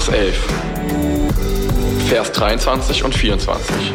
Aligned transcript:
Markus 0.00 0.14
11, 0.14 0.34
Vers 2.08 2.32
23 2.32 3.04
und 3.04 3.14
24. 3.14 3.92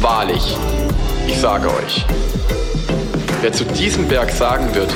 Wahrlich, 0.00 0.56
ich 1.26 1.38
sage 1.38 1.68
euch, 1.68 2.06
wer 3.42 3.52
zu 3.52 3.64
diesem 3.64 4.08
Berg 4.08 4.30
sagen 4.30 4.74
wird, 4.74 4.90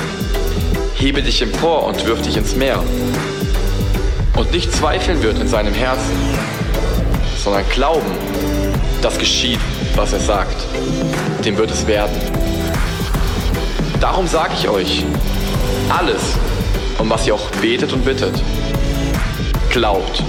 hebe 0.95 1.21
dich 1.21 1.43
empor 1.43 1.85
und 1.85 2.03
wirf 2.07 2.19
dich 2.23 2.35
ins 2.35 2.55
Meer, 2.55 2.81
und 4.35 4.51
nicht 4.51 4.73
zweifeln 4.73 5.21
wird 5.21 5.37
in 5.37 5.47
seinem 5.47 5.75
Herzen, 5.75 6.15
sondern 7.43 7.63
glauben, 7.69 8.11
dass 9.03 9.19
geschieht, 9.19 9.59
was 9.95 10.13
er 10.13 10.19
sagt, 10.19 10.65
dem 11.45 11.57
wird 11.57 11.69
es 11.69 11.85
werden. 11.85 12.15
Darum 14.01 14.25
sage 14.25 14.53
ich 14.57 14.67
euch, 14.67 15.05
alles, 15.95 16.21
um 16.97 17.09
was 17.09 17.27
ihr 17.27 17.35
auch 17.35 17.49
betet 17.61 17.91
und 17.93 18.03
bittet, 18.03 18.41
glaubt, 19.69 20.23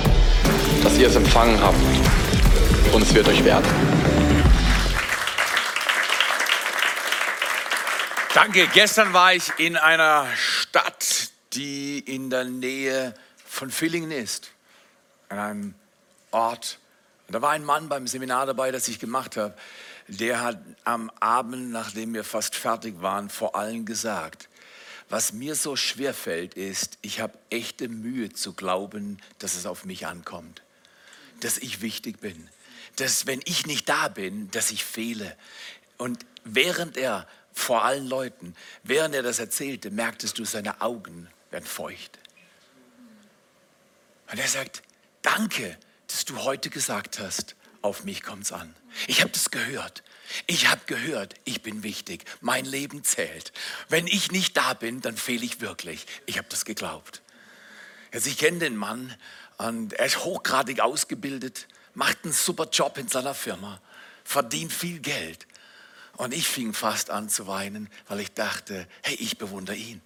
dass 0.82 0.98
ihr 0.98 1.08
es 1.08 1.16
empfangen 1.16 1.60
habt 1.60 1.76
und 2.92 3.02
es 3.02 3.14
wird 3.14 3.28
euch 3.28 3.44
werden. 3.44 3.66
Danke. 8.34 8.66
Gestern 8.74 9.12
war 9.12 9.32
ich 9.32 9.50
in 9.58 9.76
einer 9.76 10.26
Stadt, 10.36 11.30
die 11.54 12.00
in 12.00 12.28
der 12.28 12.44
Nähe 12.44 13.14
von 13.44 13.70
Villingen 13.70 14.10
ist. 14.10 14.50
An 15.30 15.38
einem 15.38 15.74
Ort. 16.32 16.78
Und 17.26 17.34
da 17.34 17.40
war 17.40 17.52
ein 17.52 17.64
Mann 17.64 17.88
beim 17.88 18.06
Seminar 18.06 18.44
dabei, 18.44 18.72
das 18.72 18.88
ich 18.88 18.98
gemacht 18.98 19.36
habe. 19.36 19.54
Der 20.08 20.42
hat 20.42 20.58
am 20.84 21.10
Abend, 21.18 21.70
nachdem 21.70 22.12
wir 22.12 22.24
fast 22.24 22.54
fertig 22.54 23.00
waren, 23.00 23.30
vor 23.30 23.56
allen 23.56 23.86
gesagt, 23.86 24.48
was 25.08 25.32
mir 25.32 25.54
so 25.54 25.76
schwer 25.76 26.14
fällt, 26.14 26.54
ist, 26.54 26.98
ich 27.02 27.20
habe 27.20 27.38
echte 27.50 27.88
Mühe 27.88 28.32
zu 28.32 28.52
glauben, 28.52 29.18
dass 29.38 29.54
es 29.54 29.66
auf 29.66 29.84
mich 29.84 30.06
ankommt, 30.06 30.62
dass 31.40 31.58
ich 31.58 31.80
wichtig 31.80 32.20
bin, 32.20 32.48
dass 32.96 33.26
wenn 33.26 33.40
ich 33.44 33.66
nicht 33.66 33.88
da 33.88 34.08
bin, 34.08 34.50
dass 34.50 34.70
ich 34.70 34.84
fehle. 34.84 35.36
Und 35.96 36.24
während 36.44 36.96
er 36.96 37.26
vor 37.56 37.84
allen 37.84 38.06
Leuten. 38.06 38.54
Während 38.84 39.14
er 39.14 39.22
das 39.22 39.38
erzählte, 39.38 39.90
merktest 39.90 40.38
du, 40.38 40.44
seine 40.44 40.82
Augen 40.82 41.28
werden 41.50 41.64
feucht. 41.64 42.18
Und 44.30 44.38
er 44.38 44.46
sagt, 44.46 44.82
danke, 45.22 45.76
dass 46.06 46.26
du 46.26 46.42
heute 46.42 46.68
gesagt 46.68 47.18
hast, 47.18 47.56
auf 47.80 48.04
mich 48.04 48.22
kommt's 48.22 48.52
an. 48.52 48.74
Ich 49.06 49.22
habe 49.22 49.30
das 49.30 49.50
gehört. 49.50 50.02
Ich 50.46 50.68
habe 50.68 50.80
gehört, 50.86 51.34
ich 51.44 51.62
bin 51.62 51.82
wichtig. 51.82 52.24
Mein 52.40 52.64
Leben 52.64 53.04
zählt. 53.04 53.52
Wenn 53.88 54.06
ich 54.06 54.32
nicht 54.32 54.56
da 54.56 54.74
bin, 54.74 55.00
dann 55.00 55.16
fehle 55.16 55.44
ich 55.44 55.60
wirklich. 55.60 56.06
Ich 56.26 56.38
habe 56.38 56.48
das 56.48 56.64
geglaubt. 56.64 57.22
Also 58.12 58.30
ich 58.30 58.38
kenne 58.38 58.58
den 58.58 58.76
Mann 58.76 59.14
und 59.58 59.92
er 59.94 60.06
ist 60.06 60.24
hochgradig 60.24 60.80
ausgebildet, 60.80 61.66
macht 61.94 62.24
einen 62.24 62.32
super 62.32 62.68
Job 62.70 62.98
in 62.98 63.08
seiner 63.08 63.34
Firma, 63.34 63.80
verdient 64.24 64.72
viel 64.72 65.00
Geld. 65.00 65.46
Und 66.16 66.32
ich 66.32 66.48
fing 66.48 66.72
fast 66.72 67.10
an 67.10 67.28
zu 67.28 67.46
weinen, 67.46 67.90
weil 68.08 68.20
ich 68.20 68.32
dachte, 68.32 68.88
hey, 69.02 69.14
ich 69.16 69.38
bewundere 69.38 69.76
ihn. 69.76 70.00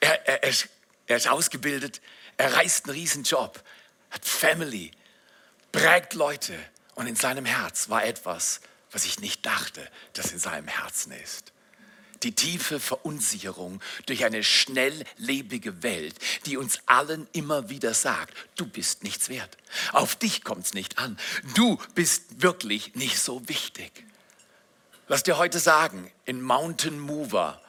Er, 0.00 0.28
er, 0.28 0.42
er, 0.42 0.50
ist, 0.50 0.68
er 1.06 1.16
ist 1.16 1.28
ausgebildet, 1.28 2.00
er 2.36 2.54
reißt 2.54 2.86
einen 2.86 2.94
riesen 2.94 3.22
Job, 3.22 3.62
hat 4.10 4.24
Family, 4.24 4.90
prägt 5.70 6.14
Leute. 6.14 6.58
Und 6.94 7.06
in 7.06 7.16
seinem 7.16 7.44
Herz 7.44 7.88
war 7.88 8.04
etwas, 8.04 8.60
was 8.94 9.04
ich 9.04 9.20
nicht 9.20 9.44
dachte, 9.44 9.86
das 10.14 10.32
in 10.32 10.38
seinem 10.38 10.68
Herzen 10.68 11.12
ist. 11.12 11.52
Die 12.22 12.32
tiefe 12.32 12.80
Verunsicherung 12.80 13.82
durch 14.06 14.24
eine 14.24 14.42
schnelllebige 14.42 15.82
Welt, 15.82 16.14
die 16.46 16.56
uns 16.56 16.78
allen 16.86 17.26
immer 17.32 17.68
wieder 17.68 17.92
sagt, 17.92 18.34
du 18.56 18.66
bist 18.66 19.02
nichts 19.02 19.28
wert. 19.28 19.58
Auf 19.92 20.16
dich 20.16 20.44
kommt 20.44 20.64
es 20.64 20.74
nicht 20.74 20.98
an. 20.98 21.18
Du 21.54 21.76
bist 21.94 22.40
wirklich 22.40 22.94
nicht 22.94 23.18
so 23.18 23.46
wichtig. 23.48 23.92
Lass 25.08 25.24
dir 25.24 25.36
heute 25.36 25.58
sagen, 25.58 26.10
in 26.24 26.40
Mountain 26.40 26.98
Mover, 26.98 27.60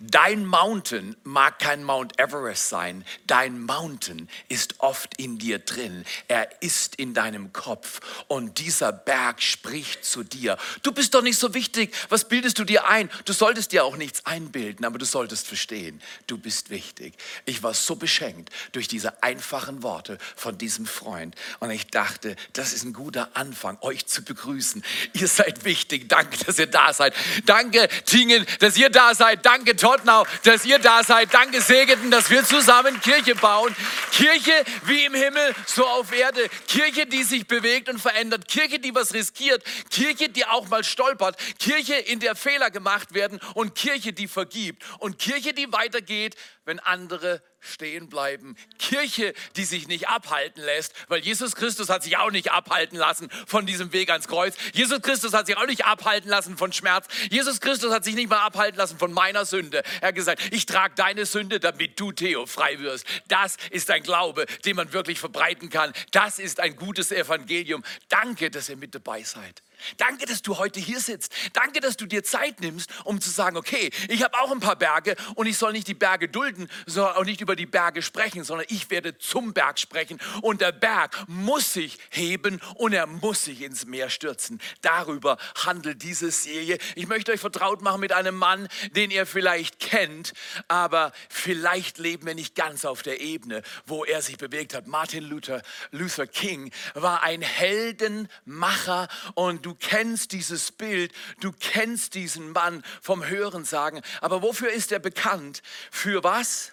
Dein 0.00 0.46
Mountain 0.46 1.16
mag 1.24 1.58
kein 1.58 1.82
Mount 1.82 2.20
Everest 2.20 2.68
sein. 2.68 3.04
Dein 3.26 3.60
Mountain 3.60 4.28
ist 4.48 4.76
oft 4.78 5.18
in 5.18 5.38
dir 5.38 5.58
drin. 5.58 6.04
Er 6.28 6.62
ist 6.62 6.94
in 6.94 7.14
deinem 7.14 7.52
Kopf. 7.52 8.00
Und 8.28 8.58
dieser 8.58 8.92
Berg 8.92 9.42
spricht 9.42 10.04
zu 10.04 10.22
dir. 10.22 10.56
Du 10.82 10.92
bist 10.92 11.14
doch 11.14 11.22
nicht 11.22 11.38
so 11.38 11.52
wichtig. 11.52 11.94
Was 12.10 12.28
bildest 12.28 12.58
du 12.58 12.64
dir 12.64 12.86
ein? 12.86 13.10
Du 13.24 13.32
solltest 13.32 13.72
dir 13.72 13.84
auch 13.84 13.96
nichts 13.96 14.24
einbilden, 14.24 14.84
aber 14.84 14.98
du 14.98 15.04
solltest 15.04 15.46
verstehen, 15.48 16.00
du 16.26 16.38
bist 16.38 16.70
wichtig. 16.70 17.14
Ich 17.44 17.62
war 17.62 17.74
so 17.74 17.96
beschenkt 17.96 18.50
durch 18.72 18.86
diese 18.86 19.22
einfachen 19.22 19.82
Worte 19.82 20.18
von 20.36 20.58
diesem 20.58 20.86
Freund. 20.86 21.34
Und 21.58 21.70
ich 21.70 21.88
dachte, 21.88 22.36
das 22.52 22.72
ist 22.72 22.84
ein 22.84 22.92
guter 22.92 23.30
Anfang, 23.34 23.78
euch 23.80 24.06
zu 24.06 24.22
begrüßen. 24.22 24.84
Ihr 25.14 25.28
seid 25.28 25.64
wichtig. 25.64 26.08
Danke, 26.08 26.44
dass 26.44 26.58
ihr 26.58 26.66
da 26.66 26.92
seid. 26.92 27.14
Danke, 27.46 27.88
Tingen, 28.04 28.46
dass 28.60 28.76
ihr 28.76 28.90
da 28.90 29.14
seid. 29.14 29.44
Danke, 29.44 29.74
Tottenau, 29.88 30.26
dass 30.42 30.66
ihr 30.66 30.78
da 30.78 31.02
seid. 31.02 31.32
Danke, 31.32 31.62
Segeten, 31.62 32.10
dass 32.10 32.28
wir 32.28 32.44
zusammen 32.44 33.00
Kirche 33.00 33.34
bauen. 33.34 33.74
Kirche 34.12 34.52
wie 34.84 35.06
im 35.06 35.14
Himmel, 35.14 35.54
so 35.64 35.86
auf 35.86 36.12
Erde. 36.12 36.46
Kirche, 36.66 37.06
die 37.06 37.22
sich 37.22 37.46
bewegt 37.46 37.88
und 37.88 37.98
verändert. 37.98 38.48
Kirche, 38.48 38.78
die 38.78 38.94
was 38.94 39.14
riskiert. 39.14 39.64
Kirche, 39.88 40.28
die 40.28 40.44
auch 40.44 40.68
mal 40.68 40.84
stolpert. 40.84 41.38
Kirche, 41.58 41.94
in 41.94 42.20
der 42.20 42.36
Fehler 42.36 42.70
gemacht 42.70 43.14
werden. 43.14 43.40
Und 43.54 43.74
Kirche, 43.76 44.12
die 44.12 44.28
vergibt. 44.28 44.82
Und 44.98 45.18
Kirche, 45.18 45.54
die 45.54 45.72
weitergeht, 45.72 46.36
wenn 46.66 46.80
andere 46.80 47.40
stehen 47.60 48.08
bleiben. 48.08 48.56
Kirche, 48.78 49.34
die 49.56 49.64
sich 49.64 49.88
nicht 49.88 50.08
abhalten 50.08 50.62
lässt, 50.62 50.94
weil 51.08 51.20
Jesus 51.20 51.54
Christus 51.54 51.88
hat 51.88 52.02
sich 52.02 52.16
auch 52.16 52.30
nicht 52.30 52.52
abhalten 52.52 52.98
lassen 52.98 53.28
von 53.46 53.66
diesem 53.66 53.92
Weg 53.92 54.10
ans 54.10 54.28
Kreuz. 54.28 54.56
Jesus 54.72 55.02
Christus 55.02 55.32
hat 55.32 55.46
sich 55.46 55.56
auch 55.56 55.66
nicht 55.66 55.84
abhalten 55.84 56.30
lassen 56.30 56.56
von 56.56 56.72
Schmerz. 56.72 57.06
Jesus 57.30 57.60
Christus 57.60 57.92
hat 57.92 58.04
sich 58.04 58.14
nicht 58.14 58.30
mal 58.30 58.40
abhalten 58.40 58.78
lassen 58.78 58.98
von 58.98 59.12
meiner 59.12 59.44
Sünde. 59.44 59.82
Er 60.00 60.08
hat 60.08 60.14
gesagt, 60.14 60.42
ich 60.50 60.66
trage 60.66 60.94
deine 60.96 61.26
Sünde, 61.26 61.60
damit 61.60 61.98
du, 61.98 62.12
Theo, 62.12 62.46
frei 62.46 62.78
wirst. 62.78 63.06
Das 63.28 63.56
ist 63.70 63.90
ein 63.90 64.02
Glaube, 64.02 64.46
den 64.64 64.76
man 64.76 64.92
wirklich 64.92 65.18
verbreiten 65.18 65.70
kann. 65.70 65.92
Das 66.12 66.38
ist 66.38 66.60
ein 66.60 66.76
gutes 66.76 67.12
Evangelium. 67.12 67.82
Danke, 68.08 68.50
dass 68.50 68.68
ihr 68.68 68.76
mit 68.76 68.94
dabei 68.94 69.22
seid. 69.22 69.62
Danke, 69.96 70.26
dass 70.26 70.42
du 70.42 70.58
heute 70.58 70.80
hier 70.80 71.00
sitzt. 71.00 71.32
Danke, 71.52 71.80
dass 71.80 71.96
du 71.96 72.06
dir 72.06 72.24
Zeit 72.24 72.60
nimmst, 72.60 72.90
um 73.04 73.20
zu 73.20 73.30
sagen, 73.30 73.56
okay, 73.56 73.90
ich 74.08 74.22
habe 74.22 74.38
auch 74.40 74.50
ein 74.50 74.60
paar 74.60 74.76
Berge 74.76 75.14
und 75.34 75.46
ich 75.46 75.56
soll 75.56 75.72
nicht 75.72 75.86
die 75.86 75.94
Berge 75.94 76.28
dulden, 76.28 76.68
sondern 76.86 77.16
auch 77.16 77.24
nicht 77.24 77.40
über 77.40 77.47
die 77.56 77.66
Berge 77.66 78.02
sprechen, 78.02 78.44
sondern 78.44 78.66
ich 78.70 78.90
werde 78.90 79.18
zum 79.18 79.52
Berg 79.52 79.78
sprechen 79.78 80.18
und 80.42 80.60
der 80.60 80.72
Berg 80.72 81.16
muss 81.26 81.72
sich 81.72 81.98
heben 82.10 82.60
und 82.74 82.92
er 82.92 83.06
muss 83.06 83.44
sich 83.44 83.62
ins 83.62 83.86
Meer 83.86 84.10
stürzen. 84.10 84.60
Darüber 84.82 85.38
handelt 85.64 86.02
diese 86.02 86.30
Serie. 86.30 86.78
Ich 86.94 87.06
möchte 87.06 87.32
euch 87.32 87.40
vertraut 87.40 87.82
machen 87.82 88.00
mit 88.00 88.12
einem 88.12 88.36
Mann, 88.36 88.68
den 88.94 89.10
ihr 89.10 89.26
vielleicht 89.26 89.80
kennt, 89.80 90.32
aber 90.68 91.12
vielleicht 91.28 91.98
leben 91.98 92.26
wir 92.26 92.34
nicht 92.34 92.54
ganz 92.54 92.84
auf 92.84 93.02
der 93.02 93.20
Ebene, 93.20 93.62
wo 93.86 94.04
er 94.04 94.22
sich 94.22 94.38
bewegt 94.38 94.74
hat. 94.74 94.86
Martin 94.86 95.24
Luther, 95.24 95.62
Luther 95.90 96.26
King 96.26 96.70
war 96.94 97.22
ein 97.22 97.42
Heldenmacher 97.42 99.08
und 99.34 99.64
du 99.66 99.74
kennst 99.74 100.32
dieses 100.32 100.72
Bild, 100.72 101.12
du 101.40 101.52
kennst 101.52 102.14
diesen 102.14 102.52
Mann 102.52 102.82
vom 103.00 103.26
Hörensagen. 103.26 104.02
Aber 104.20 104.42
wofür 104.42 104.70
ist 104.70 104.92
er 104.92 104.98
bekannt? 104.98 105.62
Für 105.90 106.24
was? 106.24 106.72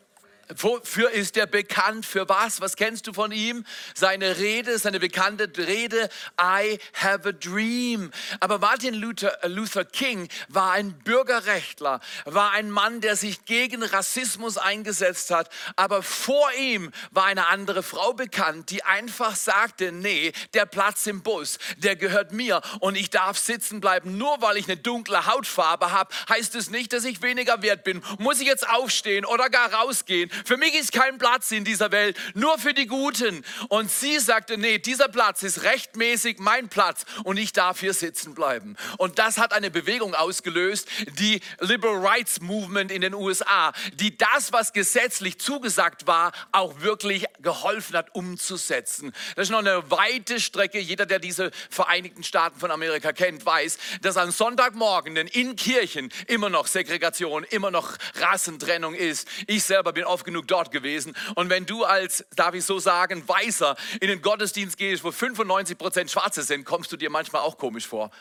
Wofür 0.57 1.11
ist 1.11 1.37
er 1.37 1.47
bekannt? 1.47 2.05
Für 2.05 2.27
was? 2.27 2.61
Was 2.61 2.75
kennst 2.75 3.07
du 3.07 3.13
von 3.13 3.31
ihm? 3.31 3.65
Seine 3.93 4.37
Rede, 4.37 4.77
seine 4.77 4.99
bekannte 4.99 5.51
Rede, 5.57 6.09
I 6.39 6.79
have 6.93 7.27
a 7.27 7.31
dream. 7.31 8.11
Aber 8.39 8.59
Martin 8.59 8.93
Luther, 8.93 9.43
äh, 9.43 9.47
Luther 9.47 9.85
King 9.85 10.27
war 10.49 10.71
ein 10.71 10.93
Bürgerrechtler, 10.99 11.99
war 12.25 12.51
ein 12.51 12.71
Mann, 12.71 13.01
der 13.01 13.15
sich 13.15 13.45
gegen 13.45 13.83
Rassismus 13.83 14.57
eingesetzt 14.57 15.31
hat. 15.31 15.49
Aber 15.75 16.03
vor 16.03 16.51
ihm 16.59 16.91
war 17.11 17.25
eine 17.25 17.47
andere 17.47 17.83
Frau 17.83 18.13
bekannt, 18.13 18.69
die 18.69 18.83
einfach 18.83 19.35
sagte, 19.35 19.91
nee, 19.91 20.33
der 20.53 20.65
Platz 20.65 21.05
im 21.07 21.21
Bus, 21.23 21.59
der 21.77 21.95
gehört 21.95 22.31
mir 22.31 22.61
und 22.79 22.95
ich 22.95 23.09
darf 23.09 23.37
sitzen 23.37 23.79
bleiben. 23.79 24.17
Nur 24.17 24.41
weil 24.41 24.57
ich 24.57 24.67
eine 24.67 24.77
dunkle 24.77 25.25
Hautfarbe 25.25 25.91
habe, 25.91 26.13
heißt 26.29 26.55
es 26.55 26.69
nicht, 26.69 26.93
dass 26.93 27.05
ich 27.05 27.21
weniger 27.21 27.61
wert 27.61 27.83
bin. 27.83 28.01
Muss 28.17 28.39
ich 28.39 28.47
jetzt 28.47 28.67
aufstehen 28.67 29.25
oder 29.25 29.49
gar 29.49 29.73
rausgehen? 29.73 30.31
Für 30.45 30.57
mich 30.57 30.73
ist 30.75 30.91
kein 30.91 31.17
Platz 31.17 31.51
in 31.51 31.63
dieser 31.63 31.91
Welt, 31.91 32.17
nur 32.33 32.57
für 32.57 32.73
die 32.73 32.87
Guten. 32.87 33.43
Und 33.69 33.91
sie 33.91 34.19
sagte, 34.19 34.57
nee, 34.57 34.79
dieser 34.79 35.07
Platz 35.07 35.43
ist 35.43 35.63
rechtmäßig 35.63 36.39
mein 36.39 36.69
Platz 36.69 37.05
und 37.23 37.37
ich 37.37 37.53
darf 37.53 37.79
hier 37.79 37.93
sitzen 37.93 38.33
bleiben. 38.33 38.75
Und 38.97 39.19
das 39.19 39.37
hat 39.37 39.53
eine 39.53 39.71
Bewegung 39.71 40.15
ausgelöst, 40.15 40.87
die 41.19 41.41
Liberal 41.59 42.05
Rights 42.05 42.41
Movement 42.41 42.91
in 42.91 43.01
den 43.01 43.13
USA, 43.13 43.71
die 43.93 44.17
das, 44.17 44.51
was 44.51 44.73
gesetzlich 44.73 45.39
zugesagt 45.39 46.07
war, 46.07 46.31
auch 46.51 46.81
wirklich 46.81 47.25
geholfen 47.39 47.95
hat 47.95 48.13
umzusetzen. 48.15 49.13
Das 49.35 49.43
ist 49.43 49.51
noch 49.51 49.59
eine 49.59 49.89
weite 49.89 50.39
Strecke. 50.39 50.79
Jeder, 50.79 51.05
der 51.05 51.19
diese 51.19 51.51
Vereinigten 51.69 52.23
Staaten 52.23 52.59
von 52.59 52.71
Amerika 52.71 53.13
kennt, 53.13 53.45
weiß, 53.45 53.77
dass 54.01 54.17
an 54.17 54.31
Sonntagmorgenen 54.31 55.27
in 55.27 55.55
Kirchen 55.55 56.11
immer 56.27 56.49
noch 56.49 56.67
Segregation, 56.67 57.43
immer 57.43 57.71
noch 57.71 57.97
Rassentrennung 58.15 58.93
ist. 58.93 59.27
Ich 59.47 59.63
selber 59.63 59.93
bin 59.93 60.03
oft 60.03 60.25
genug 60.31 60.47
dort 60.47 60.71
gewesen. 60.71 61.15
Und 61.35 61.49
wenn 61.49 61.65
du 61.65 61.83
als, 61.83 62.25
darf 62.35 62.55
ich 62.55 62.63
so 62.63 62.79
sagen, 62.79 63.27
Weißer 63.27 63.75
in 63.99 64.07
den 64.07 64.21
Gottesdienst 64.21 64.77
gehst, 64.77 65.03
wo 65.03 65.11
95 65.11 65.77
Prozent 65.77 66.09
Schwarze 66.09 66.43
sind, 66.43 66.65
kommst 66.65 66.91
du 66.91 66.97
dir 66.97 67.09
manchmal 67.09 67.41
auch 67.41 67.57
komisch 67.57 67.87
vor. 67.87 68.11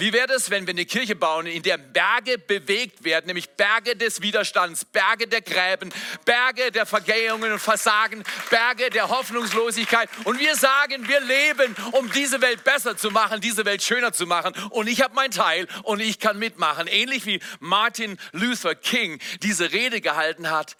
Wie 0.00 0.12
wäre 0.12 0.32
es, 0.34 0.48
wenn 0.50 0.64
wir 0.64 0.74
eine 0.74 0.86
Kirche 0.86 1.16
bauen, 1.16 1.46
in 1.46 1.64
der 1.64 1.76
Berge 1.76 2.38
bewegt 2.38 3.02
werden, 3.02 3.26
nämlich 3.26 3.50
Berge 3.50 3.96
des 3.96 4.22
Widerstands, 4.22 4.84
Berge 4.84 5.26
der 5.26 5.40
Gräben, 5.40 5.92
Berge 6.24 6.70
der 6.70 6.86
Vergehungen 6.86 7.50
und 7.50 7.58
Versagen, 7.58 8.22
Berge 8.48 8.90
der 8.90 9.08
Hoffnungslosigkeit. 9.08 10.08
Und 10.22 10.38
wir 10.38 10.54
sagen, 10.54 11.08
wir 11.08 11.18
leben, 11.18 11.74
um 11.90 12.08
diese 12.12 12.40
Welt 12.40 12.62
besser 12.62 12.96
zu 12.96 13.10
machen, 13.10 13.40
diese 13.40 13.64
Welt 13.64 13.82
schöner 13.82 14.12
zu 14.12 14.24
machen. 14.24 14.54
Und 14.70 14.86
ich 14.86 15.02
habe 15.02 15.16
meinen 15.16 15.32
Teil 15.32 15.66
und 15.82 15.98
ich 15.98 16.20
kann 16.20 16.38
mitmachen. 16.38 16.86
Ähnlich 16.86 17.26
wie 17.26 17.40
Martin 17.58 18.18
Luther 18.30 18.76
King 18.76 19.18
diese 19.42 19.72
Rede 19.72 20.00
gehalten 20.00 20.48
hat, 20.48 20.76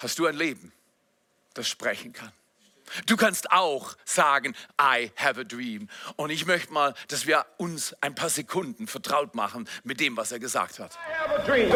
hast 0.00 0.18
du 0.18 0.26
ein 0.26 0.34
Leben, 0.34 0.72
das 1.54 1.68
sprechen 1.68 2.12
kann. 2.12 2.32
Du 3.06 3.16
kannst 3.16 3.52
auch 3.52 3.96
sagen, 4.04 4.56
I 4.80 5.12
have 5.16 5.40
a 5.40 5.44
dream. 5.44 5.88
Und 6.16 6.30
ich 6.30 6.44
möchte 6.46 6.72
mal, 6.72 6.94
dass 7.06 7.26
wir 7.26 7.46
uns 7.56 7.94
ein 8.00 8.16
paar 8.16 8.30
Sekunden 8.30 8.88
vertraut 8.88 9.34
machen 9.36 9.68
mit 9.84 10.00
dem, 10.00 10.16
was 10.16 10.32
er 10.32 10.40
gesagt 10.40 10.80
hat. 10.80 10.94
I 10.94 11.12
have 11.12 11.40
a 11.40 11.46
dream. 11.46 11.68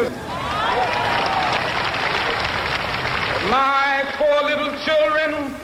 My 3.49 4.03
four 4.19 4.49
little 4.49 4.73
children 4.85 5.55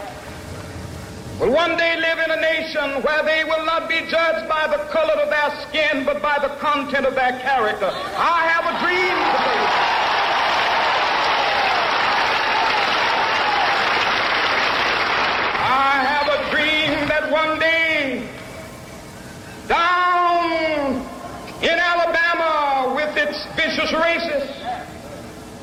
will 1.40 1.50
one 1.50 1.76
day 1.76 1.96
live 1.96 2.18
in 2.24 2.30
a 2.30 2.36
nation 2.36 3.02
where 3.02 3.24
they 3.24 3.42
will 3.42 3.64
not 3.64 3.88
be 3.88 4.00
judged 4.02 4.48
by 4.48 4.68
the 4.68 4.78
color 4.92 5.14
of 5.14 5.30
their 5.30 5.50
skin, 5.66 6.04
but 6.04 6.22
by 6.22 6.38
the 6.40 6.54
content 6.60 7.06
of 7.06 7.14
their 7.14 7.40
character. 7.40 7.90
I 7.90 8.46
have 8.46 8.66
a 8.66 8.78
dream 8.84 9.16
today. 9.32 9.89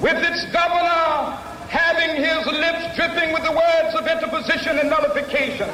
With 0.07 0.23
its 0.23 0.45
governor 0.55 1.35
having 1.67 2.15
his 2.15 2.39
lips 2.47 2.95
dripping 2.95 3.33
with 3.33 3.43
the 3.43 3.51
words 3.51 3.91
of 3.91 4.07
interposition 4.07 4.79
and 4.79 4.89
nullification. 4.89 5.67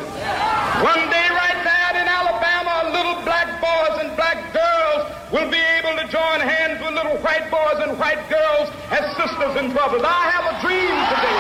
One 0.82 1.06
day 1.14 1.28
right 1.30 1.62
there 1.62 2.02
in 2.02 2.08
Alabama, 2.10 2.90
little 2.98 3.22
black 3.22 3.62
boys 3.62 4.02
and 4.02 4.10
black 4.18 4.42
girls 4.50 5.06
will 5.30 5.52
be 5.54 5.62
able 5.78 5.94
to 6.02 6.08
join 6.10 6.42
hands 6.42 6.82
with 6.82 6.98
little 6.98 7.18
white 7.22 7.46
boys 7.54 7.78
and 7.86 7.94
white 8.00 8.26
girls 8.28 8.74
as 8.90 9.06
sisters 9.22 9.54
and 9.54 9.72
brothers. 9.72 10.02
I 10.02 10.26
have 10.34 10.46
a 10.50 10.56
dream 10.66 10.98
today. 11.14 11.40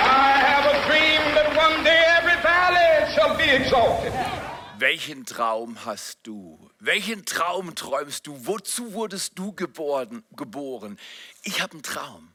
I 0.00 0.32
have 0.48 0.64
a 0.64 0.76
dream 0.88 1.20
that 1.36 1.52
one 1.60 1.84
day 1.84 2.00
every 2.16 2.40
valley 2.40 3.12
shall 3.12 3.36
be 3.36 3.52
exalted. 3.52 4.45
Welchen 4.78 5.24
Traum 5.24 5.86
hast 5.86 6.18
du? 6.24 6.70
Welchen 6.80 7.24
Traum 7.24 7.74
träumst 7.74 8.26
du? 8.26 8.46
Wozu 8.46 8.92
wurdest 8.92 9.38
du 9.38 9.54
geboren? 9.54 10.22
geboren? 10.32 10.98
Ich 11.44 11.62
habe 11.62 11.72
einen 11.72 11.82
Traum, 11.82 12.28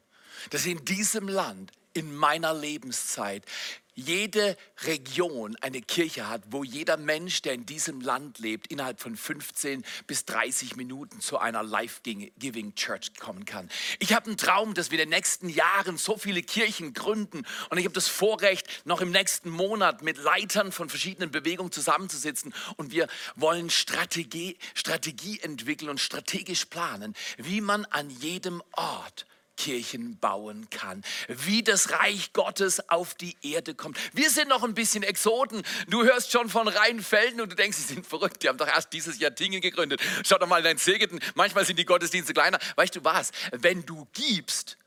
dass 0.50 0.66
in 0.66 0.84
diesem 0.84 1.28
Land, 1.28 1.72
in 1.94 2.16
meiner 2.16 2.56
Lebenszeit, 2.56 3.46
jede 3.94 4.58
Region 4.84 5.56
eine 5.62 5.82
Kirche 5.82 6.30
hat, 6.30 6.44
wo 6.50 6.64
jeder 6.64 6.98
Mensch, 6.98 7.42
der 7.42 7.54
in 7.54 7.66
diesem 7.66 8.02
Land 8.02 8.40
lebt, 8.40 8.68
innerhalb 8.68 9.00
von 9.00 9.16
15 9.16 9.84
bis 10.08 10.26
30 10.26 10.76
Minuten 10.76 11.20
zu 11.20 11.38
einer 11.38 11.64
Life-Giving 11.64 12.76
Church 12.76 13.14
kommen 13.20 13.46
kann. 13.46 13.70
Ich 14.00 14.14
habe 14.14 14.28
einen 14.28 14.38
Traum, 14.38 14.74
dass 14.74 14.92
wir 14.92 15.00
in 15.00 15.10
den 15.10 15.18
nächsten 15.18 15.50
Jahren 15.50 15.98
so 15.98 16.18
viele 16.18 16.42
Kirchen 16.42 16.94
gründen 16.94 17.46
und 17.70 17.78
ich 17.78 17.86
habe 17.86 17.94
das 17.94 18.08
Vorrecht, 18.08 18.68
noch 18.86 19.02
im 19.02 19.12
nächsten 19.12 19.50
Monat 19.50 20.02
mit 20.02 20.18
Leitern 20.18 20.72
von 20.72 20.90
verschiedenen 20.90 21.32
Bewegungen 21.32 21.72
zusammenzusitzen 21.72 22.54
und 22.78 22.92
wir 22.92 23.08
wollen 23.36 23.70
Strategie, 23.70 24.58
Strategie 24.74 25.40
entwickeln 25.42 25.90
und 25.90 26.00
strategisch 26.00 26.66
planen, 26.66 27.14
wie 27.38 27.62
man 27.62 27.86
an 27.86 28.10
jedem 28.10 28.64
Ort 28.74 29.26
Kirchen 29.58 30.18
bauen 30.18 30.70
kann, 30.70 31.04
wie 31.28 31.64
das 31.64 31.92
Reich 31.92 32.34
Gottes 32.34 32.90
auf 32.90 33.14
die 33.14 33.36
Erde 33.42 33.76
kommt. 33.76 33.98
Wir 34.14 34.30
sind 34.30 34.50
noch 34.50 34.64
ein 34.64 34.74
bisschen 34.74 35.04
Exoten. 35.04 35.64
Du 35.88 36.04
hörst 36.04 36.32
schon 36.32 36.50
von 36.50 36.68
Rheinfelden 36.68 37.42
und 37.42 37.52
du 37.52 37.56
denkst, 37.56 37.78
sie 37.78 37.94
sind 37.94 38.08
verrückt. 38.08 38.44
Die 38.44 38.50
haben 38.50 38.58
doch 38.58 38.68
erst 38.68 38.94
dieses 38.94 39.20
Jahr 39.20 39.32
Dinge 39.32 39.60
gegründet. 39.60 40.02
Schau 40.26 40.38
doch 40.38 40.48
mal 40.48 40.60
in 40.60 40.64
dein 40.64 40.78
Segeten. 40.78 41.20
Manchmal 41.36 41.66
sind 41.66 41.78
die 41.78 41.86
Gottesdienste 41.86 42.34
kleiner. 42.34 42.60
Weißt 42.76 42.96
du 42.96 43.04
was? 43.04 43.32
Wenn 43.52 43.86
du 43.86 44.08
gibst, 44.14 44.78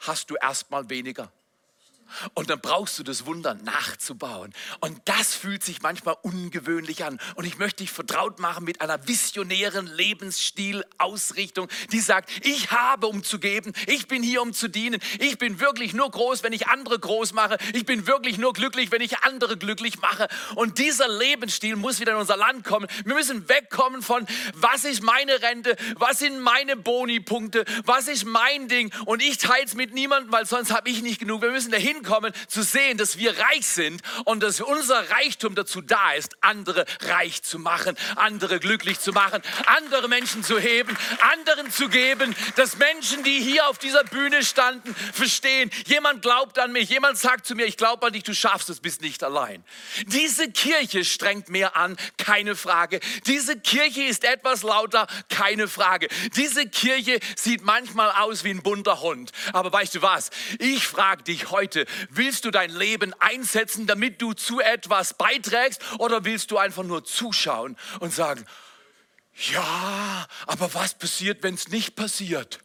hast 0.00 0.30
du 0.30 0.36
erstmal 0.36 0.88
weniger. 0.90 1.32
Und 2.34 2.50
dann 2.50 2.60
brauchst 2.60 2.98
du 2.98 3.02
das 3.02 3.26
Wunder 3.26 3.54
nachzubauen. 3.54 4.52
Und 4.80 5.00
das 5.04 5.34
fühlt 5.34 5.64
sich 5.64 5.82
manchmal 5.82 6.16
ungewöhnlich 6.22 7.04
an. 7.04 7.18
Und 7.34 7.44
ich 7.44 7.58
möchte 7.58 7.82
dich 7.82 7.90
vertraut 7.90 8.38
machen 8.38 8.64
mit 8.64 8.80
einer 8.80 9.06
visionären 9.06 9.86
Lebensstilausrichtung, 9.86 11.68
die 11.92 12.00
sagt, 12.00 12.30
ich 12.44 12.70
habe, 12.70 13.06
um 13.06 13.22
zu 13.22 13.38
geben. 13.38 13.72
Ich 13.86 14.08
bin 14.08 14.22
hier, 14.22 14.42
um 14.42 14.52
zu 14.52 14.68
dienen. 14.68 15.00
Ich 15.18 15.38
bin 15.38 15.60
wirklich 15.60 15.92
nur 15.94 16.10
groß, 16.10 16.42
wenn 16.42 16.52
ich 16.52 16.68
andere 16.68 16.98
groß 16.98 17.32
mache. 17.32 17.58
Ich 17.72 17.84
bin 17.84 18.06
wirklich 18.06 18.38
nur 18.38 18.52
glücklich, 18.52 18.90
wenn 18.92 19.02
ich 19.02 19.18
andere 19.20 19.56
glücklich 19.56 20.00
mache. 20.00 20.28
Und 20.54 20.78
dieser 20.78 21.08
Lebensstil 21.08 21.76
muss 21.76 22.00
wieder 22.00 22.12
in 22.12 22.18
unser 22.18 22.36
Land 22.36 22.64
kommen. 22.64 22.88
Wir 23.04 23.14
müssen 23.14 23.48
wegkommen 23.48 24.02
von, 24.02 24.26
was 24.54 24.84
ist 24.84 25.02
meine 25.02 25.42
Rente? 25.42 25.76
Was 25.96 26.18
sind 26.18 26.40
meine 26.40 26.76
Boni-Punkte? 26.76 27.64
Was 27.84 28.08
ist 28.08 28.24
mein 28.24 28.68
Ding? 28.68 28.92
Und 29.06 29.22
ich 29.22 29.38
teile 29.38 29.64
es 29.64 29.74
mit 29.74 29.92
niemandem, 29.94 30.32
weil 30.32 30.46
sonst 30.46 30.72
habe 30.72 30.88
ich 30.90 31.02
nicht 31.02 31.18
genug. 31.18 31.42
Wir 31.42 31.50
müssen 31.50 31.70
dahin 31.70 31.99
hinkommen, 32.00 32.32
zu 32.48 32.62
sehen, 32.62 32.96
dass 32.98 33.18
wir 33.18 33.38
reich 33.38 33.66
sind 33.66 34.02
und 34.24 34.42
dass 34.42 34.60
unser 34.60 35.10
Reichtum 35.10 35.54
dazu 35.54 35.80
da 35.80 36.12
ist, 36.12 36.36
andere 36.40 36.84
reich 37.02 37.42
zu 37.42 37.58
machen, 37.58 37.96
andere 38.16 38.58
glücklich 38.58 39.00
zu 39.00 39.12
machen, 39.12 39.42
andere 39.66 40.08
Menschen 40.08 40.42
zu 40.42 40.58
heben, 40.58 40.96
anderen 41.32 41.70
zu 41.70 41.88
geben, 41.88 42.34
dass 42.56 42.76
Menschen, 42.76 43.22
die 43.22 43.40
hier 43.40 43.68
auf 43.68 43.78
dieser 43.78 44.04
Bühne 44.04 44.44
standen, 44.44 44.94
verstehen, 45.12 45.70
jemand 45.86 46.22
glaubt 46.22 46.58
an 46.58 46.72
mich, 46.72 46.88
jemand 46.88 47.18
sagt 47.18 47.46
zu 47.46 47.54
mir, 47.54 47.66
ich 47.66 47.76
glaube 47.76 48.06
an 48.06 48.12
dich, 48.12 48.22
du 48.22 48.34
schaffst 48.34 48.70
es, 48.70 48.80
bist 48.80 49.02
nicht 49.02 49.22
allein. 49.22 49.64
Diese 50.06 50.50
Kirche 50.50 51.04
strengt 51.04 51.48
mehr 51.48 51.76
an, 51.76 51.96
keine 52.16 52.56
Frage. 52.56 53.00
Diese 53.26 53.58
Kirche 53.58 54.02
ist 54.02 54.24
etwas 54.24 54.62
lauter, 54.62 55.06
keine 55.28 55.68
Frage. 55.68 56.08
Diese 56.36 56.66
Kirche 56.66 57.20
sieht 57.36 57.62
manchmal 57.62 58.10
aus 58.10 58.44
wie 58.44 58.50
ein 58.50 58.62
bunter 58.62 59.00
Hund. 59.00 59.32
Aber 59.52 59.72
weißt 59.72 59.96
du 59.96 60.02
was? 60.02 60.30
Ich 60.58 60.86
frage 60.86 61.24
dich 61.24 61.50
heute, 61.50 61.86
Willst 62.10 62.44
du 62.44 62.50
dein 62.50 62.70
Leben 62.70 63.14
einsetzen, 63.20 63.86
damit 63.86 64.20
du 64.22 64.32
zu 64.32 64.60
etwas 64.60 65.14
beiträgst 65.14 65.80
oder 65.98 66.24
willst 66.24 66.50
du 66.50 66.58
einfach 66.58 66.82
nur 66.82 67.04
zuschauen 67.04 67.76
und 68.00 68.12
sagen, 68.12 68.44
ja, 69.52 70.26
aber 70.46 70.74
was 70.74 70.94
passiert, 70.94 71.42
wenn 71.42 71.54
es 71.54 71.68
nicht 71.68 71.96
passiert? 71.96 72.60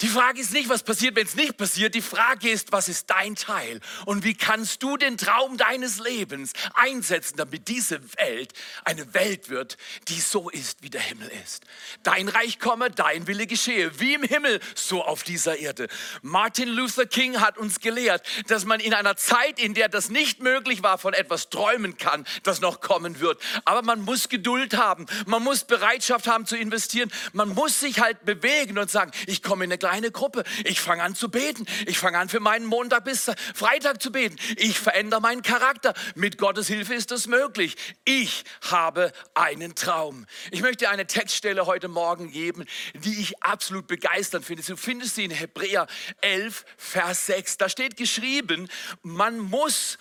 Die 0.00 0.08
Frage 0.08 0.40
ist 0.40 0.52
nicht, 0.52 0.68
was 0.68 0.82
passiert, 0.82 1.16
wenn 1.16 1.26
es 1.26 1.34
nicht 1.34 1.56
passiert. 1.56 1.94
Die 1.94 2.02
Frage 2.02 2.50
ist, 2.50 2.70
was 2.72 2.88
ist 2.88 3.10
dein 3.10 3.34
Teil? 3.34 3.80
Und 4.06 4.24
wie 4.24 4.34
kannst 4.34 4.82
du 4.82 4.96
den 4.96 5.18
Traum 5.18 5.56
deines 5.56 5.98
Lebens 5.98 6.52
einsetzen, 6.74 7.36
damit 7.36 7.68
diese 7.68 8.00
Welt 8.16 8.52
eine 8.84 9.12
Welt 9.14 9.48
wird, 9.48 9.76
die 10.08 10.20
so 10.20 10.50
ist, 10.50 10.82
wie 10.82 10.90
der 10.90 11.00
Himmel 11.00 11.30
ist. 11.44 11.64
Dein 12.02 12.28
Reich 12.28 12.58
komme, 12.58 12.90
dein 12.90 13.26
Wille 13.26 13.46
geschehe, 13.46 13.98
wie 13.98 14.14
im 14.14 14.22
Himmel, 14.22 14.60
so 14.74 15.04
auf 15.04 15.22
dieser 15.22 15.58
Erde. 15.58 15.88
Martin 16.22 16.68
Luther 16.68 17.06
King 17.06 17.40
hat 17.40 17.58
uns 17.58 17.80
gelehrt, 17.80 18.26
dass 18.46 18.64
man 18.64 18.80
in 18.80 18.94
einer 18.94 19.16
Zeit, 19.16 19.58
in 19.58 19.74
der 19.74 19.88
das 19.88 20.10
nicht 20.10 20.40
möglich 20.40 20.82
war, 20.82 20.98
von 20.98 21.14
etwas 21.14 21.50
träumen 21.50 21.96
kann, 21.96 22.26
das 22.42 22.60
noch 22.60 22.80
kommen 22.80 23.20
wird. 23.20 23.42
Aber 23.64 23.82
man 23.82 24.00
muss 24.00 24.28
Geduld 24.28 24.76
haben, 24.76 25.06
man 25.26 25.42
muss 25.42 25.64
Bereitschaft 25.64 26.26
haben 26.26 26.46
zu 26.46 26.56
investieren, 26.56 27.10
man 27.32 27.48
muss 27.48 27.80
sich 27.80 28.00
halt 28.00 28.24
bewegen 28.24 28.78
und 28.78 28.90
sagen, 28.90 29.10
ich 29.26 29.42
komme 29.42 29.64
in 29.64 29.72
eine 29.72 29.78
kleine 29.88 30.10
Gruppe. 30.10 30.44
Ich 30.64 30.82
fange 30.82 31.02
an 31.02 31.14
zu 31.14 31.30
beten. 31.30 31.64
Ich 31.86 31.98
fange 31.98 32.18
an 32.18 32.28
für 32.28 32.40
meinen 32.40 32.66
Montag 32.66 33.04
bis 33.04 33.30
Freitag 33.54 34.02
zu 34.02 34.12
beten. 34.12 34.36
Ich 34.56 34.78
verändere 34.78 35.22
meinen 35.22 35.40
Charakter. 35.40 35.94
Mit 36.14 36.36
Gottes 36.36 36.68
Hilfe 36.68 36.92
ist 36.92 37.10
das 37.10 37.26
möglich. 37.26 37.74
Ich 38.04 38.44
habe 38.70 39.12
einen 39.32 39.74
Traum. 39.74 40.26
Ich 40.50 40.60
möchte 40.60 40.90
eine 40.90 41.06
Textstelle 41.06 41.64
heute 41.64 41.88
Morgen 41.88 42.30
geben, 42.30 42.66
die 42.92 43.18
ich 43.18 43.42
absolut 43.42 43.86
begeisternd 43.86 44.44
finde. 44.44 44.62
Du 44.62 44.76
findest 44.76 45.14
sie 45.14 45.24
in 45.24 45.30
Hebräer 45.30 45.86
11, 46.20 46.66
Vers 46.76 47.24
6. 47.24 47.56
Da 47.56 47.70
steht 47.70 47.96
geschrieben, 47.96 48.68
man 49.00 49.38
muss, 49.38 49.96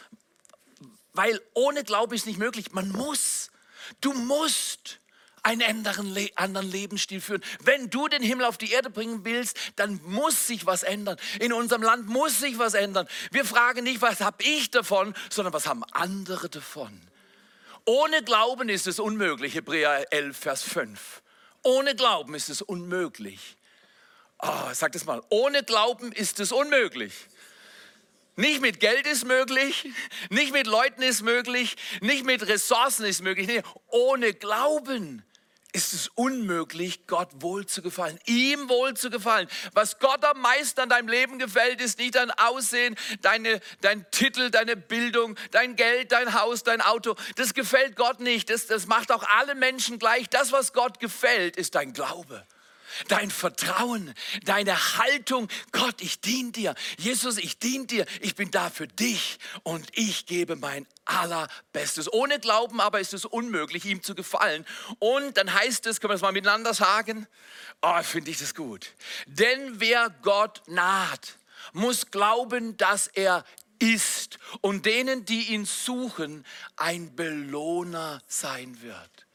weil 1.14 1.40
ohne 1.54 1.86
Glaube 1.86 2.14
ist 2.14 2.26
nicht 2.26 2.40
möglich, 2.40 2.74
man 2.74 2.90
muss, 2.90 3.52
du 4.02 4.12
musst 4.12 5.00
einen 5.48 5.64
anderen, 5.64 6.30
anderen 6.36 6.70
Lebensstil 6.70 7.22
führen. 7.22 7.42
Wenn 7.62 7.90
du 7.90 8.10
den 8.10 8.22
Himmel 8.22 8.46
auf 8.46 8.58
die 8.58 8.72
Erde 8.72 8.90
bringen 8.90 9.24
willst, 9.24 9.58
dann 9.78 10.02
muss 10.04 10.46
sich 10.46 10.66
was 10.66 10.84
ändern. 10.84 11.18
In 11.40 11.54
unserem 11.54 11.82
Land 11.82 12.08
muss 12.08 12.40
sich 12.40 12.60
was 12.60 12.74
ändern. 12.74 13.08
Wir 13.32 13.46
fragen 13.46 13.86
nicht, 13.86 14.02
was 14.02 14.20
habe 14.20 14.44
ich 14.44 14.72
davon, 14.72 15.14
sondern 15.30 15.54
was 15.54 15.66
haben 15.66 15.86
andere 15.92 16.50
davon. 16.50 17.00
Ohne 17.86 18.24
Glauben 18.24 18.68
ist 18.68 18.88
es 18.88 19.00
unmöglich, 19.00 19.56
Hebräer 19.56 20.12
11, 20.12 20.38
Vers 20.38 20.64
5. 20.64 21.22
Ohne 21.64 21.96
Glauben 21.96 22.36
ist 22.36 22.50
es 22.50 22.62
unmöglich. 22.62 23.56
Oh, 24.40 24.70
sag 24.74 24.92
das 24.92 25.06
mal, 25.06 25.24
ohne 25.30 25.64
Glauben 25.64 26.12
ist 26.12 26.42
es 26.42 26.52
unmöglich. 26.52 27.14
Nicht 28.40 28.62
mit 28.62 28.80
Geld 28.80 29.08
ist 29.08 29.26
möglich, 29.26 29.90
nicht 30.30 30.54
mit 30.54 30.68
Leuten 30.68 31.02
ist 31.02 31.24
möglich, 31.24 31.76
nicht 32.02 32.24
mit 32.24 32.48
Ressourcen 32.48 33.06
ist 33.06 33.24
möglich. 33.24 33.48
Nee, 33.48 33.64
ohne 33.88 34.32
Glauben 34.34 35.24
ist 35.74 35.94
es 35.94 36.08
unmöglich, 36.16 37.08
Gott 37.08 37.30
wohl 37.36 37.66
zu 37.66 37.82
gefallen, 37.82 38.20
ihm 38.26 38.70
wohl 38.70 38.96
zu 38.96 39.10
gefallen. 39.10 39.48
Was 39.74 40.00
Gott 40.00 40.24
am 40.26 40.42
meisten 40.42 40.80
an 40.80 40.90
deinem 40.90 41.08
Leben 41.08 41.40
gefällt, 41.40 41.82
ist 41.82 42.00
nicht 42.00 42.16
dein 42.16 42.32
Aussehen, 42.32 42.96
deine, 43.22 43.60
dein 43.82 44.10
Titel, 44.12 44.50
deine 44.50 44.76
Bildung, 44.76 45.36
dein 45.52 45.76
Geld, 45.76 46.12
dein 46.12 46.34
Haus, 46.34 46.64
dein 46.64 46.82
Auto. 46.82 47.16
Das 47.36 47.54
gefällt 47.54 47.96
Gott 47.96 48.20
nicht. 48.20 48.50
Das, 48.50 48.68
das 48.68 48.88
macht 48.88 49.12
auch 49.12 49.24
alle 49.38 49.56
Menschen 49.56 50.00
gleich. 50.00 50.30
Das, 50.30 50.52
was 50.52 50.74
Gott 50.74 51.00
gefällt, 51.00 51.58
ist 51.58 51.76
dein 51.76 51.94
Glaube 51.94 52.46
dein 53.08 53.32
Vertrauen, 53.32 54.14
deine 54.44 54.98
Haltung. 54.98 55.48
Gott, 55.72 56.02
ich 56.02 56.22
diene 56.22 56.52
dir. 56.52 56.76
Jesus, 56.98 57.38
ich 57.38 57.60
diene 57.60 57.86
dir. 57.86 58.06
Ich 58.22 58.36
bin 58.36 58.52
da 58.52 58.70
für 58.70 58.88
dich 58.88 59.40
und 59.64 59.88
ich 59.94 60.26
gebe 60.26 60.56
mein 60.56 60.86
allerbestes. 61.06 62.12
Ohne 62.12 62.40
Glauben 62.40 62.82
aber 62.82 63.00
ist 63.00 63.14
es 63.14 63.26
unmöglich, 63.26 63.86
ihm 63.86 64.04
zu 64.04 64.16
gefallen. 64.16 64.66
Und 65.00 65.38
dann 65.38 65.54
heißt 65.54 65.86
es, 65.88 66.00
können 66.00 66.12
wir 66.12 66.16
das 66.16 66.22
mal 66.22 66.32
miteinander 66.32 66.74
sagen? 66.74 67.28
Oh, 67.82 68.02
finde 68.04 68.32
ich 68.32 68.40
das 68.40 68.56
gut. 68.56 68.94
Denn 69.26 69.80
wer 69.80 70.10
Gott 70.22 70.62
naht, 70.68 71.38
muss 71.74 72.12
glauben, 72.12 72.78
dass 72.78 73.08
er 73.08 73.44
ist 73.80 74.40
und 74.62 74.86
denen, 74.86 75.26
die 75.26 75.54
ihn 75.54 75.66
suchen, 75.66 76.46
ein 76.76 77.16
Belohner 77.16 78.22
sein 78.28 78.82
wird. 78.82 79.27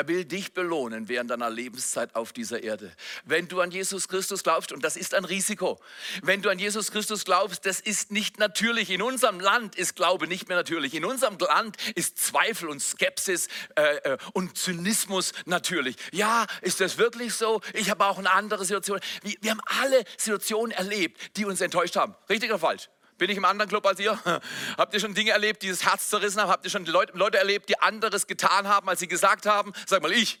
Er 0.00 0.08
will 0.08 0.24
dich 0.24 0.54
belohnen 0.54 1.10
während 1.10 1.30
deiner 1.30 1.50
Lebenszeit 1.50 2.16
auf 2.16 2.32
dieser 2.32 2.62
Erde. 2.62 2.90
Wenn 3.26 3.48
du 3.48 3.60
an 3.60 3.70
Jesus 3.70 4.08
Christus 4.08 4.42
glaubst, 4.42 4.72
und 4.72 4.82
das 4.82 4.96
ist 4.96 5.12
ein 5.12 5.26
Risiko, 5.26 5.78
wenn 6.22 6.40
du 6.40 6.48
an 6.48 6.58
Jesus 6.58 6.90
Christus 6.90 7.26
glaubst, 7.26 7.66
das 7.66 7.80
ist 7.80 8.10
nicht 8.10 8.38
natürlich. 8.38 8.88
In 8.88 9.02
unserem 9.02 9.40
Land 9.40 9.76
ist 9.76 9.96
Glaube 9.96 10.26
nicht 10.26 10.48
mehr 10.48 10.56
natürlich. 10.56 10.94
In 10.94 11.04
unserem 11.04 11.36
Land 11.36 11.76
ist 11.96 12.16
Zweifel 12.16 12.70
und 12.70 12.80
Skepsis 12.80 13.48
äh, 13.76 13.96
äh, 13.96 14.18
und 14.32 14.56
Zynismus 14.56 15.32
natürlich. 15.44 15.96
Ja, 16.12 16.46
ist 16.62 16.80
das 16.80 16.96
wirklich 16.96 17.34
so? 17.34 17.60
Ich 17.74 17.90
habe 17.90 18.06
auch 18.06 18.16
eine 18.16 18.32
andere 18.32 18.64
Situation. 18.64 19.00
Wir, 19.22 19.34
wir 19.42 19.50
haben 19.50 19.60
alle 19.82 20.02
Situationen 20.16 20.72
erlebt, 20.72 21.36
die 21.36 21.44
uns 21.44 21.60
enttäuscht 21.60 21.96
haben. 21.96 22.14
Richtig 22.30 22.48
oder 22.48 22.58
falsch? 22.58 22.88
Bin 23.20 23.28
ich 23.28 23.36
im 23.36 23.44
anderen 23.44 23.68
Club 23.68 23.86
als 23.86 24.00
ihr? 24.00 24.18
Habt 24.78 24.94
ihr 24.94 24.98
schon 24.98 25.12
Dinge 25.12 25.32
erlebt, 25.32 25.62
die 25.62 25.68
das 25.68 25.84
Herz 25.84 26.08
zerrissen 26.08 26.40
haben? 26.40 26.50
Habt 26.50 26.64
ihr 26.64 26.70
schon 26.70 26.86
Leute, 26.86 27.36
erlebt, 27.36 27.68
die 27.68 27.78
anderes 27.78 28.26
getan 28.26 28.66
haben, 28.66 28.88
als 28.88 29.00
sie 29.00 29.08
gesagt 29.08 29.44
haben? 29.44 29.74
Sag 29.86 30.00
mal, 30.00 30.10
ich. 30.10 30.40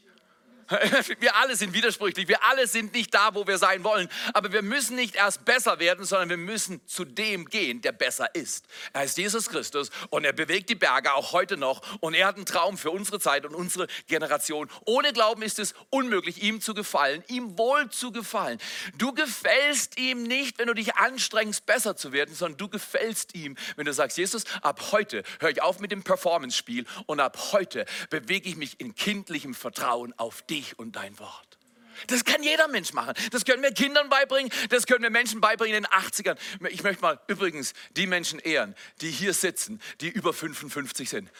Wir 1.20 1.36
alle 1.36 1.56
sind 1.56 1.72
widersprüchlich, 1.74 2.28
wir 2.28 2.44
alle 2.44 2.66
sind 2.66 2.94
nicht 2.94 3.12
da, 3.12 3.34
wo 3.34 3.46
wir 3.46 3.58
sein 3.58 3.82
wollen. 3.82 4.08
Aber 4.34 4.52
wir 4.52 4.62
müssen 4.62 4.96
nicht 4.96 5.16
erst 5.16 5.44
besser 5.44 5.78
werden, 5.78 6.04
sondern 6.04 6.28
wir 6.28 6.36
müssen 6.36 6.86
zu 6.86 7.04
dem 7.04 7.46
gehen, 7.46 7.80
der 7.80 7.92
besser 7.92 8.34
ist. 8.34 8.66
Er 8.92 9.04
ist 9.04 9.18
Jesus 9.18 9.48
Christus 9.48 9.90
und 10.10 10.24
er 10.24 10.32
bewegt 10.32 10.68
die 10.70 10.74
Berge 10.74 11.14
auch 11.14 11.32
heute 11.32 11.56
noch. 11.56 11.82
Und 12.00 12.14
er 12.14 12.26
hat 12.26 12.36
einen 12.36 12.46
Traum 12.46 12.78
für 12.78 12.90
unsere 12.90 13.18
Zeit 13.18 13.44
und 13.44 13.54
unsere 13.54 13.88
Generation. 14.06 14.68
Ohne 14.84 15.12
Glauben 15.12 15.42
ist 15.42 15.58
es 15.58 15.74
unmöglich, 15.90 16.42
ihm 16.42 16.60
zu 16.60 16.74
gefallen, 16.74 17.24
ihm 17.28 17.58
wohl 17.58 17.88
zu 17.90 18.12
gefallen. 18.12 18.58
Du 18.96 19.12
gefällst 19.12 19.98
ihm 19.98 20.22
nicht, 20.22 20.58
wenn 20.58 20.68
du 20.68 20.74
dich 20.74 20.94
anstrengst, 20.94 21.66
besser 21.66 21.96
zu 21.96 22.12
werden, 22.12 22.34
sondern 22.34 22.58
du 22.58 22.68
gefällst 22.68 23.34
ihm, 23.34 23.56
wenn 23.76 23.86
du 23.86 23.92
sagst, 23.92 24.18
Jesus, 24.18 24.44
ab 24.62 24.92
heute 24.92 25.24
höre 25.40 25.50
ich 25.50 25.62
auf 25.62 25.80
mit 25.80 25.90
dem 25.90 26.04
Performance-Spiel 26.04 26.86
und 27.06 27.18
ab 27.20 27.52
heute 27.52 27.86
bewege 28.08 28.48
ich 28.48 28.56
mich 28.56 28.78
in 28.78 28.94
kindlichem 28.94 29.54
Vertrauen 29.54 30.14
auf 30.16 30.42
dich 30.42 30.59
dich 30.60 30.78
und 30.78 30.96
dein 30.96 31.18
Wort. 31.18 31.58
Das 32.06 32.24
kann 32.24 32.42
jeder 32.42 32.68
Mensch 32.68 32.92
machen. 32.92 33.14
Das 33.30 33.44
können 33.44 33.62
wir 33.62 33.72
Kindern 33.72 34.08
beibringen, 34.08 34.50
das 34.70 34.86
können 34.86 35.02
wir 35.02 35.10
Menschen 35.10 35.40
beibringen 35.40 35.76
in 35.76 35.82
den 35.82 35.92
80ern. 35.92 36.36
Ich 36.70 36.82
möchte 36.82 37.02
mal 37.02 37.20
übrigens 37.26 37.74
die 37.96 38.06
Menschen 38.06 38.38
ehren, 38.38 38.74
die 39.00 39.10
hier 39.10 39.34
sitzen, 39.34 39.80
die 40.00 40.08
über 40.08 40.32
55 40.32 41.08
sind. 41.10 41.30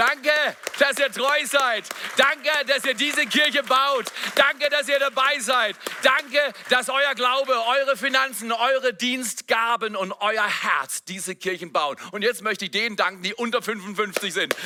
Danke, 0.00 0.30
dass 0.78 0.98
ihr 0.98 1.12
treu 1.12 1.44
seid. 1.44 1.84
Danke, 2.16 2.48
dass 2.66 2.86
ihr 2.86 2.94
diese 2.94 3.26
Kirche 3.26 3.62
baut. 3.62 4.06
Danke, 4.34 4.70
dass 4.70 4.88
ihr 4.88 4.98
dabei 4.98 5.38
seid. 5.40 5.76
Danke, 6.02 6.38
dass 6.70 6.88
euer 6.88 7.14
Glaube, 7.14 7.52
eure 7.66 7.98
Finanzen, 7.98 8.50
eure 8.50 8.94
Dienstgaben 8.94 9.96
und 9.96 10.12
euer 10.20 10.46
Herz 10.46 11.04
diese 11.04 11.36
Kirchen 11.36 11.70
bauen. 11.70 11.98
Und 12.12 12.22
jetzt 12.22 12.40
möchte 12.40 12.64
ich 12.64 12.70
denen 12.70 12.96
danken, 12.96 13.22
die 13.22 13.34
unter 13.34 13.60
55 13.60 14.32
sind. 14.32 14.56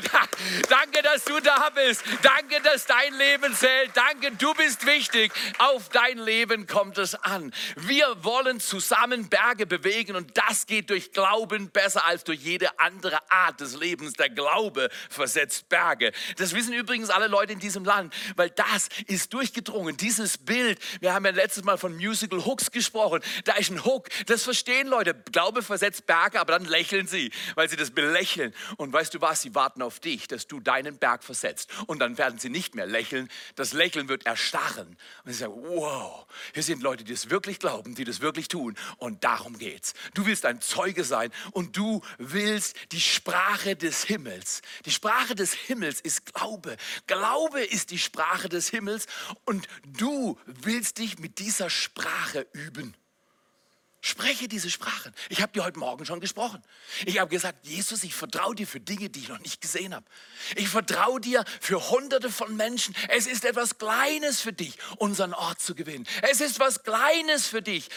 Danke, 0.70 1.02
dass 1.02 1.22
du 1.24 1.38
da 1.40 1.68
bist. 1.68 2.02
Danke, 2.22 2.62
dass 2.62 2.86
dein 2.86 3.12
Leben 3.12 3.54
zählt. 3.54 3.90
Danke, 3.92 4.30
du 4.38 4.54
bist 4.54 4.86
wichtig. 4.86 5.32
Auf 5.58 5.90
dein 5.90 6.16
Leben 6.16 6.66
kommt 6.66 6.96
es 6.96 7.14
an. 7.14 7.52
Wir 7.76 8.24
wollen 8.24 8.58
zusammen 8.58 9.28
Berge 9.28 9.66
bewegen 9.66 10.16
und 10.16 10.38
das 10.38 10.64
geht 10.64 10.88
durch 10.88 11.12
Glauben 11.12 11.68
besser 11.68 12.06
als 12.06 12.24
durch 12.24 12.40
jede 12.40 12.80
andere 12.80 13.18
Art 13.30 13.60
des 13.60 13.76
Lebens. 13.76 14.14
Der 14.14 14.30
Glaube 14.30 14.77
Glaube 14.78 14.90
versetzt 15.08 15.68
Berge. 15.68 16.12
Das 16.36 16.54
wissen 16.54 16.72
übrigens 16.72 17.10
alle 17.10 17.26
Leute 17.26 17.52
in 17.52 17.58
diesem 17.58 17.84
Land, 17.84 18.14
weil 18.36 18.50
das 18.50 18.88
ist 19.06 19.32
durchgedrungen. 19.32 19.96
Dieses 19.96 20.38
Bild, 20.38 20.78
wir 21.00 21.14
haben 21.14 21.24
ja 21.24 21.32
letztes 21.32 21.64
Mal 21.64 21.78
von 21.78 21.96
Musical 21.96 22.44
Hooks 22.44 22.70
gesprochen. 22.70 23.20
Da 23.44 23.54
ist 23.54 23.70
ein 23.70 23.84
Hook, 23.84 24.08
das 24.26 24.44
verstehen 24.44 24.86
Leute. 24.86 25.14
Glaube 25.32 25.62
versetzt 25.62 26.06
Berge, 26.06 26.40
aber 26.40 26.52
dann 26.52 26.64
lächeln 26.64 27.06
sie, 27.06 27.32
weil 27.54 27.68
sie 27.68 27.76
das 27.76 27.90
belächeln. 27.90 28.54
Und 28.76 28.92
weißt 28.92 29.14
du 29.14 29.20
was, 29.20 29.42
sie 29.42 29.54
warten 29.54 29.82
auf 29.82 30.00
dich, 30.00 30.28
dass 30.28 30.46
du 30.46 30.60
deinen 30.60 30.98
Berg 30.98 31.24
versetzt. 31.24 31.70
Und 31.86 31.98
dann 31.98 32.18
werden 32.18 32.38
sie 32.38 32.50
nicht 32.50 32.74
mehr 32.74 32.86
lächeln. 32.86 33.28
Das 33.56 33.72
Lächeln 33.72 34.08
wird 34.08 34.26
erstarren. 34.26 34.96
Und 35.24 35.32
sie 35.32 35.38
sagen, 35.38 35.54
wow, 35.56 36.26
hier 36.54 36.62
sind 36.62 36.82
Leute, 36.82 37.04
die 37.04 37.12
das 37.12 37.30
wirklich 37.30 37.58
glauben, 37.58 37.94
die 37.94 38.04
das 38.04 38.20
wirklich 38.20 38.48
tun. 38.48 38.76
Und 38.98 39.24
darum 39.24 39.58
geht's. 39.58 39.94
Du 40.14 40.26
willst 40.26 40.46
ein 40.46 40.60
Zeuge 40.60 41.04
sein 41.04 41.30
und 41.52 41.76
du 41.76 42.00
willst 42.18 42.76
die 42.92 43.00
Sprache 43.00 43.76
des 43.76 44.04
Himmels 44.04 44.62
die 44.84 44.90
Sprache 44.90 45.34
des 45.34 45.52
Himmels 45.52 46.00
ist 46.00 46.32
Glaube. 46.34 46.76
Glaube 47.06 47.62
ist 47.62 47.90
die 47.90 47.98
Sprache 47.98 48.48
des 48.48 48.68
Himmels 48.68 49.06
und 49.44 49.68
du 49.86 50.38
willst 50.46 50.98
dich 50.98 51.18
mit 51.18 51.38
dieser 51.38 51.70
Sprache 51.70 52.46
üben. 52.52 52.94
Spreche 54.00 54.46
diese 54.46 54.70
Sprachen. 54.70 55.12
Ich 55.28 55.42
habe 55.42 55.52
dir 55.52 55.64
heute 55.64 55.78
Morgen 55.78 56.06
schon 56.06 56.20
gesprochen. 56.20 56.62
Ich 57.04 57.18
habe 57.18 57.28
gesagt, 57.30 57.66
Jesus, 57.66 58.04
ich 58.04 58.14
vertraue 58.14 58.54
dir 58.54 58.66
für 58.66 58.78
Dinge, 58.78 59.10
die 59.10 59.18
ich 59.18 59.28
noch 59.28 59.40
nicht 59.40 59.60
gesehen 59.60 59.92
habe. 59.92 60.06
Ich 60.54 60.68
vertraue 60.68 61.20
dir 61.20 61.44
für 61.60 61.90
Hunderte 61.90 62.30
von 62.30 62.56
Menschen. 62.56 62.94
Es 63.08 63.26
ist 63.26 63.44
etwas 63.44 63.78
Kleines 63.78 64.40
für 64.40 64.52
dich, 64.52 64.78
unseren 64.98 65.34
Ort 65.34 65.60
zu 65.60 65.74
gewinnen. 65.74 66.06
Es 66.22 66.40
ist 66.40 66.60
was 66.60 66.84
Kleines 66.84 67.48
für 67.48 67.60
dich, 67.60 67.88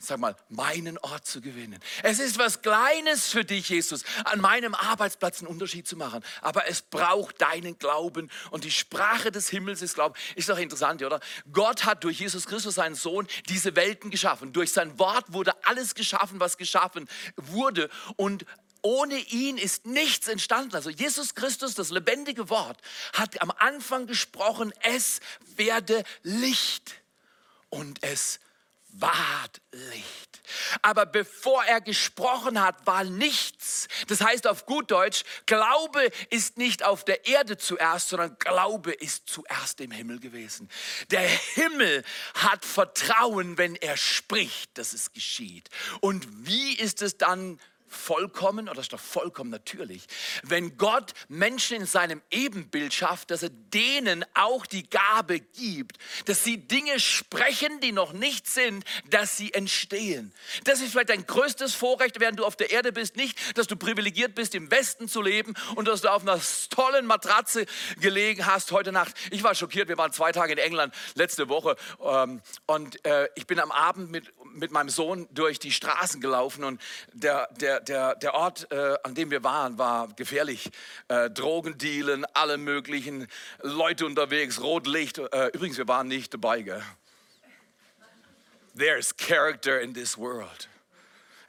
sag 0.00 0.18
mal, 0.18 0.36
meinen 0.48 0.98
Ort 0.98 1.26
zu 1.26 1.40
gewinnen. 1.40 1.78
Es 2.02 2.18
ist 2.18 2.38
was 2.38 2.62
Kleines 2.62 3.28
für 3.28 3.44
dich, 3.44 3.68
Jesus, 3.68 4.04
an 4.24 4.40
meinem 4.40 4.74
Arbeitsplatz 4.74 5.40
einen 5.40 5.48
Unterschied 5.48 5.86
zu 5.86 5.96
machen. 5.96 6.22
Aber 6.40 6.68
es 6.68 6.82
braucht 6.82 7.40
deinen 7.40 7.78
Glauben 7.78 8.30
und 8.50 8.64
die 8.64 8.70
Sprache 8.70 9.30
des 9.30 9.48
Himmels 9.48 9.82
ist 9.82 9.94
Glauben. 9.94 10.14
Ist 10.34 10.48
doch 10.48 10.58
interessant, 10.58 11.02
oder? 11.02 11.20
Gott 11.52 11.84
hat 11.84 12.04
durch 12.04 12.20
Jesus 12.20 12.46
Christus, 12.46 12.76
seinen 12.76 12.94
Sohn, 12.94 13.26
diese 13.48 13.76
Welten 13.76 14.10
geschaffen. 14.10 14.52
Durch 14.52 14.72
sein 14.72 14.98
Wort 14.98 15.32
wurde 15.32 15.52
alles 15.64 15.94
geschaffen, 15.94 16.40
was 16.40 16.56
geschaffen 16.56 17.08
wurde. 17.36 17.90
Und 18.16 18.44
ohne 18.82 19.18
ihn 19.18 19.58
ist 19.58 19.86
nichts 19.86 20.28
entstanden. 20.28 20.74
Also 20.76 20.90
Jesus 20.90 21.34
Christus, 21.34 21.74
das 21.74 21.90
lebendige 21.90 22.48
Wort, 22.48 22.80
hat 23.12 23.40
am 23.42 23.50
Anfang 23.58 24.06
gesprochen, 24.06 24.72
es 24.82 25.20
werde 25.56 26.04
Licht 26.22 26.94
und 27.70 28.02
es 28.02 28.40
ward 28.90 29.60
Licht. 29.72 30.40
Aber 30.82 31.06
bevor 31.06 31.64
er 31.64 31.80
gesprochen 31.80 32.60
hat, 32.60 32.86
war 32.86 33.04
nichts. 33.04 33.88
Das 34.06 34.20
heißt 34.20 34.46
auf 34.46 34.66
gut 34.66 34.90
Deutsch, 34.90 35.24
Glaube 35.46 36.10
ist 36.30 36.56
nicht 36.56 36.84
auf 36.84 37.04
der 37.04 37.26
Erde 37.26 37.58
zuerst, 37.58 38.08
sondern 38.08 38.36
Glaube 38.38 38.92
ist 38.92 39.28
zuerst 39.28 39.80
im 39.80 39.90
Himmel 39.90 40.20
gewesen. 40.20 40.70
Der 41.10 41.20
Himmel 41.20 42.04
hat 42.34 42.64
Vertrauen, 42.64 43.58
wenn 43.58 43.76
er 43.76 43.96
spricht, 43.96 44.76
dass 44.78 44.92
es 44.92 45.12
geschieht. 45.12 45.68
Und 46.00 46.26
wie 46.46 46.74
ist 46.74 47.02
es 47.02 47.18
dann 47.18 47.60
vollkommen, 47.88 48.68
oder 48.68 48.80
ist 48.80 48.92
doch 48.92 49.00
vollkommen 49.00 49.50
natürlich, 49.50 50.04
wenn 50.42 50.76
Gott 50.76 51.12
Menschen 51.28 51.78
in 51.78 51.86
seinem 51.86 52.22
Ebenbild 52.30 52.94
schafft, 52.94 53.30
dass 53.30 53.42
er 53.42 53.50
denen 53.50 54.24
auch 54.34 54.66
die 54.66 54.88
Gabe 54.88 55.40
gibt, 55.40 55.98
dass 56.26 56.44
sie 56.44 56.58
Dinge 56.58 57.00
sprechen, 57.00 57.80
die 57.80 57.92
noch 57.92 58.12
nicht 58.12 58.48
sind, 58.48 58.84
dass 59.10 59.36
sie 59.36 59.52
entstehen. 59.54 60.32
Das 60.64 60.80
ist 60.80 60.92
vielleicht 60.92 61.10
dein 61.10 61.26
größtes 61.26 61.74
Vorrecht, 61.74 62.20
während 62.20 62.38
du 62.38 62.44
auf 62.44 62.56
der 62.56 62.70
Erde 62.70 62.92
bist, 62.92 63.16
nicht, 63.16 63.38
dass 63.56 63.66
du 63.66 63.76
privilegiert 63.76 64.34
bist, 64.34 64.54
im 64.54 64.70
Westen 64.70 65.08
zu 65.08 65.22
leben 65.22 65.54
und 65.74 65.88
dass 65.88 66.00
du 66.00 66.12
auf 66.12 66.22
einer 66.22 66.40
tollen 66.70 67.06
Matratze 67.06 67.66
gelegen 68.00 68.46
hast 68.46 68.72
heute 68.72 68.92
Nacht. 68.92 69.14
Ich 69.30 69.42
war 69.42 69.54
schockiert, 69.54 69.88
wir 69.88 69.98
waren 69.98 70.12
zwei 70.12 70.32
Tage 70.32 70.52
in 70.52 70.58
England 70.58 70.94
letzte 71.14 71.48
Woche 71.48 71.76
ähm, 72.02 72.42
und 72.66 73.04
äh, 73.04 73.28
ich 73.34 73.46
bin 73.46 73.60
am 73.60 73.70
Abend 73.70 74.10
mit, 74.10 74.32
mit 74.52 74.70
meinem 74.70 74.88
Sohn 74.88 75.28
durch 75.30 75.58
die 75.58 75.72
Straßen 75.72 76.20
gelaufen 76.20 76.64
und 76.64 76.80
der, 77.12 77.48
der 77.60 77.77
der, 77.80 78.14
der, 78.16 78.34
Ort, 78.34 78.70
äh, 78.70 78.96
an 79.02 79.14
dem 79.14 79.30
wir 79.30 79.44
waren, 79.44 79.78
war 79.78 80.08
gefährlich. 80.08 80.70
Äh, 81.08 81.30
Drogendealen, 81.30 82.24
alle 82.34 82.58
möglichen 82.58 83.28
Leute 83.62 84.06
unterwegs, 84.06 84.60
Rotlicht. 84.60 85.18
Äh, 85.18 85.48
übrigens, 85.48 85.78
wir 85.78 85.88
waren 85.88 86.08
nicht 86.08 86.34
dabei. 86.34 86.62
Gell? 86.62 86.82
There's 88.76 89.16
character 89.16 89.80
in 89.80 89.94
this 89.94 90.16
world. 90.16 90.68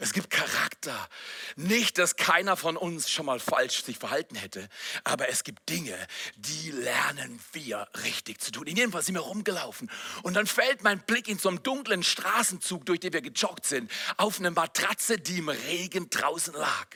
Es 0.02 0.14
gibt 0.14 0.30
Charakter. 0.30 1.10
Nicht, 1.58 1.98
dass 1.98 2.16
keiner 2.16 2.56
von 2.56 2.78
uns 2.78 3.12
schon 3.12 3.26
mal 3.26 3.40
falsch 3.42 3.84
sich 3.84 3.98
verhalten 3.98 4.36
hätte, 4.36 4.70
aber 5.04 5.28
es 5.28 5.44
gibt 5.44 5.68
Dinge, 5.68 5.96
die 6.38 6.72
lernen 6.72 7.40
wir 7.52 7.86
richtig 8.06 8.40
zu 8.40 8.52
tun. 8.52 8.66
In 8.66 8.78
jedem 8.78 8.94
Fall 8.94 9.04
sind 9.04 9.16
wir 9.16 9.22
rumgelaufen 9.22 9.92
und 10.24 10.36
dann 10.36 10.48
fällt 10.48 10.84
mein 10.84 11.02
Blick 11.02 11.28
in 11.28 11.38
so 11.38 11.50
einem 11.50 11.62
dunklen 11.64 12.04
Straßenzug, 12.04 12.86
durch 12.86 13.02
den 13.02 13.12
wir 13.12 13.22
gejoggt 13.22 13.66
sind, 13.66 13.92
auf 14.16 14.40
eine 14.40 14.52
Matratze, 14.52 15.18
die 15.20 15.40
im 15.40 15.50
Regen 15.50 16.10
draußen 16.10 16.54
lag. 16.54 16.88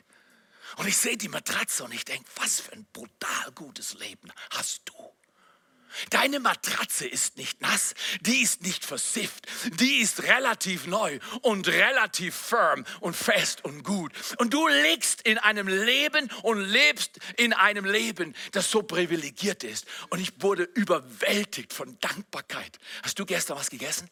Und 0.77 0.87
ich 0.87 0.95
sehe 0.95 1.17
die 1.17 1.29
Matratze 1.29 1.83
und 1.83 1.93
ich 1.93 2.05
denke, 2.05 2.25
was 2.37 2.61
für 2.61 2.71
ein 2.71 2.87
brutal 2.93 3.51
gutes 3.53 3.95
Leben 3.95 4.31
hast 4.49 4.81
du. 4.85 5.12
Deine 6.09 6.39
Matratze 6.39 7.07
ist 7.07 7.37
nicht 7.37 7.61
nass, 7.61 7.93
die 8.21 8.41
ist 8.41 8.61
nicht 8.63 8.85
versifft, 8.85 9.47
die 9.79 9.97
ist 9.97 10.23
relativ 10.23 10.87
neu 10.87 11.19
und 11.41 11.67
relativ 11.67 12.35
firm 12.35 12.85
und 12.99 13.15
fest 13.15 13.63
und 13.63 13.83
gut. 13.83 14.11
Und 14.37 14.53
du 14.53 14.67
liegst 14.67 15.21
in 15.21 15.37
einem 15.37 15.67
Leben 15.67 16.29
und 16.41 16.59
lebst 16.59 17.19
in 17.37 17.53
einem 17.53 17.85
Leben, 17.85 18.35
das 18.51 18.69
so 18.71 18.83
privilegiert 18.83 19.63
ist. 19.63 19.85
Und 20.09 20.19
ich 20.19 20.41
wurde 20.41 20.63
überwältigt 20.63 21.73
von 21.73 21.97
Dankbarkeit. 21.99 22.79
Hast 23.03 23.19
du 23.19 23.25
gestern 23.25 23.57
was 23.57 23.69
gegessen? 23.69 24.09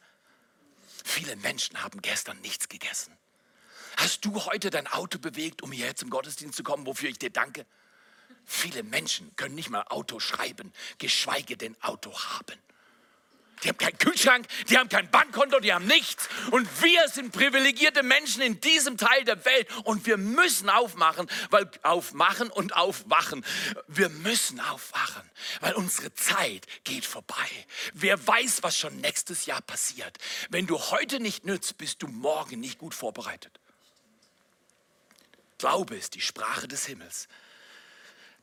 Viele 1.03 1.35
Menschen 1.37 1.81
haben 1.81 2.01
gestern 2.01 2.39
nichts 2.41 2.69
gegessen. 2.69 3.17
Hast 3.97 4.23
du 4.25 4.45
heute 4.45 4.69
dein 4.69 4.87
Auto 4.87 5.19
bewegt, 5.19 5.61
um 5.61 5.71
hierher 5.71 5.95
zum 5.95 6.09
Gottesdienst 6.09 6.55
zu 6.55 6.63
kommen, 6.63 6.85
wofür 6.85 7.09
ich 7.09 7.19
dir 7.19 7.29
danke? 7.29 7.65
Viele 8.45 8.83
Menschen 8.83 9.35
können 9.35 9.55
nicht 9.55 9.69
mal 9.69 9.83
Auto 9.89 10.19
schreiben, 10.19 10.73
geschweige 10.97 11.57
denn 11.57 11.75
Auto 11.81 12.13
haben. 12.13 12.57
Die 13.63 13.69
haben 13.69 13.77
keinen 13.77 13.97
Kühlschrank, 13.97 14.47
die 14.69 14.77
haben 14.77 14.89
kein 14.89 15.11
Bankkonto, 15.11 15.59
die 15.59 15.71
haben 15.71 15.85
nichts. 15.85 16.27
Und 16.49 16.67
wir 16.81 17.07
sind 17.09 17.31
privilegierte 17.31 18.01
Menschen 18.01 18.41
in 18.41 18.59
diesem 18.59 18.97
Teil 18.97 19.23
der 19.23 19.45
Welt. 19.45 19.67
Und 19.83 20.07
wir 20.07 20.17
müssen 20.17 20.69
aufmachen, 20.69 21.29
weil 21.51 21.69
aufmachen 21.83 22.49
und 22.49 22.75
aufwachen. 22.75 23.45
Wir 23.87 24.09
müssen 24.09 24.59
aufwachen, 24.59 25.29
weil 25.59 25.73
unsere 25.73 26.13
Zeit 26.15 26.65
geht 26.83 27.05
vorbei. 27.05 27.47
Wer 27.93 28.25
weiß, 28.25 28.63
was 28.63 28.77
schon 28.77 28.97
nächstes 28.97 29.45
Jahr 29.45 29.61
passiert. 29.61 30.17
Wenn 30.49 30.65
du 30.65 30.79
heute 30.79 31.19
nicht 31.19 31.45
nützt, 31.45 31.77
bist 31.77 32.01
du 32.01 32.07
morgen 32.07 32.59
nicht 32.59 32.79
gut 32.79 32.95
vorbereitet. 32.95 33.59
Glaube 35.59 35.95
ist 35.95 36.15
die 36.15 36.21
Sprache 36.21 36.67
des 36.67 36.87
Himmels. 36.87 37.27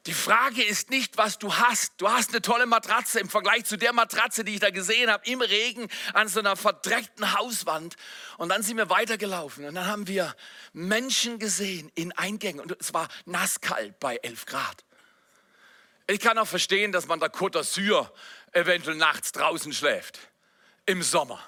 Die 0.08 0.14
Frage 0.14 0.64
ist 0.64 0.88
nicht, 0.88 1.18
was 1.18 1.38
du 1.38 1.54
hast. 1.54 1.92
Du 1.98 2.08
hast 2.08 2.30
eine 2.30 2.40
tolle 2.40 2.64
Matratze 2.64 3.20
im 3.20 3.28
Vergleich 3.28 3.66
zu 3.66 3.76
der 3.76 3.92
Matratze, 3.92 4.42
die 4.42 4.54
ich 4.54 4.60
da 4.60 4.70
gesehen 4.70 5.10
habe, 5.10 5.22
im 5.26 5.42
Regen 5.42 5.86
an 6.14 6.28
so 6.28 6.40
einer 6.40 6.56
verdreckten 6.56 7.38
Hauswand. 7.38 7.94
Und 8.38 8.48
dann 8.48 8.62
sind 8.62 8.78
wir 8.78 8.88
weitergelaufen 8.88 9.66
und 9.66 9.74
dann 9.74 9.86
haben 9.86 10.06
wir 10.06 10.34
Menschen 10.72 11.38
gesehen 11.38 11.92
in 11.94 12.12
Eingängen 12.12 12.60
und 12.60 12.74
es 12.80 12.94
war 12.94 13.06
nasskalt 13.26 14.00
bei 14.00 14.16
11 14.16 14.46
Grad. 14.46 14.82
Ich 16.06 16.20
kann 16.20 16.38
auch 16.38 16.48
verstehen, 16.48 16.90
dass 16.90 17.06
man 17.06 17.20
der 17.20 17.30
Côte 17.30 17.58
d'Azur 17.58 18.10
eventuell 18.52 18.97
nachts 18.97 19.32
draußen 19.32 19.75
schläft, 19.75 20.18
im 20.86 21.02
Sommer. 21.02 21.38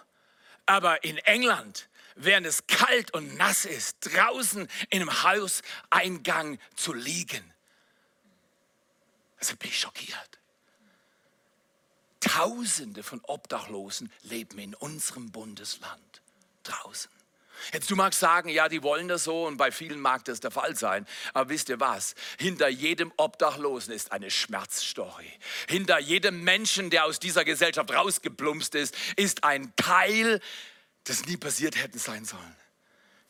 Aber 0.67 1.03
in 1.03 1.17
England, 1.17 1.89
während 2.15 2.47
es 2.47 2.67
kalt 2.67 3.15
und 3.15 3.39
nass 3.39 3.65
ist, 3.65 4.01
draußen 4.01 4.69
in 4.91 5.01
einem 5.01 5.23
Hauseingang 5.23 6.59
zu 6.77 6.93
liegen, 6.93 7.55
also 9.41 9.57
bin 9.57 9.71
ich 9.71 9.81
schockiert. 9.81 10.39
Tausende 12.21 13.03
von 13.03 13.21
Obdachlosen 13.25 14.13
leben 14.23 14.59
in 14.59 14.75
unserem 14.75 15.33
Bundesland 15.33 16.23
draußen. 16.63 17.11
Jetzt 17.73 17.91
du 17.91 17.97
magst 17.97 18.21
sagen, 18.21 18.49
ja, 18.49 18.69
die 18.69 18.83
wollen 18.83 19.09
das 19.09 19.25
so 19.25 19.47
und 19.47 19.57
bei 19.57 19.71
vielen 19.71 20.01
mag 20.01 20.25
das 20.25 20.41
der 20.41 20.51
Fall 20.51 20.77
sein. 20.77 21.07
Aber 21.35 21.51
wisst 21.51 21.69
ihr 21.69 21.81
was? 21.81 22.15
Hinter 22.39 22.69
jedem 22.69 23.13
Obdachlosen 23.17 23.93
ist 23.93 24.13
eine 24.13 24.31
Schmerzstory. 24.31 25.31
Hinter 25.69 25.99
jedem 25.99 26.43
Menschen, 26.43 26.91
der 26.91 27.05
aus 27.05 27.19
dieser 27.19 27.45
Gesellschaft 27.45 27.93
rausgeplumpst 27.93 28.75
ist, 28.75 28.97
ist 29.17 29.45
ein 29.45 29.75
Teil, 29.77 30.41
das 31.05 31.27
nie 31.27 31.37
passiert 31.37 31.77
hätte 31.77 31.99
sein 31.99 32.25
sollen. 32.25 32.57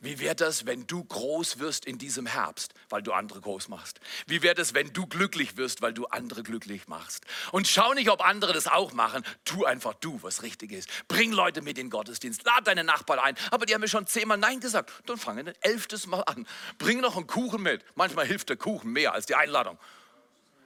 Wie 0.02 0.18
wäre 0.18 0.34
das, 0.34 0.64
wenn 0.64 0.86
du 0.86 1.04
groß 1.04 1.58
wirst 1.58 1.84
in 1.84 1.98
diesem 1.98 2.24
Herbst, 2.24 2.72
weil 2.88 3.02
du 3.02 3.12
andere 3.12 3.42
groß 3.42 3.68
machst? 3.68 4.00
Wie 4.26 4.40
wäre 4.40 4.54
das, 4.54 4.72
wenn 4.72 4.94
du 4.94 5.06
glücklich 5.06 5.58
wirst, 5.58 5.82
weil 5.82 5.92
du 5.92 6.06
andere 6.06 6.42
glücklich 6.42 6.88
machst? 6.88 7.26
Und 7.52 7.68
schau 7.68 7.92
nicht, 7.92 8.08
ob 8.08 8.24
andere 8.24 8.54
das 8.54 8.66
auch 8.66 8.94
machen. 8.94 9.22
Tu 9.44 9.66
einfach 9.66 9.92
du, 9.92 10.18
was 10.22 10.42
richtig 10.42 10.72
ist. 10.72 10.88
Bring 11.06 11.32
Leute 11.32 11.60
mit 11.60 11.76
in 11.76 11.86
den 11.86 11.90
Gottesdienst. 11.90 12.44
Lad 12.44 12.66
deine 12.66 12.82
Nachbarn 12.82 13.18
ein. 13.18 13.34
Aber 13.50 13.66
die 13.66 13.74
haben 13.74 13.82
mir 13.82 13.88
schon 13.88 14.06
zehnmal 14.06 14.38
Nein 14.38 14.60
gesagt. 14.60 14.90
Dann 15.04 15.18
fange 15.18 15.40
ein 15.40 15.54
elftes 15.60 16.06
Mal 16.06 16.22
an. 16.22 16.46
Bring 16.78 17.00
noch 17.00 17.18
einen 17.18 17.26
Kuchen 17.26 17.62
mit. 17.62 17.84
Manchmal 17.94 18.26
hilft 18.26 18.48
der 18.48 18.56
Kuchen 18.56 18.92
mehr 18.92 19.12
als 19.12 19.26
die 19.26 19.34
Einladung. 19.34 19.78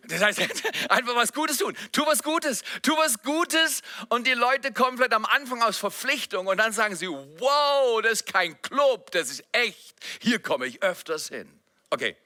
Das 0.08 0.22
heißt, 0.22 0.40
einfach 0.90 1.14
was 1.14 1.32
Gutes 1.32 1.58
tun. 1.58 1.76
Tu 1.92 2.04
was 2.06 2.22
Gutes. 2.22 2.62
Tu 2.82 2.92
was 2.96 3.22
Gutes. 3.22 3.82
Und 4.08 4.26
die 4.26 4.34
Leute 4.34 4.72
kommen 4.72 4.96
vielleicht 4.96 5.14
am 5.14 5.24
Anfang 5.24 5.62
aus 5.62 5.78
Verpflichtung 5.78 6.46
und 6.46 6.58
dann 6.58 6.72
sagen 6.72 6.96
sie, 6.96 7.08
wow, 7.08 8.02
das 8.02 8.12
ist 8.12 8.26
kein 8.26 8.60
Club, 8.62 9.10
das 9.12 9.30
ist 9.30 9.44
echt. 9.52 9.94
Hier 10.20 10.40
komme 10.40 10.66
ich 10.66 10.82
öfters 10.82 11.28
hin. 11.28 11.48
Okay. 11.90 12.16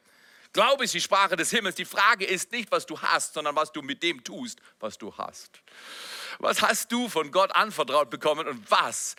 Glaube 0.52 0.84
ist 0.84 0.94
die 0.94 1.00
Sprache 1.00 1.36
des 1.36 1.50
Himmels. 1.50 1.76
Die 1.76 1.84
Frage 1.84 2.24
ist 2.24 2.52
nicht, 2.52 2.72
was 2.72 2.86
du 2.86 3.00
hast, 3.00 3.34
sondern 3.34 3.54
was 3.54 3.70
du 3.70 3.82
mit 3.82 4.02
dem 4.02 4.24
tust, 4.24 4.58
was 4.80 4.96
du 4.96 5.14
hast. 5.16 5.60
Was 6.38 6.62
hast 6.62 6.90
du 6.90 7.08
von 7.08 7.30
Gott 7.30 7.54
anvertraut 7.54 8.10
bekommen 8.10 8.48
und 8.48 8.70
was 8.70 9.14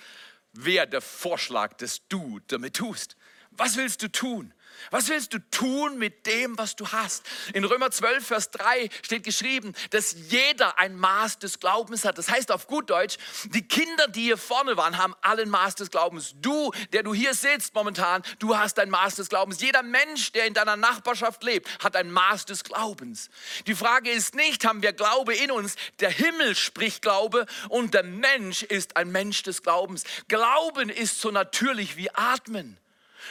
wäre 0.53 0.87
der 0.87 1.01
Vorschlag, 1.01 1.73
dass 1.73 2.01
du 2.07 2.39
damit 2.47 2.75
tust? 2.75 3.15
Was 3.51 3.77
willst 3.77 4.01
du 4.01 4.11
tun? 4.11 4.53
Was 4.91 5.09
willst 5.09 5.33
du 5.33 5.39
tun 5.51 5.97
mit 5.97 6.25
dem, 6.25 6.57
was 6.57 6.75
du 6.75 6.87
hast? 6.87 7.25
In 7.53 7.63
Römer 7.63 7.91
12, 7.91 8.25
Vers 8.25 8.51
3 8.51 8.89
steht 9.03 9.23
geschrieben, 9.23 9.73
dass 9.91 10.15
jeder 10.29 10.79
ein 10.79 10.95
Maß 10.95 11.39
des 11.39 11.59
Glaubens 11.59 12.05
hat. 12.05 12.17
Das 12.17 12.29
heißt 12.29 12.51
auf 12.51 12.67
gut 12.67 12.89
Deutsch, 12.89 13.17
die 13.45 13.67
Kinder, 13.67 14.07
die 14.07 14.23
hier 14.23 14.37
vorne 14.37 14.77
waren, 14.77 14.97
haben 14.97 15.15
alle 15.21 15.43
ein 15.43 15.49
Maß 15.49 15.75
des 15.75 15.91
Glaubens. 15.91 16.35
Du, 16.41 16.71
der 16.93 17.03
du 17.03 17.13
hier 17.13 17.33
sitzt 17.33 17.73
momentan, 17.75 18.23
du 18.39 18.57
hast 18.57 18.79
ein 18.79 18.89
Maß 18.89 19.15
des 19.15 19.29
Glaubens. 19.29 19.61
Jeder 19.61 19.83
Mensch, 19.83 20.31
der 20.31 20.45
in 20.45 20.53
deiner 20.53 20.75
Nachbarschaft 20.75 21.43
lebt, 21.43 21.83
hat 21.83 21.95
ein 21.95 22.11
Maß 22.11 22.45
des 22.45 22.63
Glaubens. 22.63 23.29
Die 23.67 23.75
Frage 23.75 24.11
ist 24.11 24.35
nicht, 24.35 24.65
haben 24.65 24.81
wir 24.81 24.93
Glaube 24.93 25.35
in 25.35 25.51
uns? 25.51 25.75
Der 25.99 26.09
Himmel 26.09 26.55
spricht 26.55 27.01
Glaube 27.01 27.45
und 27.69 27.93
der 27.93 28.03
Mensch 28.03 28.63
ist 28.63 28.97
ein 28.97 29.11
Mensch 29.11 29.43
des 29.43 29.63
Glaubens. 29.63 30.03
Glauben 30.27 30.89
ist 30.89 31.21
so 31.21 31.31
natürlich 31.31 31.97
wie 31.97 32.09
Atmen. 32.11 32.77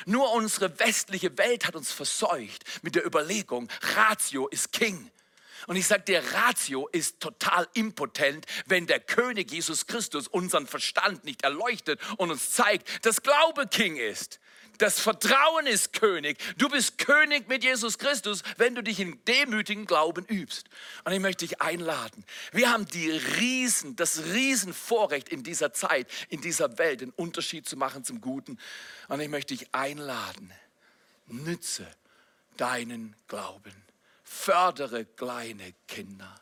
Nur 0.07 0.33
unsere 0.33 0.79
westliche 0.79 1.37
Welt 1.39 1.67
hat 1.67 1.77
uns 1.77 1.93
verseucht 1.93 2.65
mit 2.83 2.95
der 2.95 3.07
Überlegung, 3.07 3.69
Ratio 3.97 4.49
ist 4.49 4.73
King. 4.73 5.11
Und 5.67 5.77
ich 5.77 5.87
sage 5.87 6.05
dir, 6.05 6.23
Ratio 6.33 6.89
ist 6.89 7.21
total 7.21 7.69
impotent, 7.75 8.47
wenn 8.67 8.87
der 8.87 9.01
König 9.01 9.51
Jesus 9.51 9.87
Christus 9.87 10.29
unseren 10.29 10.67
Verstand 10.67 11.25
nicht 11.25 11.43
erleuchtet 11.43 12.01
und 12.17 12.31
uns 12.31 12.51
zeigt, 12.51 13.05
dass 13.05 13.23
Glaube 13.23 13.67
King 13.67 13.97
ist. 13.97 14.41
Das 14.79 15.01
Vertrauen 15.01 15.67
ist 15.67 15.93
König. 15.93 16.39
Du 16.57 16.69
bist 16.69 16.99
König 16.99 17.49
mit 17.49 17.65
Jesus 17.65 17.99
Christus, 17.99 18.43
wenn 18.57 18.77
du 18.77 18.83
dich 18.83 19.01
in 19.01 19.23
demütigen 19.25 19.87
Glauben 19.87 20.25
übst. 20.25 20.69
Und 21.05 21.13
ich 21.13 21.21
möchte 21.21 21.47
dich 21.47 21.61
einladen. 21.61 22.25
Wir 22.53 22.71
haben 22.71 22.87
die 22.87 23.11
Riesen, 23.11 23.97
das 23.97 24.23
Riesenvorrecht 24.33 25.29
in 25.29 25.43
dieser 25.43 25.73
Zeit, 25.73 26.07
in 26.29 26.41
dieser 26.41 26.79
Welt, 26.79 27.01
den 27.01 27.11
Unterschied 27.11 27.69
zu 27.69 27.77
machen 27.77 28.05
zum 28.05 28.21
Guten. 28.21 28.59
Und 29.09 29.21
ich 29.21 29.29
möchte 29.29 29.55
dich 29.55 29.75
einladen. 29.75 30.53
Nütze 31.27 31.87
deinen 32.57 33.17
Glauben. 33.27 33.75
Fördere 34.23 35.05
kleine 35.05 35.75
Kinder. 35.89 36.41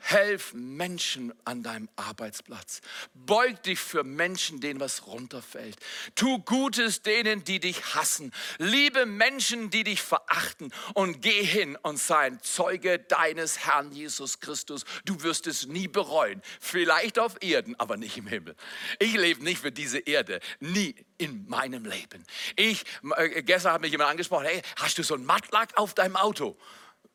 Helf 0.00 0.54
Menschen 0.54 1.32
an 1.44 1.62
deinem 1.62 1.88
Arbeitsplatz. 1.96 2.80
Beug 3.14 3.62
dich 3.62 3.78
für 3.78 4.02
Menschen, 4.02 4.60
denen 4.60 4.80
was 4.80 5.06
runterfällt. 5.06 5.76
Tu 6.14 6.38
Gutes 6.40 7.02
denen, 7.02 7.44
die 7.44 7.60
dich 7.60 7.94
hassen. 7.94 8.32
Liebe 8.58 9.06
Menschen, 9.06 9.70
die 9.70 9.84
dich 9.84 10.02
verachten. 10.02 10.72
Und 10.94 11.22
geh 11.22 11.44
hin 11.44 11.76
und 11.82 11.98
sei 11.98 12.18
ein 12.18 12.42
Zeuge 12.42 12.98
deines 12.98 13.66
Herrn 13.66 13.92
Jesus 13.92 14.40
Christus. 14.40 14.84
Du 15.04 15.22
wirst 15.22 15.46
es 15.46 15.66
nie 15.66 15.88
bereuen. 15.88 16.42
Vielleicht 16.60 17.18
auf 17.18 17.36
Erden, 17.40 17.74
aber 17.78 17.96
nicht 17.96 18.16
im 18.16 18.26
Himmel. 18.26 18.56
Ich 18.98 19.14
lebe 19.14 19.44
nicht 19.44 19.60
für 19.60 19.72
diese 19.72 19.98
Erde. 19.98 20.40
Nie 20.60 20.94
in 21.18 21.46
meinem 21.48 21.84
Leben. 21.84 22.24
Ich, 22.56 22.84
äh, 23.16 23.42
gestern 23.42 23.74
hat 23.74 23.80
mich 23.82 23.92
jemand 23.92 24.10
angesprochen, 24.10 24.46
hey, 24.46 24.62
hast 24.76 24.98
du 24.98 25.02
so 25.02 25.14
einen 25.14 25.26
Mattlack 25.26 25.76
auf 25.76 25.94
deinem 25.94 26.16
Auto? 26.16 26.56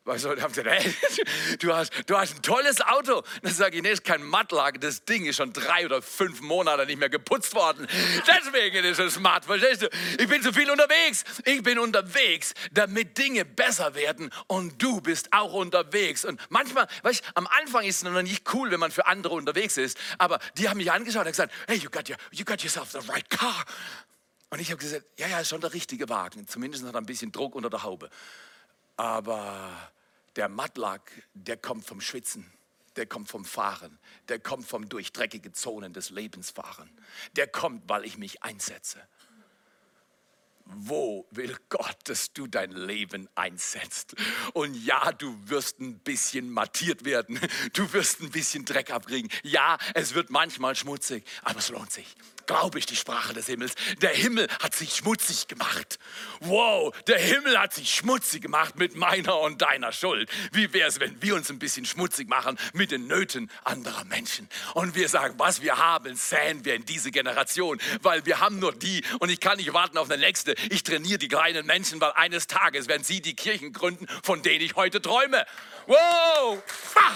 Weißt 0.06 0.24
du, 0.24 0.40
haben 0.40 0.54
gesagt, 0.54 0.70
hey, 0.70 0.94
du 1.60 1.74
hast, 1.74 1.92
du 2.06 2.16
hast 2.16 2.36
ein 2.36 2.42
tolles 2.44 2.80
Auto. 2.80 3.24
Dann 3.42 3.52
sage 3.52 3.78
ich, 3.78 3.82
nee, 3.82 3.92
ist 3.92 4.04
kein 4.04 4.22
Mattlager, 4.22 4.78
das 4.78 5.04
Ding 5.04 5.26
ist 5.26 5.38
schon 5.38 5.52
drei 5.52 5.84
oder 5.84 6.00
fünf 6.04 6.42
Monate 6.42 6.86
nicht 6.86 7.00
mehr 7.00 7.10
geputzt 7.10 7.56
worden. 7.56 7.88
Deswegen 8.28 8.86
ist 8.86 9.00
es 9.00 9.20
matt, 9.20 9.46
verstehst 9.46 9.82
du? 9.82 9.90
Ich 10.20 10.28
bin 10.28 10.44
zu 10.44 10.54
viel 10.54 10.70
unterwegs. 10.70 11.24
Ich 11.44 11.64
bin 11.64 11.80
unterwegs, 11.80 12.54
damit 12.72 13.18
Dinge 13.18 13.46
besser 13.46 13.96
werden 13.96 14.30
und 14.46 14.80
du 14.80 15.02
bist 15.02 15.34
auch 15.34 15.54
unterwegs. 15.54 16.24
Und 16.24 16.40
manchmal, 16.50 16.88
weißt 17.02 17.22
du, 17.22 17.30
am 17.34 17.48
Anfang 17.48 17.84
ist 17.86 17.98
es 17.98 18.04
noch 18.04 18.22
nicht 18.22 18.54
cool, 18.54 18.70
wenn 18.70 18.80
man 18.80 18.92
für 18.92 19.08
andere 19.08 19.34
unterwegs 19.34 19.76
ist, 19.78 19.98
aber 20.20 20.38
die 20.56 20.70
haben 20.70 20.78
mich 20.78 20.92
angeschaut 20.92 21.26
und 21.26 21.32
gesagt, 21.32 21.52
hey, 21.68 21.78
you 21.78 21.90
got, 21.90 22.08
your, 22.08 22.18
you 22.30 22.46
got 22.46 22.62
yourself 22.62 22.92
the 22.92 23.00
right 23.10 23.28
car. 23.32 23.66
Und 24.52 24.60
ich 24.60 24.70
habe 24.70 24.80
gesagt, 24.80 25.04
ja, 25.18 25.28
ja, 25.28 25.40
ist 25.40 25.50
schon 25.50 25.62
der 25.62 25.74
richtige 25.74 26.08
Wagen. 26.10 26.48
Zumindest 26.48 26.86
hat 26.86 26.94
er 26.94 27.02
ein 27.02 27.08
bisschen 27.08 27.32
Druck 27.32 27.56
unter 27.56 27.72
der 27.72 27.82
Haube. 27.82 28.12
Aber 28.98 29.92
der 30.36 30.50
Matlack, 30.50 31.12
der 31.34 31.58
kommt 31.58 31.86
vom 31.86 32.02
Schwitzen, 32.02 32.52
der 32.96 33.06
kommt 33.06 33.30
vom 33.30 33.46
Fahren, 33.46 34.00
der 34.30 34.40
kommt 34.40 34.68
vom 34.68 34.88
durch 34.88 35.12
dreckige 35.12 35.52
Zonen 35.52 35.94
des 35.94 36.10
Lebens 36.10 36.52
fahren. 36.52 36.90
Der 37.36 37.48
kommt, 37.48 37.90
weil 37.90 38.06
ich 38.06 38.18
mich 38.18 38.44
einsetze. 38.44 39.00
Wo 40.68 41.28
will 41.30 41.56
Gott, 41.70 41.98
dass 42.06 42.34
du 42.34 42.48
dein 42.48 42.72
Leben 42.72 43.30
einsetzt? 43.36 44.16
Und 44.54 44.74
ja, 44.74 45.12
du 45.12 45.38
wirst 45.48 45.80
ein 45.80 46.00
bisschen 46.00 46.50
mattiert 46.50 47.06
werden. 47.06 47.40
Du 47.74 47.94
wirst 47.94 48.22
ein 48.22 48.32
bisschen 48.32 48.66
Dreck 48.66 48.90
abkriegen. 48.90 49.30
Ja, 49.44 49.78
es 49.94 50.16
wird 50.16 50.32
manchmal 50.32 50.76
schmutzig, 50.76 51.24
aber 51.44 51.60
es 51.60 51.70
lohnt 51.70 51.92
sich 51.92 52.16
glaube 52.46 52.80
ich 52.80 52.86
die 52.86 52.96
Sprache 52.96 53.34
des 53.34 53.48
Himmels. 53.48 53.74
Der 54.02 54.12
Himmel 54.12 54.48
hat 54.62 54.76
sich 54.76 54.96
schmutzig 54.96 55.48
gemacht. 55.48 56.00
Wow, 56.42 56.96
der 57.08 57.20
Himmel 57.20 57.60
hat 57.60 57.74
sich 57.74 57.94
schmutzig 57.94 58.42
gemacht 58.42 58.76
mit 58.76 58.96
meiner 58.96 59.40
und 59.40 59.62
deiner 59.62 59.92
Schuld. 59.92 60.30
Wie 60.52 60.72
wäre 60.74 60.90
es, 60.90 61.00
wenn 61.00 61.22
wir 61.22 61.36
uns 61.36 61.50
ein 61.50 61.60
bisschen 61.60 61.86
schmutzig 61.86 62.30
machen 62.30 62.58
mit 62.74 62.92
den 62.92 63.08
Nöten 63.08 63.50
anderer 63.64 64.06
Menschen? 64.06 64.50
Und 64.74 64.96
wir 64.96 65.10
sagen, 65.10 65.36
was 65.38 65.62
wir 65.62 65.78
haben, 65.78 66.16
säen 66.16 66.66
wir 66.66 66.76
in 66.76 66.86
diese 66.86 67.12
Generation, 67.12 67.80
weil 68.02 68.26
wir 68.26 68.40
haben 68.40 68.60
nur 68.60 68.74
die 68.74 69.04
und 69.20 69.30
ich 69.30 69.40
kann 69.40 69.58
nicht 69.58 69.74
warten 69.74 69.98
auf 69.98 70.10
eine 70.10 70.22
nächste. 70.22 70.56
Ich 70.70 70.84
trainiere 70.84 71.18
die 71.18 71.28
kleinen 71.28 71.66
Menschen, 71.66 72.02
weil 72.02 72.12
eines 72.14 72.48
Tages 72.48 72.88
werden 72.88 73.04
sie 73.04 73.22
die 73.22 73.36
Kirchen 73.36 73.74
gründen, 73.74 74.08
von 74.24 74.42
denen 74.42 74.64
ich 74.64 74.76
heute 74.76 75.02
träume. 75.02 75.46
Wow! 75.88 76.62
Ha! 76.96 77.12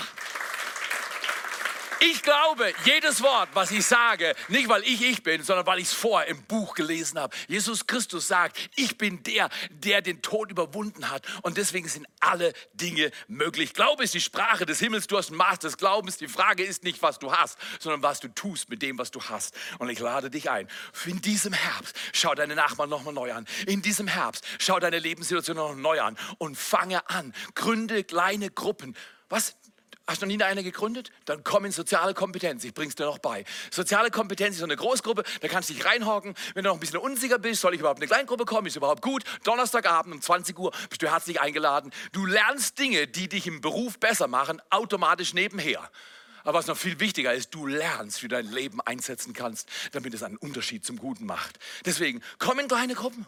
Ich 2.01 2.23
glaube 2.23 2.73
jedes 2.85 3.21
Wort, 3.21 3.49
was 3.53 3.71
ich 3.71 3.85
sage, 3.85 4.33
nicht 4.47 4.69
weil 4.69 4.83
ich 4.83 5.01
ich 5.01 5.21
bin, 5.21 5.43
sondern 5.43 5.65
weil 5.65 5.79
ich 5.79 5.87
es 5.87 5.93
vorher 5.93 6.29
im 6.29 6.43
Buch 6.43 6.73
gelesen 6.73 7.19
habe. 7.19 7.35
Jesus 7.47 7.87
Christus 7.87 8.27
sagt, 8.27 8.57
ich 8.75 8.97
bin 8.97 9.21
der, 9.23 9.49
der 9.69 10.01
den 10.01 10.21
Tod 10.21 10.49
überwunden 10.49 11.09
hat 11.09 11.25
und 11.41 11.57
deswegen 11.57 11.89
sind 11.89 12.07
alle 12.21 12.53
Dinge 12.73 13.11
möglich. 13.27 13.73
Glaube 13.73 14.03
ist 14.03 14.13
die 14.13 14.21
Sprache 14.21 14.65
des 14.65 14.79
Himmels, 14.79 15.07
du 15.07 15.17
hast 15.17 15.31
ein 15.31 15.35
Maß 15.35 15.59
des 15.59 15.77
Glaubens. 15.77 16.17
Die 16.17 16.29
Frage 16.29 16.63
ist 16.63 16.83
nicht, 16.83 17.01
was 17.01 17.19
du 17.19 17.33
hast, 17.33 17.57
sondern 17.79 18.01
was 18.01 18.21
du 18.21 18.29
tust 18.29 18.69
mit 18.69 18.81
dem, 18.81 18.97
was 18.97 19.11
du 19.11 19.21
hast. 19.21 19.53
Und 19.79 19.89
ich 19.89 19.99
lade 19.99 20.29
dich 20.29 20.49
ein. 20.49 20.69
In 21.05 21.21
diesem 21.21 21.51
Herbst 21.51 21.97
schau 22.13 22.33
deine 22.33 22.55
Nachbarn 22.55 22.89
nochmal 22.89 23.13
neu 23.13 23.33
an. 23.33 23.45
In 23.67 23.81
diesem 23.81 24.07
Herbst 24.07 24.45
schau 24.57 24.79
deine 24.79 24.99
Lebenssituation 24.99 25.57
noch 25.57 25.75
neu 25.75 25.99
an 26.01 26.17
und 26.37 26.57
fange 26.57 27.09
an. 27.09 27.33
Gründe 27.55 28.05
kleine 28.05 28.49
Gruppen. 28.49 28.95
Was? 29.29 29.55
Hast 30.09 30.23
du 30.23 30.25
noch 30.25 30.35
nie 30.35 30.41
eine 30.41 30.63
gegründet? 30.63 31.11
Dann 31.25 31.43
komm 31.43 31.65
in 31.65 31.71
soziale 31.71 32.15
Kompetenz. 32.15 32.63
Ich 32.63 32.73
bring's 32.73 32.95
dir 32.95 33.05
noch 33.05 33.19
bei. 33.19 33.45
Soziale 33.69 34.09
Kompetenz 34.09 34.55
ist 34.55 34.61
so 34.61 34.65
eine 34.65 34.75
Großgruppe, 34.75 35.21
da 35.41 35.47
kannst 35.47 35.69
du 35.69 35.75
dich 35.75 35.85
reinhocken. 35.85 36.33
Wenn 36.55 36.63
du 36.63 36.71
noch 36.71 36.77
ein 36.77 36.79
bisschen 36.79 36.97
unsicher 36.97 37.37
bist, 37.37 37.61
soll 37.61 37.75
ich 37.75 37.79
überhaupt 37.79 37.99
eine 37.99 38.07
Kleingruppe 38.07 38.45
kommen? 38.45 38.65
Ist 38.65 38.75
überhaupt 38.75 39.03
gut? 39.03 39.23
Donnerstagabend 39.43 40.15
um 40.15 40.19
20 40.19 40.57
Uhr 40.57 40.71
bist 40.89 41.03
du 41.03 41.11
herzlich 41.11 41.39
eingeladen. 41.41 41.91
Du 42.11 42.25
lernst 42.25 42.79
Dinge, 42.79 43.05
die 43.05 43.29
dich 43.29 43.45
im 43.45 43.61
Beruf 43.61 43.99
besser 43.99 44.27
machen, 44.27 44.59
automatisch 44.71 45.35
nebenher. 45.35 45.87
Aber 46.43 46.57
was 46.57 46.65
noch 46.65 46.77
viel 46.77 46.99
wichtiger 46.99 47.35
ist, 47.35 47.53
du 47.53 47.67
lernst, 47.67 48.23
wie 48.23 48.29
du 48.29 48.35
dein 48.35 48.51
Leben 48.51 48.81
einsetzen 48.81 49.33
kannst, 49.33 49.69
damit 49.91 50.15
es 50.15 50.23
einen 50.23 50.37
Unterschied 50.37 50.83
zum 50.83 50.97
Guten 50.97 51.27
macht. 51.27 51.59
Deswegen 51.85 52.23
komm 52.39 52.57
in 52.57 52.67
kleine 52.67 52.95
Gruppen. 52.95 53.27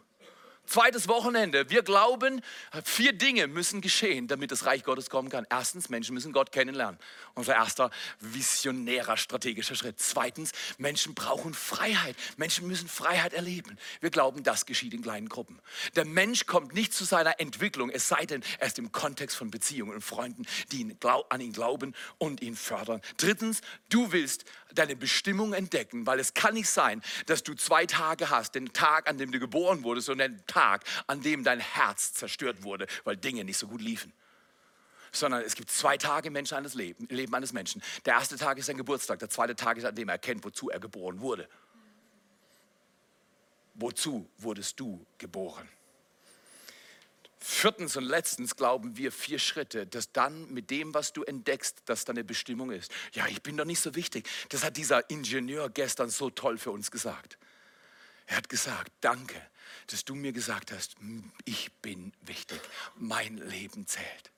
Zweites 0.72 1.10
Wochenende. 1.10 1.70
Wir 1.70 1.84
glauben, 1.84 2.40
vier 2.86 3.12
Dinge 3.12 3.48
müssen 3.48 3.82
geschehen, 3.82 4.30
damit 4.30 4.52
das 4.52 4.66
Reich 4.66 4.86
Gottes 4.86 5.10
kommen 5.10 5.28
kann. 5.28 5.46
Erstens, 5.50 5.90
Menschen 5.90 6.14
müssen 6.14 6.32
Gott 6.32 6.54
kennenlernen. 6.54 6.98
Unser 7.34 7.56
erster 7.56 7.92
visionärer 8.20 9.18
strategischer 9.18 9.76
Schritt. 9.76 10.00
Zweitens, 10.00 10.52
Menschen 10.78 11.14
brauchen 11.14 11.54
Freiheit. 11.54 12.16
Menschen 12.38 12.68
müssen 12.68 12.88
Freiheit 12.88 13.34
erleben. 13.34 13.78
Wir 14.00 14.10
glauben, 14.10 14.44
das 14.44 14.66
geschieht 14.66 14.94
in 14.94 15.02
kleinen 15.02 15.30
Gruppen. 15.30 15.60
Der 15.96 16.06
Mensch 16.06 16.46
kommt 16.46 16.74
nicht 16.74 16.94
zu 16.94 17.06
seiner 17.06 17.40
Entwicklung, 17.40 17.90
es 17.90 18.08
sei 18.08 18.26
denn, 18.26 18.44
er 18.60 18.68
ist 18.68 18.80
im 18.80 18.92
Kontext 18.92 19.38
von 19.38 19.52
Beziehungen 19.52 19.96
und 19.96 20.02
Freunden, 20.02 20.46
die 20.72 20.82
ihn 20.82 20.98
an 21.30 21.42
ihn 21.42 21.54
glauben 21.54 21.96
und 22.18 22.42
ihn 22.42 22.56
fördern. 22.56 23.02
Drittens, 23.18 23.62
du 23.90 24.12
willst 24.12 24.46
deine 24.74 24.96
Bestimmung 24.96 25.54
entdecken, 25.54 26.06
weil 26.06 26.20
es 26.20 26.34
kann 26.34 26.54
nicht 26.54 26.70
sein, 26.70 27.02
dass 27.26 27.44
du 27.44 27.54
zwei 27.54 27.86
Tage 27.86 28.30
hast, 28.30 28.56
den 28.56 28.74
Tag, 28.74 29.10
an 29.10 29.18
dem 29.18 29.32
du 29.32 29.40
geboren 29.40 29.84
wurdest 29.84 30.10
und 30.10 30.20
den 30.20 30.46
Tag, 30.48 30.86
an 31.08 31.22
dem 31.22 31.44
dein 31.44 31.60
Herz 31.60 32.14
zerstört 32.14 32.64
wurde, 32.64 32.88
weil 33.04 33.18
Dinge 33.18 33.44
nicht 33.44 33.58
so 33.58 33.68
gut 33.68 33.82
liefen. 33.82 34.14
Sondern 35.12 35.42
es 35.42 35.56
gibt 35.56 35.70
zwei 35.70 35.98
Tage 35.98 36.28
im 36.28 36.34
Menschen 36.34 36.58
eines 36.58 36.74
Leben, 36.74 37.08
Leben 37.10 37.34
eines 37.36 37.54
Menschen. 37.54 37.82
Der 38.06 38.14
erste 38.14 38.38
Tag 38.38 38.58
ist 38.58 38.68
sein 38.68 38.78
Geburtstag, 38.78 39.20
der 39.20 39.30
zweite 39.30 39.56
Tag 39.56 39.78
ist, 39.78 39.86
an 39.86 39.96
dem 39.96 40.10
er 40.10 40.14
erkennt, 40.14 40.44
wozu 40.44 40.70
er 40.70 40.80
geboren 40.80 41.20
wurde. 41.20 41.48
Wozu 43.74 44.30
wurdest 44.38 44.80
du 44.80 45.06
geboren? 45.18 45.68
Viertens 47.44 47.98
und 47.98 48.04
letztens 48.04 48.56
glauben 48.56 48.98
wir 48.98 49.12
vier 49.12 49.40
Schritte, 49.40 49.88
dass 49.88 50.12
dann 50.12 50.54
mit 50.54 50.70
dem, 50.70 50.94
was 50.94 51.12
du 51.12 51.24
entdeckst, 51.24 51.82
dass 51.86 52.06
deine 52.06 52.24
Bestimmung 52.24 52.70
ist. 52.72 52.92
Ja, 53.14 53.26
ich 53.28 53.42
bin 53.42 53.58
doch 53.58 53.66
nicht 53.66 53.80
so 53.80 53.96
wichtig. 53.96 54.30
Das 54.50 54.64
hat 54.64 54.78
dieser 54.78 55.10
Ingenieur 55.10 55.68
gestern 55.72 56.12
so 56.12 56.30
toll 56.30 56.60
für 56.60 56.70
uns 56.70 56.92
gesagt. 56.92 57.40
Er 58.28 58.38
hat 58.38 58.48
gesagt, 58.48 58.92
danke, 59.02 59.42
dass 59.88 60.06
du 60.06 60.14
mir 60.14 60.34
gesagt 60.34 60.72
hast, 60.72 60.96
ich 61.44 61.72
bin 61.82 62.14
wichtig, 62.22 62.62
mein 62.96 63.38
Leben 63.38 63.88
zählt. 63.88 64.32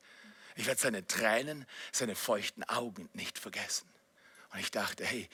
Ich 0.55 0.65
werde 0.65 0.81
seine 0.81 1.05
Tränen, 1.07 1.65
seine 1.91 2.15
feuchten 2.15 2.63
Augen 2.63 3.09
nicht 3.13 3.39
vergessen. 3.39 3.87
Und 4.51 4.59
ich 4.59 4.69
dachte, 4.69 5.03
hey, 5.03 5.27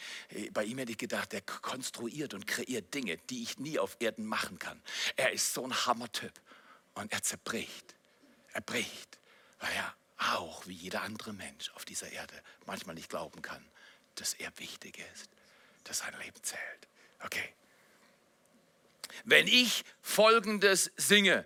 bei 0.51 0.63
ihm 0.63 0.77
hätte 0.77 0.91
ich 0.91 0.97
gedacht, 0.97 1.34
er 1.34 1.41
konstruiert 1.41 2.34
und 2.34 2.47
kreiert 2.47 2.93
Dinge, 2.93 3.17
die 3.29 3.43
ich 3.43 3.60
nie 3.60 3.77
auf 3.77 3.97
Erden 3.99 4.25
machen 4.25 4.60
kann. 4.60 4.82
Er 5.17 5.34
ist 5.34 5.53
so 5.53 5.65
ein 5.65 5.86
Hammertyp. 5.86 6.32
Und 6.93 7.12
er 7.12 7.21
zerbricht. 7.21 7.95
Er 8.53 8.62
bricht, 8.62 9.19
weil 9.60 9.71
er 9.73 9.93
auch 10.17 10.65
wie 10.67 10.73
jeder 10.73 11.01
andere 11.01 11.34
Mensch 11.34 11.69
auf 11.71 11.86
dieser 11.86 12.12
Erde 12.12 12.34
manchmal 12.65 12.95
nicht 12.95 13.10
glauben 13.10 13.41
kann, 13.41 13.63
dass 14.15 14.34
er 14.34 14.51
wichtig 14.58 14.97
ist, 15.13 15.29
dass 15.84 15.99
sein 15.99 16.13
Leben 16.19 16.41
zählt. 16.43 16.88
Okay. 17.23 17.53
Wenn 19.23 19.47
ich 19.47 19.84
Folgendes 20.01 20.91
singe, 20.97 21.45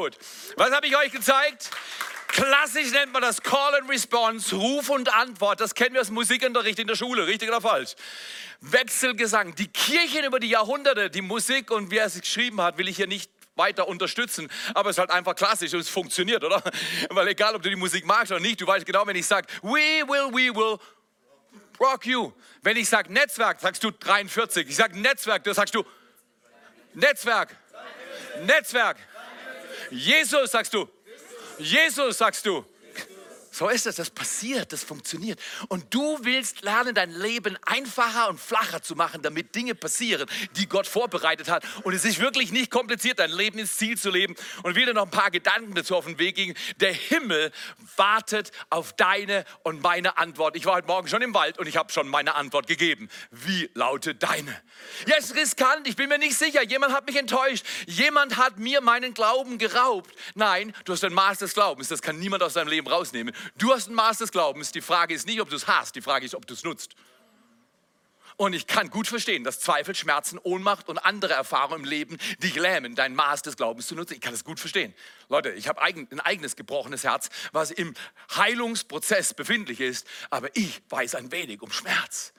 gut. 0.00 0.16
Was 0.56 0.70
habe 0.70 0.86
ich 0.86 0.96
euch 0.96 1.12
gezeigt? 1.12 1.70
Klassisch 2.28 2.92
nennt 2.92 3.12
man 3.12 3.22
das 3.22 3.42
Call 3.42 3.74
and 3.74 3.90
Response, 3.90 4.54
Ruf 4.54 4.90
und 4.90 5.12
Antwort. 5.12 5.60
Das 5.60 5.74
kennen 5.74 5.94
wir 5.94 6.02
aus 6.02 6.10
Musikunterricht 6.10 6.78
in 6.78 6.86
der 6.86 6.94
Schule, 6.94 7.26
richtig 7.26 7.48
oder 7.48 7.60
falsch? 7.60 7.94
Wechselgesang. 8.60 9.54
Die 9.54 9.66
Kirchen 9.66 10.24
über 10.24 10.38
die 10.38 10.50
Jahrhunderte, 10.50 11.10
die 11.10 11.22
Musik 11.22 11.70
und 11.70 11.90
wer 11.90 12.04
es 12.04 12.20
geschrieben 12.20 12.60
hat, 12.60 12.78
will 12.78 12.86
ich 12.86 12.96
hier 12.96 13.06
nicht 13.06 13.30
weiter 13.56 13.88
unterstützen, 13.88 14.48
aber 14.72 14.90
es 14.90 14.94
ist 14.94 15.00
halt 15.00 15.10
einfach 15.10 15.34
klassisch 15.34 15.74
und 15.74 15.80
es 15.80 15.88
funktioniert, 15.88 16.44
oder? 16.44 16.62
Weil 17.10 17.26
egal, 17.28 17.56
ob 17.56 17.62
du 17.62 17.70
die 17.70 17.76
Musik 17.76 18.06
magst 18.06 18.30
oder 18.30 18.40
nicht, 18.40 18.60
du 18.60 18.66
weißt 18.68 18.86
genau, 18.86 19.04
wenn 19.04 19.16
ich 19.16 19.26
sage, 19.26 19.48
we 19.62 20.06
will, 20.06 20.32
we 20.32 20.54
will 20.54 20.78
rock 21.80 22.06
you. 22.06 22.32
Wenn 22.62 22.76
ich 22.76 22.88
sage 22.88 23.12
Netzwerk, 23.12 23.58
sagst 23.58 23.82
du 23.82 23.90
43. 23.90 24.68
Ich 24.68 24.76
sage 24.76 24.96
Netzwerk, 24.96 25.42
da 25.42 25.54
sagst 25.54 25.74
du 25.74 25.84
Netzwerk. 26.94 27.56
Netzwerk. 28.44 28.96
Jesus, 29.90 30.50
sagst 30.50 30.74
du. 30.74 30.88
Jesus, 31.58 32.18
sagst 32.18 32.44
du. 32.46 32.64
So 33.58 33.68
ist 33.68 33.88
es, 33.88 33.96
das 33.96 34.10
passiert, 34.10 34.72
das 34.72 34.84
funktioniert. 34.84 35.40
Und 35.66 35.92
du 35.92 36.20
willst 36.22 36.62
lernen, 36.62 36.94
dein 36.94 37.10
Leben 37.10 37.58
einfacher 37.66 38.28
und 38.28 38.38
flacher 38.38 38.82
zu 38.82 38.94
machen, 38.94 39.20
damit 39.20 39.52
Dinge 39.56 39.74
passieren, 39.74 40.28
die 40.52 40.68
Gott 40.68 40.86
vorbereitet 40.86 41.48
hat. 41.48 41.64
Und 41.82 41.92
es 41.92 42.04
ist 42.04 42.20
wirklich 42.20 42.52
nicht 42.52 42.70
kompliziert, 42.70 43.18
dein 43.18 43.32
Leben 43.32 43.58
ins 43.58 43.76
Ziel 43.76 43.98
zu 43.98 44.10
leben. 44.10 44.36
Und 44.62 44.76
will 44.76 44.86
dir 44.86 44.94
noch 44.94 45.06
ein 45.06 45.10
paar 45.10 45.32
Gedanken 45.32 45.74
dazu 45.74 45.96
auf 45.96 46.04
den 46.04 46.20
Weg 46.20 46.36
geben. 46.36 46.54
Der 46.76 46.92
Himmel 46.92 47.50
wartet 47.96 48.52
auf 48.70 48.92
deine 48.92 49.44
und 49.64 49.82
meine 49.82 50.18
Antwort. 50.18 50.54
Ich 50.54 50.64
war 50.64 50.76
heute 50.76 50.86
Morgen 50.86 51.08
schon 51.08 51.22
im 51.22 51.34
Wald 51.34 51.58
und 51.58 51.66
ich 51.66 51.76
habe 51.76 51.92
schon 51.92 52.06
meine 52.06 52.36
Antwort 52.36 52.68
gegeben. 52.68 53.08
Wie 53.32 53.68
lautet 53.74 54.22
deine? 54.22 54.52
Ja, 55.06 55.16
es 55.18 55.32
ist 55.32 55.36
riskant, 55.36 55.88
ich 55.88 55.96
bin 55.96 56.08
mir 56.08 56.18
nicht 56.18 56.38
sicher. 56.38 56.62
Jemand 56.62 56.94
hat 56.94 57.06
mich 57.06 57.16
enttäuscht. 57.16 57.66
Jemand 57.86 58.36
hat 58.36 58.60
mir 58.60 58.82
meinen 58.82 59.14
Glauben 59.14 59.58
geraubt. 59.58 60.14
Nein, 60.36 60.72
du 60.84 60.92
hast 60.92 61.02
ein 61.02 61.12
Maß 61.12 61.38
des 61.38 61.54
Glaubens. 61.54 61.88
Das 61.88 62.02
kann 62.02 62.20
niemand 62.20 62.44
aus 62.44 62.52
deinem 62.52 62.68
Leben 62.68 62.86
rausnehmen. 62.86 63.34
Du 63.56 63.72
hast 63.72 63.88
ein 63.88 63.94
Maß 63.94 64.18
des 64.18 64.32
Glaubens. 64.32 64.72
Die 64.72 64.80
Frage 64.80 65.14
ist 65.14 65.26
nicht, 65.26 65.40
ob 65.40 65.48
du 65.50 65.56
es 65.56 65.66
hast, 65.66 65.94
die 65.96 66.02
Frage 66.02 66.26
ist, 66.26 66.34
ob 66.34 66.46
du 66.46 66.54
es 66.54 66.64
nutzt. 66.64 66.94
Und 68.36 68.52
ich 68.52 68.68
kann 68.68 68.88
gut 68.88 69.08
verstehen, 69.08 69.42
dass 69.42 69.58
Zweifel, 69.58 69.96
Schmerzen, 69.96 70.38
Ohnmacht 70.38 70.88
und 70.88 70.98
andere 70.98 71.32
Erfahrungen 71.32 71.82
im 71.82 71.90
Leben 71.90 72.18
dich 72.40 72.54
lähmen, 72.54 72.94
dein 72.94 73.16
Maß 73.16 73.42
des 73.42 73.56
Glaubens 73.56 73.88
zu 73.88 73.96
nutzen. 73.96 74.14
Ich 74.14 74.20
kann 74.20 74.30
das 74.30 74.44
gut 74.44 74.60
verstehen. 74.60 74.94
Leute, 75.28 75.50
ich 75.50 75.66
habe 75.66 75.82
ein 75.82 76.20
eigenes 76.20 76.54
gebrochenes 76.54 77.02
Herz, 77.02 77.30
was 77.50 77.72
im 77.72 77.94
Heilungsprozess 78.36 79.34
befindlich 79.34 79.80
ist, 79.80 80.06
aber 80.30 80.54
ich 80.54 80.80
weiß 80.88 81.16
ein 81.16 81.32
wenig 81.32 81.62
um 81.62 81.72
Schmerz. 81.72 82.32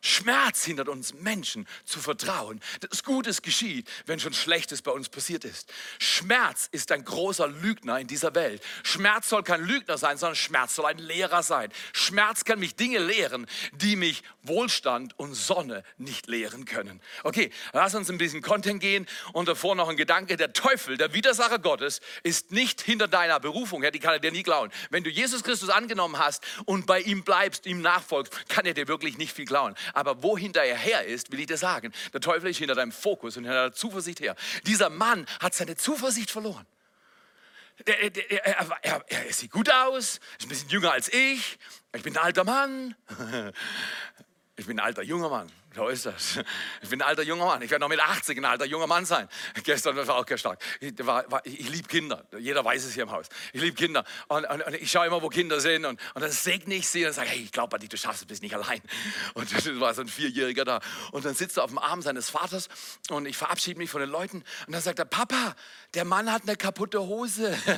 Schmerz 0.00 0.64
hindert 0.64 0.88
uns 0.88 1.12
Menschen 1.14 1.66
zu 1.84 1.98
vertrauen, 1.98 2.60
dass 2.88 3.02
Gutes 3.02 3.42
geschieht, 3.42 3.88
wenn 4.06 4.20
schon 4.20 4.32
Schlechtes 4.32 4.82
bei 4.82 4.92
uns 4.92 5.08
passiert 5.08 5.44
ist. 5.44 5.72
Schmerz 5.98 6.68
ist 6.70 6.92
ein 6.92 7.04
großer 7.04 7.48
Lügner 7.48 7.98
in 7.98 8.06
dieser 8.06 8.34
Welt. 8.34 8.62
Schmerz 8.84 9.28
soll 9.28 9.42
kein 9.42 9.64
Lügner 9.64 9.98
sein, 9.98 10.16
sondern 10.16 10.36
Schmerz 10.36 10.76
soll 10.76 10.86
ein 10.86 10.98
Lehrer 10.98 11.42
sein. 11.42 11.70
Schmerz 11.92 12.44
kann 12.44 12.60
mich 12.60 12.76
Dinge 12.76 12.98
lehren, 12.98 13.46
die 13.72 13.96
mich 13.96 14.22
Wohlstand 14.42 15.18
und 15.18 15.34
Sonne 15.34 15.82
nicht 15.96 16.28
lehren 16.28 16.64
können. 16.64 17.00
Okay, 17.24 17.50
lass 17.72 17.94
uns 17.94 18.08
ein 18.08 18.18
bisschen 18.18 18.40
Content 18.40 18.80
gehen 18.80 19.06
und 19.32 19.48
davor 19.48 19.74
noch 19.74 19.88
ein 19.88 19.96
Gedanke. 19.96 20.36
Der 20.36 20.52
Teufel, 20.52 20.96
der 20.96 21.12
Widersacher 21.12 21.58
Gottes, 21.58 22.00
ist 22.22 22.52
nicht 22.52 22.80
hinter 22.80 23.08
deiner 23.08 23.40
Berufung 23.40 23.82
her, 23.82 23.90
die 23.90 23.98
kann 23.98 24.12
er 24.12 24.20
dir 24.20 24.32
nie 24.32 24.42
klauen. 24.42 24.70
Wenn 24.90 25.04
du 25.04 25.10
Jesus 25.10 25.42
Christus 25.42 25.68
angenommen 25.68 26.18
hast 26.18 26.44
und 26.66 26.86
bei 26.86 27.00
ihm 27.00 27.24
bleibst, 27.24 27.66
ihm 27.66 27.80
nachfolgst, 27.80 28.48
kann 28.48 28.64
er 28.64 28.74
dir 28.74 28.88
wirklich 28.88 29.18
nicht 29.18 29.32
viel 29.32 29.44
klauen. 29.44 29.74
Aber 29.94 30.22
wo 30.22 30.36
hinter 30.36 30.62
er 30.62 30.76
her 30.76 31.04
ist, 31.04 31.32
will 31.32 31.40
ich 31.40 31.46
dir 31.46 31.56
sagen, 31.56 31.92
der 32.12 32.20
Teufel 32.20 32.50
ist 32.50 32.58
hinter 32.58 32.74
deinem 32.74 32.92
Fokus 32.92 33.36
und 33.36 33.44
hinter 33.44 33.58
deiner 33.58 33.72
Zuversicht 33.72 34.20
her. 34.20 34.34
Dieser 34.66 34.90
Mann 34.90 35.26
hat 35.40 35.54
seine 35.54 35.76
Zuversicht 35.76 36.30
verloren. 36.30 36.66
Der, 37.86 38.00
er, 38.00 38.72
er, 38.82 39.04
er, 39.06 39.32
sieht 39.32 39.52
gut 39.52 39.70
aus, 39.70 40.18
ist 40.38 40.42
ein 40.42 40.48
bisschen 40.48 40.68
jünger 40.68 40.92
als 40.92 41.12
ich, 41.12 41.58
ich 41.94 42.02
bin 42.02 42.16
ein 42.16 42.22
alter 42.22 42.44
Mann. 42.44 42.94
Ich 44.58 44.66
bin 44.66 44.80
ein 44.80 44.84
alter 44.84 45.02
junger 45.04 45.28
Mann. 45.28 45.48
So 45.74 45.88
ist 45.88 46.06
das. 46.06 46.38
Ich 46.82 46.88
bin 46.88 47.02
ein 47.02 47.08
alter 47.08 47.22
junger 47.22 47.44
Mann. 47.44 47.62
Ich 47.62 47.70
werde 47.70 47.82
noch 47.82 47.88
mit 47.88 48.00
80 48.00 48.38
ein 48.38 48.44
alter 48.44 48.64
junger 48.64 48.86
Mann 48.86 49.04
sein. 49.04 49.28
Gestern 49.62 49.96
war 49.96 50.16
auch 50.16 50.24
ganz 50.24 50.40
stark. 50.40 50.62
Ich, 50.80 50.94
ich 51.44 51.68
liebe 51.68 51.86
Kinder. 51.88 52.24
Jeder 52.38 52.64
weiß 52.64 52.84
es 52.84 52.94
hier 52.94 53.02
im 53.02 53.10
Haus. 53.10 53.26
Ich 53.52 53.60
liebe 53.60 53.76
Kinder. 53.76 54.04
Und, 54.28 54.46
und, 54.46 54.62
und, 54.62 54.74
ich 54.74 54.90
schaue 54.90 55.06
immer, 55.06 55.20
wo 55.20 55.28
Kinder 55.28 55.60
sind. 55.60 55.84
Und, 55.84 56.00
und 56.14 56.22
dann 56.22 56.30
segne 56.30 56.74
ich 56.74 56.88
sie 56.88 57.04
und 57.04 57.12
sage, 57.12 57.28
hey, 57.28 57.42
ich 57.42 57.52
glaube 57.52 57.76
an 57.76 57.80
dich, 57.80 57.90
du 57.90 57.98
schaffst 57.98 58.22
es, 58.22 58.26
bist 58.26 58.42
nicht 58.42 58.54
allein. 58.54 58.80
Und 59.34 59.54
das 59.54 59.66
war 59.78 59.92
so 59.92 60.00
ein 60.00 60.08
Vierjähriger 60.08 60.64
da. 60.64 60.80
Und 61.12 61.26
dann 61.26 61.34
sitzt 61.34 61.58
er 61.58 61.64
auf 61.64 61.70
dem 61.70 61.78
Arm 61.78 62.00
seines 62.00 62.30
Vaters 62.30 62.68
und 63.10 63.26
ich 63.26 63.36
verabschiede 63.36 63.78
mich 63.78 63.90
von 63.90 64.00
den 64.00 64.10
Leuten. 64.10 64.38
Und 64.66 64.72
dann 64.72 64.80
sagt 64.80 64.98
er, 64.98 65.04
Papa, 65.04 65.54
der 65.94 66.06
Mann 66.06 66.32
hat 66.32 66.42
eine 66.42 66.56
kaputte 66.56 67.00
Hose. 67.00 67.56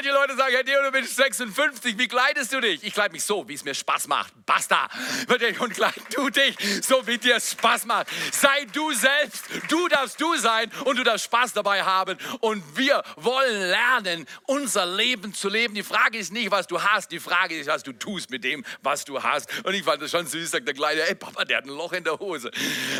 Manche 0.00 0.12
Leute 0.12 0.36
sagen, 0.36 0.54
Herr 0.54 0.64
Deo, 0.64 0.82
du 0.82 0.92
bist 0.92 1.16
56, 1.16 1.98
wie 1.98 2.08
kleidest 2.08 2.52
du 2.52 2.60
dich? 2.60 2.82
Ich 2.82 2.94
kleide 2.94 3.12
mich 3.12 3.22
so, 3.22 3.46
wie 3.48 3.54
es 3.54 3.64
mir 3.64 3.74
Spaß 3.74 4.08
macht. 4.08 4.29
Basta. 4.46 4.88
Und 5.60 5.74
kleid 5.74 5.94
du 6.14 6.28
dich, 6.28 6.56
so 6.82 7.06
wie 7.06 7.18
dir 7.18 7.38
Spaß 7.38 7.86
macht. 7.86 8.08
Sei 8.32 8.66
du 8.72 8.92
selbst, 8.92 9.44
du 9.68 9.88
darfst 9.88 10.20
du 10.20 10.36
sein 10.36 10.70
und 10.84 10.98
du 10.98 11.04
darfst 11.04 11.26
Spaß 11.26 11.52
dabei 11.52 11.82
haben. 11.82 12.18
Und 12.40 12.64
wir 12.76 13.02
wollen 13.16 13.60
lernen, 13.68 14.26
unser 14.46 14.86
Leben 14.86 15.34
zu 15.34 15.48
leben. 15.48 15.74
Die 15.74 15.82
Frage 15.82 16.18
ist 16.18 16.32
nicht, 16.32 16.50
was 16.50 16.66
du 16.66 16.82
hast, 16.82 17.12
die 17.12 17.20
Frage 17.20 17.58
ist, 17.58 17.68
was 17.68 17.82
du 17.82 17.92
tust 17.92 18.30
mit 18.30 18.42
dem, 18.42 18.64
was 18.82 19.04
du 19.04 19.22
hast. 19.22 19.48
Und 19.64 19.74
ich 19.74 19.84
fand 19.84 20.02
das 20.02 20.10
schon 20.10 20.26
süß, 20.26 20.50
sagt 20.50 20.66
der 20.66 20.74
Kleine, 20.74 21.02
ey 21.02 21.14
Papa, 21.14 21.44
der 21.44 21.58
hat 21.58 21.64
ein 21.64 21.70
Loch 21.70 21.92
in 21.92 22.02
der 22.02 22.18
Hose. 22.18 22.50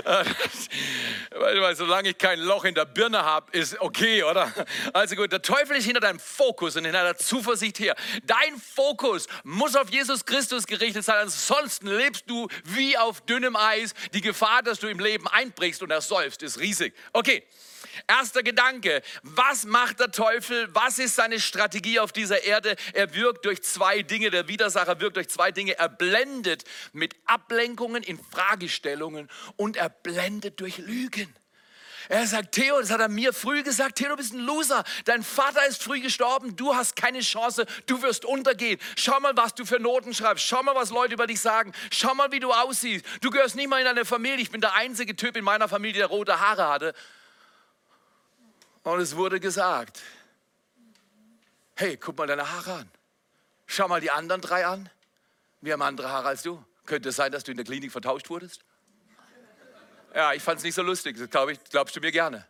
Weil, 1.31 1.77
solange 1.77 2.11
ich 2.11 2.19
kein 2.19 2.41
Loch 2.41 2.65
in 2.65 2.75
der 2.75 2.85
Birne 2.85 3.25
habe, 3.25 3.51
ist 3.53 3.81
okay, 3.81 4.23
oder? 4.23 4.53
Also 4.93 5.17
gut, 5.17 5.33
der 5.33 5.43
Teufel 5.43 5.77
ist 5.77 5.85
hinter 5.85 6.01
deinem 6.01 6.21
Fokus 6.21 6.77
und 6.77 6.85
hinter 6.85 7.03
der 7.03 7.17
Zuversicht 7.17 7.79
her. 7.79 7.97
Dein 8.25 8.61
Fokus 8.75 9.27
muss 9.43 9.77
auf 9.77 9.91
Jesus 9.91 10.25
Christus 10.25 10.67
gerichtet 10.67 11.05
sein, 11.05 11.17
ansonsten 11.21 11.87
lebst 11.87 12.25
du 12.29 12.49
wie 12.65 12.97
auf 12.97 13.21
dünnem 13.23 13.57
Eis. 13.57 13.95
Die 14.13 14.21
Gefahr, 14.21 14.63
dass 14.63 14.81
du 14.81 14.89
im 14.89 14.99
Leben 14.99 15.29
einbrichst 15.29 15.83
und 15.83 15.91
ersäufst, 15.91 16.43
ist 16.43 16.59
riesig. 16.59 16.95
Okay. 17.13 17.45
Erster 18.07 18.43
Gedanke, 18.43 19.03
was 19.23 19.65
macht 19.65 20.01
der 20.01 20.11
Teufel? 20.11 20.69
Was 20.73 20.99
ist 20.99 21.17
seine 21.17 21.41
Strategie 21.41 21.99
auf 21.99 22.13
dieser 22.13 22.45
Erde? 22.45 22.77
Er 22.93 23.15
wirkt 23.15 23.45
durch 23.45 23.63
zwei 23.63 24.03
Dinge, 24.03 24.31
der 24.31 24.49
Widersacher 24.49 25.01
wirkt 25.01 25.17
durch 25.17 25.29
zwei 25.29 25.51
Dinge. 25.51 25.77
Er 25.79 25.89
blendet 25.89 26.65
mit 26.93 27.17
Ablenkungen 27.27 28.03
in 28.03 28.19
Fragestellungen 28.19 29.29
und 29.57 29.77
er 29.77 29.89
blendet 29.89 30.61
durch 30.61 30.79
Lügen. 30.79 31.35
Er 32.11 32.27
sagt, 32.27 32.51
Theo, 32.57 32.81
das 32.81 32.91
hat 32.91 33.01
er 33.01 33.09
mir 33.09 33.33
früh 33.33 33.63
gesagt, 33.63 33.95
Theo, 33.95 34.09
du 34.09 34.17
bist 34.17 34.33
ein 34.33 34.41
Loser. 34.41 34.83
Dein 35.05 35.23
Vater 35.23 35.65
ist 35.69 35.81
früh 35.81 36.01
gestorben, 36.01 36.57
du 36.57 36.75
hast 36.75 36.97
keine 36.97 37.21
Chance, 37.21 37.67
du 37.87 38.03
wirst 38.03 38.25
untergehen. 38.25 38.81
Schau 38.97 39.21
mal, 39.21 39.37
was 39.37 39.55
du 39.55 39.65
für 39.65 39.79
Noten 39.79 40.13
schreibst. 40.13 40.45
Schau 40.45 40.61
mal, 40.65 40.75
was 40.75 40.91
Leute 40.91 41.15
über 41.15 41.29
dich 41.29 41.41
sagen. 41.41 41.73
Schau 41.93 42.13
mal, 42.17 42.33
wie 42.33 42.41
du 42.41 42.53
aussiehst. 42.53 43.07
Du 43.21 43.31
gehörst 43.31 43.55
nicht 43.55 43.69
mal 43.69 43.81
in 43.81 43.87
eine 43.87 44.05
Familie. 44.05 44.41
Ich 44.41 44.51
bin 44.51 44.61
der 44.61 44.75
einzige 44.75 45.15
Typ 45.15 45.37
in 45.37 45.45
meiner 45.45 45.69
Familie, 45.69 45.99
der 46.01 46.09
rote 46.09 46.41
Haare 46.41 46.67
hatte. 46.67 46.95
Und 48.83 48.99
es 48.99 49.15
wurde 49.15 49.39
gesagt, 49.39 50.01
hey, 51.77 51.97
guck 51.97 52.19
mal 52.19 52.27
deine 52.27 52.51
Haare 52.51 52.73
an. 52.73 52.91
Schau 53.67 53.87
mal 53.87 54.01
die 54.01 54.11
anderen 54.11 54.41
drei 54.41 54.67
an. 54.67 54.91
Wir 55.61 55.75
haben 55.75 55.83
andere 55.83 56.09
Haare 56.09 56.27
als 56.27 56.43
du. 56.43 56.61
Könnte 56.87 57.11
es 57.11 57.15
sein, 57.15 57.31
dass 57.31 57.45
du 57.45 57.53
in 57.53 57.57
der 57.57 57.67
Klinik 57.67 57.93
vertauscht 57.93 58.31
wurdest? 58.31 58.65
Ja, 60.15 60.33
ich 60.33 60.43
fand 60.43 60.59
es 60.59 60.65
nicht 60.65 60.75
so 60.75 60.83
lustig. 60.83 61.17
Das 61.19 61.31
glaub 61.31 61.49
ich, 61.51 61.59
glaubst 61.71 61.95
du 61.97 62.01
mir 62.01 62.13
gerne 62.13 62.47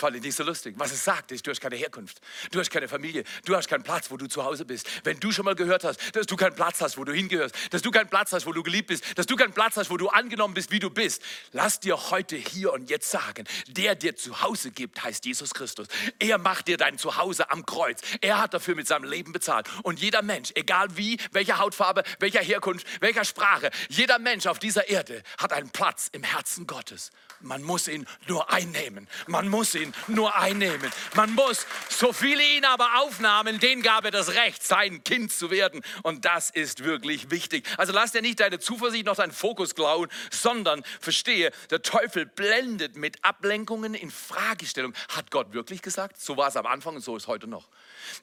fand 0.00 0.16
ich 0.16 0.22
nicht 0.22 0.34
so 0.34 0.42
lustig. 0.42 0.74
Was 0.78 0.92
es 0.92 1.04
sagt, 1.04 1.30
ist, 1.30 1.46
du 1.46 1.50
hast 1.50 1.60
keine 1.60 1.76
Herkunft, 1.76 2.20
du 2.50 2.58
hast 2.58 2.70
keine 2.70 2.88
Familie, 2.88 3.24
du 3.44 3.54
hast 3.54 3.68
keinen 3.68 3.82
Platz, 3.82 4.10
wo 4.10 4.16
du 4.16 4.26
zu 4.26 4.44
Hause 4.44 4.64
bist. 4.64 4.88
Wenn 5.04 5.20
du 5.20 5.30
schon 5.30 5.44
mal 5.44 5.54
gehört 5.54 5.84
hast, 5.84 6.16
dass 6.16 6.26
du 6.26 6.36
keinen 6.36 6.54
Platz 6.54 6.80
hast, 6.80 6.96
wo 6.98 7.04
du 7.04 7.12
hingehörst, 7.12 7.54
dass 7.70 7.82
du 7.82 7.90
keinen 7.90 8.08
Platz 8.08 8.32
hast, 8.32 8.46
wo 8.46 8.52
du 8.52 8.62
geliebt 8.62 8.88
bist, 8.88 9.04
dass 9.16 9.26
du 9.26 9.36
keinen 9.36 9.52
Platz 9.52 9.76
hast, 9.76 9.90
wo 9.90 9.96
du 9.96 10.08
angenommen 10.08 10.54
bist, 10.54 10.72
wie 10.72 10.78
du 10.78 10.90
bist, 10.90 11.22
lass 11.52 11.78
dir 11.78 12.10
heute 12.10 12.36
hier 12.36 12.72
und 12.72 12.90
jetzt 12.90 13.10
sagen, 13.10 13.46
der 13.68 13.94
dir 13.94 14.16
zu 14.16 14.42
Hause 14.42 14.70
gibt, 14.70 15.02
heißt 15.04 15.24
Jesus 15.24 15.54
Christus. 15.54 15.86
Er 16.18 16.38
macht 16.38 16.66
dir 16.68 16.76
dein 16.76 16.98
Zuhause 16.98 17.50
am 17.50 17.66
Kreuz. 17.66 18.00
Er 18.20 18.40
hat 18.40 18.54
dafür 18.54 18.74
mit 18.74 18.88
seinem 18.88 19.04
Leben 19.04 19.32
bezahlt. 19.32 19.68
Und 19.82 20.00
jeder 20.00 20.22
Mensch, 20.22 20.50
egal 20.54 20.96
wie, 20.96 21.18
welcher 21.32 21.58
Hautfarbe, 21.58 22.02
welcher 22.18 22.40
Herkunft, 22.40 22.86
welcher 23.00 23.24
Sprache, 23.24 23.70
jeder 23.88 24.18
Mensch 24.18 24.46
auf 24.46 24.58
dieser 24.58 24.88
Erde 24.88 25.22
hat 25.38 25.52
einen 25.52 25.70
Platz 25.70 26.08
im 26.12 26.22
Herzen 26.22 26.66
Gottes. 26.66 27.10
Man 27.40 27.62
muss 27.62 27.88
ihn 27.88 28.06
nur 28.28 28.50
einnehmen. 28.52 29.08
Man 29.26 29.48
muss 29.48 29.74
ihn 29.74 29.94
nur 30.08 30.36
einnehmen. 30.36 30.90
Man 31.14 31.34
muss, 31.34 31.66
so 31.88 32.12
viele 32.12 32.42
ihn 32.42 32.64
aber 32.64 33.00
aufnahmen, 33.00 33.58
denen 33.58 33.82
gab 33.82 34.04
er 34.04 34.10
das 34.10 34.34
Recht, 34.34 34.62
sein 34.62 35.02
Kind 35.04 35.32
zu 35.32 35.50
werden. 35.50 35.82
Und 36.02 36.24
das 36.24 36.50
ist 36.50 36.84
wirklich 36.84 37.30
wichtig. 37.30 37.66
Also 37.78 37.92
lass 37.92 38.12
dir 38.12 38.22
nicht 38.22 38.40
deine 38.40 38.58
Zuversicht 38.58 39.06
noch 39.06 39.16
deinen 39.16 39.32
Fokus 39.32 39.74
klauen, 39.74 40.08
sondern 40.30 40.82
verstehe, 41.00 41.50
der 41.70 41.82
Teufel 41.82 42.26
blendet 42.26 42.96
mit 42.96 43.24
Ablenkungen 43.24 43.94
in 43.94 44.10
Fragestellung. 44.10 44.94
Hat 45.08 45.30
Gott 45.30 45.52
wirklich 45.52 45.82
gesagt? 45.82 46.20
So 46.20 46.36
war 46.36 46.48
es 46.48 46.56
am 46.56 46.66
Anfang 46.66 46.96
und 46.96 47.02
so 47.02 47.16
ist 47.16 47.26
heute 47.26 47.46
noch. 47.46 47.68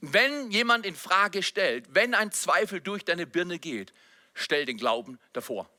Wenn 0.02 0.52
jemand 0.52 0.86
in 0.86 0.96
Frage 0.96 1.42
stellt, 1.42 1.86
wenn 1.90 2.14
ein 2.14 2.32
Zweifel 2.32 2.82
durch 2.82 3.04
deine 3.04 3.26
Birne 3.26 3.58
geht, 3.60 3.94
stell 4.34 4.66
den 4.66 4.78
Glauben 4.78 5.20
davor. 5.34 5.70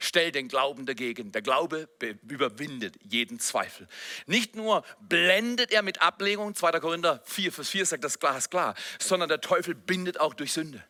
Stell 0.00 0.32
den 0.32 0.48
Glauben 0.48 0.86
dagegen. 0.86 1.32
Der 1.32 1.42
Glaube 1.42 1.88
überwindet 2.28 2.96
jeden 3.02 3.38
Zweifel. 3.40 3.88
Nicht 4.26 4.56
nur 4.56 4.84
blendet 5.00 5.72
er 5.72 5.82
mit 5.82 6.02
Ablegung, 6.02 6.54
2. 6.54 6.80
Korinther 6.80 7.22
4, 7.24 7.52
Vers 7.52 7.68
4 7.68 7.86
sagt 7.86 8.04
das 8.04 8.18
Glas 8.18 8.50
klar, 8.50 8.74
sondern 8.98 9.28
der 9.28 9.40
Teufel 9.40 9.74
bindet 9.74 10.20
auch 10.20 10.34
durch 10.34 10.52
Sünde. 10.52 10.84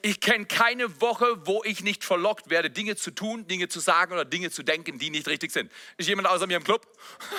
Ich 0.00 0.20
kenne 0.20 0.46
keine 0.46 1.00
Woche, 1.00 1.46
wo 1.46 1.62
ich 1.64 1.82
nicht 1.82 2.04
verlockt 2.04 2.50
werde, 2.50 2.70
Dinge 2.70 2.96
zu 2.96 3.10
tun, 3.10 3.46
Dinge 3.46 3.68
zu 3.68 3.80
sagen 3.80 4.12
oder 4.12 4.24
Dinge 4.24 4.50
zu 4.50 4.62
denken, 4.62 4.98
die 4.98 5.10
nicht 5.10 5.28
richtig 5.28 5.52
sind. 5.52 5.70
Ist 5.96 6.08
jemand 6.08 6.28
außer 6.28 6.46
mir 6.46 6.56
im 6.56 6.64
Club? 6.64 6.86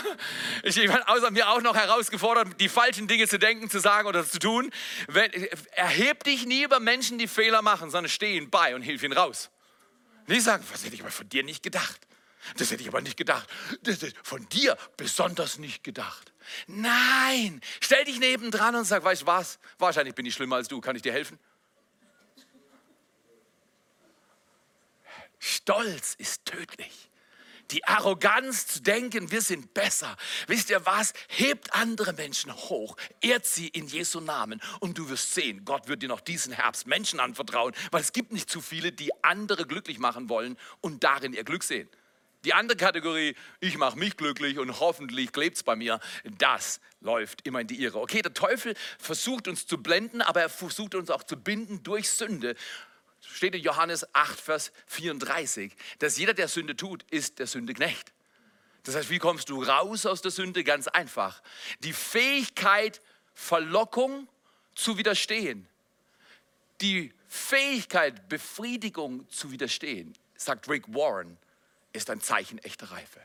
Ist 0.63 0.77
jemand 0.77 1.07
außer 1.07 1.31
mir 1.31 1.49
auch 1.49 1.61
noch 1.61 1.75
herausgefordert, 1.75 2.59
die 2.59 2.69
falschen 2.69 3.07
Dinge 3.07 3.27
zu 3.27 3.39
denken, 3.39 3.69
zu 3.69 3.79
sagen 3.79 4.07
oder 4.07 4.25
zu 4.25 4.39
tun? 4.39 4.71
Erheb 5.71 6.23
dich 6.23 6.45
nie 6.45 6.63
über 6.63 6.79
Menschen, 6.79 7.17
die 7.17 7.27
Fehler 7.27 7.61
machen, 7.61 7.89
sondern 7.89 8.09
steh 8.09 8.37
ihnen 8.37 8.49
bei 8.49 8.75
und 8.75 8.81
hilf 8.81 9.03
ihnen 9.03 9.13
raus. 9.13 9.49
Nicht 10.27 10.43
sagen, 10.43 10.63
was 10.71 10.83
hätte 10.83 10.95
ich 10.95 11.01
aber 11.01 11.11
von 11.11 11.27
dir 11.27 11.43
nicht 11.43 11.63
gedacht. 11.63 12.07
Das 12.57 12.71
hätte 12.71 12.81
ich 12.81 12.89
aber 12.89 13.01
nicht 13.01 13.17
gedacht. 13.17 13.49
Das 13.83 14.03
ist 14.03 14.15
von 14.21 14.47
dir 14.49 14.77
besonders 14.97 15.57
nicht 15.57 15.83
gedacht. 15.83 16.33
Nein, 16.67 17.61
stell 17.79 18.03
dich 18.03 18.19
nebendran 18.19 18.75
und 18.75 18.85
sag, 18.85 19.03
weißt 19.03 19.21
du 19.21 19.27
was? 19.27 19.59
Wahrscheinlich 19.77 20.13
bin 20.13 20.25
ich 20.25 20.33
schlimmer 20.33 20.57
als 20.57 20.67
du. 20.67 20.81
Kann 20.81 20.95
ich 20.95 21.01
dir 21.01 21.13
helfen? 21.13 21.39
Stolz 25.39 26.15
ist 26.17 26.45
tödlich. 26.45 27.09
Die 27.71 27.83
Arroganz 27.85 28.67
zu 28.67 28.81
denken, 28.81 29.31
wir 29.31 29.41
sind 29.41 29.73
besser. 29.73 30.15
Wisst 30.47 30.69
ihr 30.69 30.85
was? 30.85 31.13
Hebt 31.27 31.73
andere 31.73 32.13
Menschen 32.13 32.53
hoch, 32.53 32.95
ehrt 33.21 33.45
sie 33.45 33.67
in 33.67 33.87
Jesu 33.87 34.19
Namen 34.19 34.61
und 34.79 34.97
du 34.97 35.09
wirst 35.09 35.33
sehen, 35.33 35.65
Gott 35.65 35.87
wird 35.87 36.03
dir 36.03 36.09
noch 36.09 36.21
diesen 36.21 36.53
Herbst 36.53 36.87
Menschen 36.87 37.19
anvertrauen, 37.19 37.73
weil 37.91 38.01
es 38.01 38.13
gibt 38.13 38.31
nicht 38.31 38.49
zu 38.49 38.61
viele, 38.61 38.91
die 38.91 39.11
andere 39.23 39.65
glücklich 39.65 39.99
machen 39.99 40.29
wollen 40.29 40.57
und 40.81 41.03
darin 41.03 41.33
ihr 41.33 41.43
Glück 41.43 41.63
sehen. 41.63 41.89
Die 42.45 42.53
andere 42.53 42.77
Kategorie, 42.77 43.35
ich 43.61 43.77
mache 43.77 43.97
mich 43.97 44.17
glücklich 44.17 44.59
und 44.59 44.81
hoffentlich 44.81 45.31
klebt 45.31 45.55
es 45.55 45.63
bei 45.63 45.77
mir, 45.77 46.01
das 46.37 46.81
läuft 46.99 47.47
immer 47.47 47.61
in 47.61 47.67
die 47.67 47.81
Irre. 47.81 48.01
Okay, 48.01 48.21
der 48.21 48.33
Teufel 48.33 48.75
versucht 48.99 49.47
uns 49.47 49.65
zu 49.65 49.81
blenden, 49.81 50.21
aber 50.21 50.41
er 50.41 50.49
versucht 50.49 50.93
uns 50.95 51.09
auch 51.09 51.23
zu 51.23 51.37
binden 51.37 51.83
durch 51.83 52.09
Sünde 52.09 52.55
steht 53.25 53.55
in 53.55 53.61
Johannes 53.61 54.05
8, 54.13 54.39
Vers 54.39 54.71
34, 54.87 55.73
dass 55.99 56.17
jeder, 56.17 56.33
der 56.33 56.47
Sünde 56.47 56.75
tut, 56.75 57.03
ist 57.11 57.39
der 57.39 57.47
Sünde 57.47 57.73
Knecht. 57.73 58.13
Das 58.83 58.95
heißt, 58.95 59.09
wie 59.09 59.19
kommst 59.19 59.49
du 59.49 59.63
raus 59.63 60.05
aus 60.05 60.21
der 60.21 60.31
Sünde? 60.31 60.63
Ganz 60.63 60.87
einfach. 60.87 61.41
Die 61.79 61.93
Fähigkeit, 61.93 63.01
Verlockung 63.33 64.27
zu 64.75 64.97
widerstehen. 64.97 65.67
Die 66.81 67.13
Fähigkeit, 67.27 68.27
Befriedigung 68.27 69.29
zu 69.29 69.51
widerstehen, 69.51 70.13
sagt 70.35 70.67
Rick 70.69 70.83
Warren, 70.93 71.37
ist 71.93 72.09
ein 72.09 72.19
Zeichen 72.19 72.59
echter 72.59 72.91
Reife. 72.91 73.21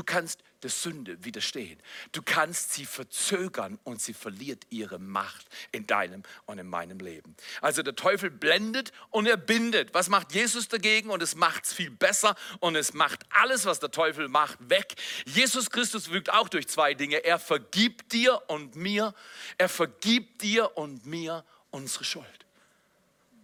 Du 0.00 0.04
kannst 0.04 0.42
der 0.62 0.70
Sünde 0.70 1.22
widerstehen. 1.26 1.78
Du 2.12 2.22
kannst 2.22 2.72
sie 2.72 2.86
verzögern 2.86 3.78
und 3.84 4.00
sie 4.00 4.14
verliert 4.14 4.64
ihre 4.70 4.98
Macht 4.98 5.46
in 5.72 5.86
deinem 5.86 6.22
und 6.46 6.58
in 6.58 6.66
meinem 6.66 7.00
Leben. 7.00 7.36
Also 7.60 7.82
der 7.82 7.94
Teufel 7.96 8.30
blendet 8.30 8.92
und 9.10 9.26
er 9.26 9.36
bindet. 9.36 9.92
Was 9.92 10.08
macht 10.08 10.32
Jesus 10.32 10.68
dagegen? 10.68 11.10
Und 11.10 11.22
es 11.22 11.34
macht 11.34 11.66
es 11.66 11.74
viel 11.74 11.90
besser 11.90 12.34
und 12.60 12.76
es 12.76 12.94
macht 12.94 13.26
alles, 13.28 13.66
was 13.66 13.78
der 13.78 13.90
Teufel 13.90 14.28
macht, 14.28 14.56
weg. 14.70 14.94
Jesus 15.26 15.68
Christus 15.68 16.10
wirkt 16.10 16.32
auch 16.32 16.48
durch 16.48 16.66
zwei 16.66 16.94
Dinge. 16.94 17.22
Er 17.22 17.38
vergibt 17.38 18.10
dir 18.14 18.40
und 18.48 18.76
mir. 18.76 19.12
Er 19.58 19.68
vergibt 19.68 20.40
dir 20.40 20.78
und 20.78 21.04
mir 21.04 21.44
unsere 21.70 22.04
Schuld. 22.04 22.46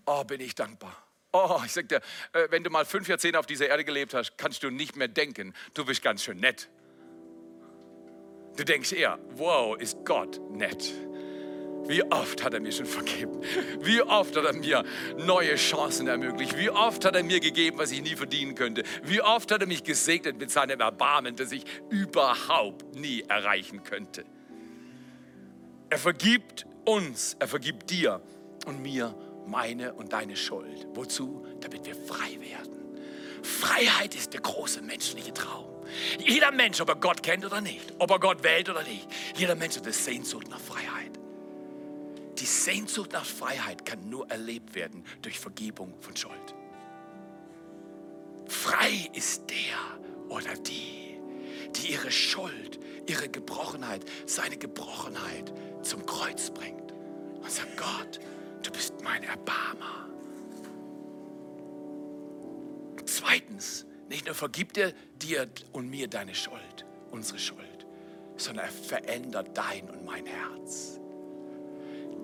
Oh, 0.06 0.24
bin 0.24 0.40
ich 0.40 0.54
dankbar. 0.54 1.05
Oh, 1.36 1.60
ich 1.66 1.72
sag 1.72 1.88
dir, 1.88 2.00
äh, 2.32 2.48
wenn 2.50 2.64
du 2.64 2.70
mal 2.70 2.86
fünf 2.86 3.08
Jahrzehnte 3.08 3.38
auf 3.38 3.44
dieser 3.44 3.68
Erde 3.68 3.84
gelebt 3.84 4.14
hast, 4.14 4.38
kannst 4.38 4.62
du 4.62 4.70
nicht 4.70 4.96
mehr 4.96 5.08
denken, 5.08 5.52
du 5.74 5.84
bist 5.84 6.02
ganz 6.02 6.22
schön 6.22 6.38
nett. 6.38 6.70
Du 8.56 8.64
denkst 8.64 8.92
eher, 8.92 9.18
wow, 9.32 9.76
ist 9.76 9.98
Gott 10.06 10.40
nett. 10.50 10.94
Wie 11.88 12.02
oft 12.10 12.42
hat 12.42 12.54
er 12.54 12.60
mir 12.60 12.72
schon 12.72 12.86
vergeben? 12.86 13.42
Wie 13.80 14.00
oft 14.00 14.34
hat 14.34 14.44
er 14.46 14.54
mir 14.54 14.82
neue 15.18 15.56
Chancen 15.56 16.08
ermöglicht? 16.08 16.56
Wie 16.56 16.70
oft 16.70 17.04
hat 17.04 17.14
er 17.14 17.22
mir 17.22 17.38
gegeben, 17.38 17.78
was 17.78 17.92
ich 17.92 18.00
nie 18.00 18.16
verdienen 18.16 18.54
könnte? 18.54 18.82
Wie 19.04 19.20
oft 19.20 19.52
hat 19.52 19.60
er 19.60 19.66
mich 19.66 19.84
gesegnet 19.84 20.38
mit 20.38 20.50
seinem 20.50 20.80
Erbarmen, 20.80 21.36
das 21.36 21.52
ich 21.52 21.64
überhaupt 21.90 22.96
nie 22.96 23.24
erreichen 23.28 23.84
könnte? 23.84 24.24
Er 25.90 25.98
vergibt 25.98 26.66
uns, 26.86 27.36
er 27.38 27.46
vergibt 27.46 27.90
dir 27.90 28.22
und 28.64 28.80
mir 28.80 29.14
meine 29.46 29.94
und 29.94 30.12
deine 30.12 30.36
Schuld. 30.36 30.86
Wozu? 30.94 31.46
Damit 31.60 31.86
wir 31.86 31.94
frei 31.94 32.38
werden. 32.40 32.76
Freiheit 33.42 34.14
ist 34.14 34.32
der 34.32 34.40
große 34.40 34.82
menschliche 34.82 35.32
Traum. 35.32 35.66
Jeder 36.18 36.50
Mensch, 36.50 36.80
ob 36.80 36.88
er 36.88 36.96
Gott 36.96 37.22
kennt 37.22 37.44
oder 37.44 37.60
nicht, 37.60 37.94
ob 37.98 38.10
er 38.10 38.18
Gott 38.18 38.42
wählt 38.42 38.68
oder 38.68 38.82
nicht, 38.82 39.08
jeder 39.36 39.54
Mensch 39.54 39.76
hat 39.76 39.84
eine 39.84 39.92
Sehnsucht 39.92 40.48
nach 40.48 40.60
Freiheit. 40.60 41.18
Die 42.38 42.44
Sehnsucht 42.44 43.12
nach 43.12 43.24
Freiheit 43.24 43.86
kann 43.86 44.08
nur 44.10 44.28
erlebt 44.30 44.74
werden 44.74 45.04
durch 45.22 45.38
Vergebung 45.38 45.94
von 46.00 46.14
Schuld. 46.16 46.54
Frei 48.46 49.08
ist 49.14 49.44
der 49.48 50.28
oder 50.28 50.54
die, 50.54 51.18
die 51.76 51.92
ihre 51.92 52.10
Schuld, 52.10 52.78
ihre 53.06 53.28
Gebrochenheit, 53.28 54.04
seine 54.26 54.56
Gebrochenheit 54.56 55.52
zum 55.82 56.04
Kreuz 56.04 56.50
bringt 56.50 56.92
und 56.92 57.50
sagt, 57.50 57.76
Gott, 57.76 58.20
du 58.66 58.72
bist 58.72 58.94
mein 59.02 59.22
Erbarmer. 59.22 60.08
Zweitens, 63.04 63.86
nicht 64.08 64.26
nur 64.26 64.34
vergibt 64.34 64.76
er 64.78 64.92
dir 65.16 65.48
und 65.72 65.88
mir 65.88 66.08
deine 66.08 66.34
Schuld, 66.34 66.84
unsere 67.10 67.38
Schuld, 67.38 67.86
sondern 68.36 68.66
er 68.66 68.72
verändert 68.72 69.56
dein 69.56 69.88
und 69.90 70.04
mein 70.04 70.26
Herz. 70.26 71.00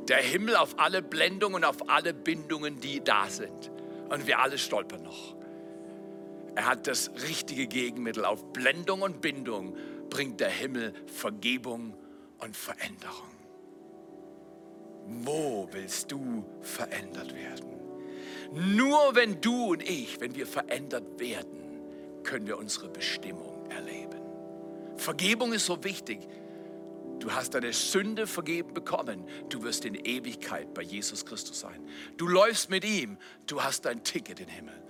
Der 0.08 0.18
Himmel 0.18 0.56
auf 0.56 0.78
alle 0.78 1.00
Blendungen 1.00 1.56
und 1.56 1.64
auf 1.64 1.88
alle 1.88 2.12
Bindungen, 2.12 2.80
die 2.80 3.02
da 3.02 3.28
sind. 3.28 3.70
Und 4.08 4.26
wir 4.26 4.40
alle 4.40 4.58
stolpern 4.58 5.02
noch. 5.02 5.36
Er 6.54 6.66
hat 6.66 6.86
das 6.86 7.10
richtige 7.22 7.66
Gegenmittel. 7.66 8.24
Auf 8.24 8.52
Blendung 8.52 9.02
und 9.02 9.20
Bindung 9.20 9.76
bringt 10.10 10.40
der 10.40 10.50
Himmel 10.50 10.92
Vergebung 11.06 11.96
und 12.38 12.56
Veränderung. 12.56 13.41
Wo 15.06 15.68
willst 15.72 16.10
du 16.12 16.44
verändert 16.60 17.34
werden? 17.34 17.66
Nur 18.52 19.14
wenn 19.14 19.40
du 19.40 19.72
und 19.72 19.82
ich, 19.82 20.20
wenn 20.20 20.34
wir 20.34 20.46
verändert 20.46 21.18
werden, 21.18 21.80
können 22.22 22.46
wir 22.46 22.58
unsere 22.58 22.88
Bestimmung 22.88 23.66
erleben. 23.70 24.20
Vergebung 24.96 25.52
ist 25.52 25.66
so 25.66 25.82
wichtig. 25.84 26.20
Du 27.18 27.32
hast 27.32 27.54
deine 27.54 27.72
Sünde 27.72 28.26
vergeben 28.26 28.74
bekommen. 28.74 29.24
Du 29.48 29.62
wirst 29.62 29.84
in 29.84 29.94
Ewigkeit 29.94 30.74
bei 30.74 30.82
Jesus 30.82 31.24
Christus 31.24 31.60
sein. 31.60 31.80
Du 32.16 32.26
läufst 32.26 32.68
mit 32.68 32.84
ihm. 32.84 33.16
Du 33.46 33.62
hast 33.62 33.84
dein 33.84 34.02
Ticket 34.02 34.40
in 34.40 34.46
den 34.46 34.54
Himmel. 34.54 34.82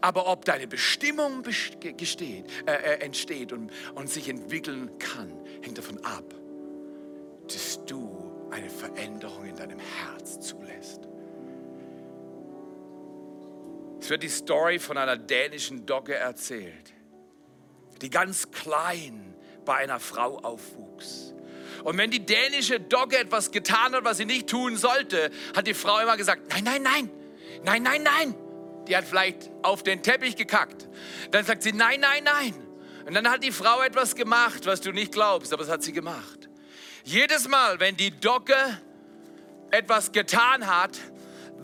Aber 0.00 0.26
ob 0.26 0.44
deine 0.44 0.66
Bestimmung 0.66 1.42
gesteht, 1.42 2.50
äh, 2.66 2.72
äh, 2.72 3.00
entsteht 3.04 3.52
und, 3.52 3.70
und 3.94 4.10
sich 4.10 4.28
entwickeln 4.28 4.98
kann, 4.98 5.32
hängt 5.62 5.78
davon 5.78 6.04
ab, 6.04 6.34
dass 7.46 7.84
du 7.86 8.25
eine 8.50 8.70
Veränderung 8.70 9.46
in 9.46 9.56
deinem 9.56 9.78
Herz 9.78 10.40
zulässt. 10.40 11.08
Es 14.00 14.10
wird 14.10 14.22
die 14.22 14.28
Story 14.28 14.78
von 14.78 14.98
einer 14.98 15.16
dänischen 15.16 15.84
Dogge 15.86 16.14
erzählt, 16.14 16.92
die 18.00 18.10
ganz 18.10 18.50
klein 18.50 19.34
bei 19.64 19.76
einer 19.76 19.98
Frau 19.98 20.38
aufwuchs. 20.38 21.34
Und 21.82 21.98
wenn 21.98 22.10
die 22.10 22.24
dänische 22.24 22.80
Dogge 22.80 23.18
etwas 23.18 23.50
getan 23.50 23.94
hat, 23.94 24.04
was 24.04 24.18
sie 24.18 24.24
nicht 24.24 24.48
tun 24.48 24.76
sollte, 24.76 25.30
hat 25.54 25.66
die 25.66 25.74
Frau 25.74 25.98
immer 25.98 26.16
gesagt, 26.16 26.50
nein, 26.50 26.64
nein, 26.64 26.82
nein, 26.82 27.10
nein, 27.64 27.82
nein, 27.82 28.02
nein. 28.02 28.34
Die 28.86 28.96
hat 28.96 29.04
vielleicht 29.04 29.50
auf 29.62 29.82
den 29.82 30.02
Teppich 30.02 30.36
gekackt. 30.36 30.88
Dann 31.32 31.44
sagt 31.44 31.62
sie, 31.62 31.72
nein, 31.72 32.00
nein, 32.00 32.24
nein. 32.24 32.54
Und 33.06 33.14
dann 33.14 33.28
hat 33.30 33.42
die 33.42 33.52
Frau 33.52 33.82
etwas 33.82 34.14
gemacht, 34.14 34.66
was 34.66 34.80
du 34.80 34.92
nicht 34.92 35.12
glaubst, 35.12 35.52
aber 35.52 35.62
das 35.62 35.72
hat 35.72 35.82
sie 35.82 35.92
gemacht. 35.92 36.48
Jedes 37.06 37.46
Mal, 37.46 37.78
wenn 37.78 37.96
die 37.96 38.10
Dogge 38.10 38.56
etwas 39.70 40.10
getan 40.10 40.66
hat, 40.66 40.98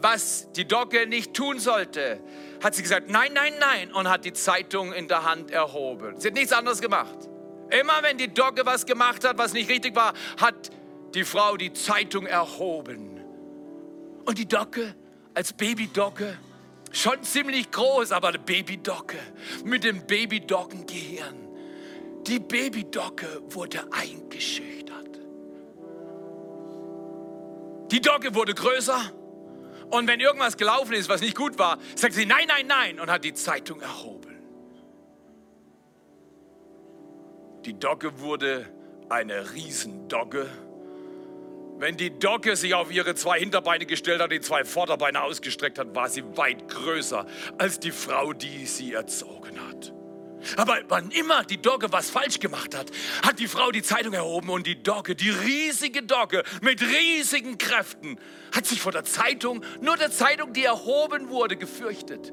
was 0.01 0.53
die 0.53 0.69
Dogge 0.69 1.09
nicht 1.09 1.35
tun 1.35 1.59
sollte, 1.59 2.21
hat 2.63 2.77
sie 2.77 2.83
gesagt, 2.83 3.11
nein, 3.11 3.33
nein, 3.33 3.55
nein 3.59 3.93
und 3.93 4.09
hat 4.09 4.25
die 4.25 4.33
Zeitung 4.33 4.93
in 4.93 5.09
der 5.09 5.25
Hand 5.25 5.51
erhoben. 5.51 6.21
Sie 6.21 6.29
hat 6.29 6.35
nichts 6.35 6.53
anderes 6.53 6.81
gemacht. 6.81 7.29
Immer 7.71 8.05
wenn 8.05 8.19
die 8.19 8.33
Dogge 8.33 8.65
was 8.65 8.87
gemacht 8.87 9.25
hat, 9.25 9.37
was 9.37 9.53
nicht 9.53 9.69
richtig 9.69 9.97
war, 9.97 10.15
hat 10.41 10.71
die 11.13 11.25
Frau 11.25 11.57
die 11.57 11.73
Zeitung 11.73 12.27
erhoben. 12.27 13.21
Und 14.25 14.39
die 14.39 14.47
Dogge 14.47 14.95
als 15.35 15.53
Babydogge, 15.53 16.39
schon 16.93 17.21
ziemlich 17.25 17.69
groß, 17.73 18.13
aber 18.13 18.29
eine 18.29 18.39
Babydogge 18.39 19.19
mit 19.65 19.83
dem 19.83 20.07
Babydoggengehirn. 20.07 21.49
Die 22.29 22.39
Babydogge 22.39 23.43
wurde 23.49 23.81
eingeschüchtert. 23.91 25.02
Die 27.93 28.01
Dogge 28.01 28.35
wurde 28.35 28.55
größer. 28.55 29.13
Und 29.91 30.09
wenn 30.09 30.19
irgendwas 30.19 30.57
gelaufen 30.57 30.95
ist, 30.95 31.11
was 31.11 31.21
nicht 31.21 31.37
gut 31.37 31.59
war, 31.59 31.79
sagt 31.95 32.15
sie 32.15 32.25
nein, 32.25 32.47
nein, 32.49 32.67
nein 32.67 32.99
und 32.99 33.11
hat 33.11 33.23
die 33.23 33.35
Zeitung 33.35 33.83
erhoben. 33.83 34.35
Die 37.67 37.79
Dogge 37.79 38.19
wurde 38.21 38.67
eine 39.11 39.53
Riesendogge. 39.53 40.49
Wenn 41.79 41.99
die 41.99 42.19
Dogge 42.19 42.57
sich 42.57 42.75
auf 42.75 42.91
ihre 42.91 43.15
zwei 43.15 43.39
Hinterbeine 43.39 43.85
gestellt 43.85 44.23
hat, 44.23 44.33
die 44.33 44.41
zwei 44.41 44.65
Vorderbeine 44.65 45.23
ausgestreckt 45.23 45.79
hat, 45.79 45.95
war 45.95 46.09
sie 46.09 46.25
weit 46.37 46.69
größer 46.69 47.27
als 47.59 47.79
die 47.79 47.91
Frau, 47.91 48.33
die 48.33 48.65
sie 48.67 48.95
erzogen 48.95 49.59
hat. 49.69 49.93
Aber 50.57 50.79
wann 50.89 51.11
immer 51.11 51.45
die 51.45 51.61
Dogge 51.61 51.93
was 51.93 52.11
falsch 52.11 52.41
gemacht 52.41 52.77
hat, 52.77 52.91
hat 53.25 53.39
die 53.39 53.49
Frau 53.49 53.71
die 53.71 53.83
Zeitung 53.83 54.13
erhoben 54.13 54.51
und 54.51 54.67
die 54.67 54.83
Dogge, 54.83 55.15
die 55.15 55.31
riesige 55.31 56.03
Dogge 56.03 56.43
mit 56.61 56.83
riesigen 56.83 57.59
Kräften, 57.59 58.19
hat 58.55 58.67
sich 58.67 58.81
vor 58.81 58.93
der 58.93 59.05
Zeitung, 59.05 59.65
nur 59.81 59.97
der 59.97 60.11
Zeitung, 60.11 60.53
die 60.53 60.65
erhoben 60.65 61.29
wurde, 61.29 61.57
gefürchtet. 61.57 62.33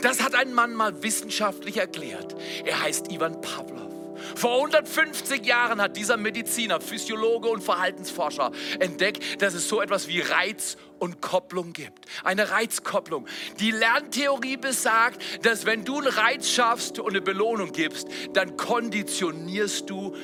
Das 0.00 0.22
hat 0.22 0.34
ein 0.34 0.54
Mann 0.54 0.74
mal 0.74 1.02
wissenschaftlich 1.02 1.76
erklärt. 1.76 2.36
Er 2.64 2.82
heißt 2.82 3.10
Ivan 3.10 3.40
Pavlov. 3.40 3.92
Vor 4.36 4.54
150 4.56 5.44
Jahren 5.44 5.80
hat 5.80 5.96
dieser 5.96 6.16
Mediziner, 6.16 6.80
Physiologe 6.80 7.48
und 7.48 7.62
Verhaltensforscher 7.62 8.52
entdeckt, 8.78 9.42
dass 9.42 9.54
es 9.54 9.68
so 9.68 9.80
etwas 9.80 10.08
wie 10.08 10.20
Reiz 10.20 10.76
und 11.02 11.20
Kopplung 11.20 11.72
gibt. 11.72 12.06
Eine 12.22 12.52
Reizkopplung. 12.52 13.26
Die 13.58 13.72
Lerntheorie 13.72 14.56
besagt, 14.56 15.44
dass 15.44 15.66
wenn 15.66 15.84
du 15.84 15.98
einen 15.98 16.06
Reiz 16.06 16.48
schaffst 16.48 17.00
und 17.00 17.10
eine 17.10 17.20
Belohnung 17.20 17.72
gibst, 17.72 18.06
dann 18.34 18.56
konditionierst 18.56 19.90
du 19.90 20.14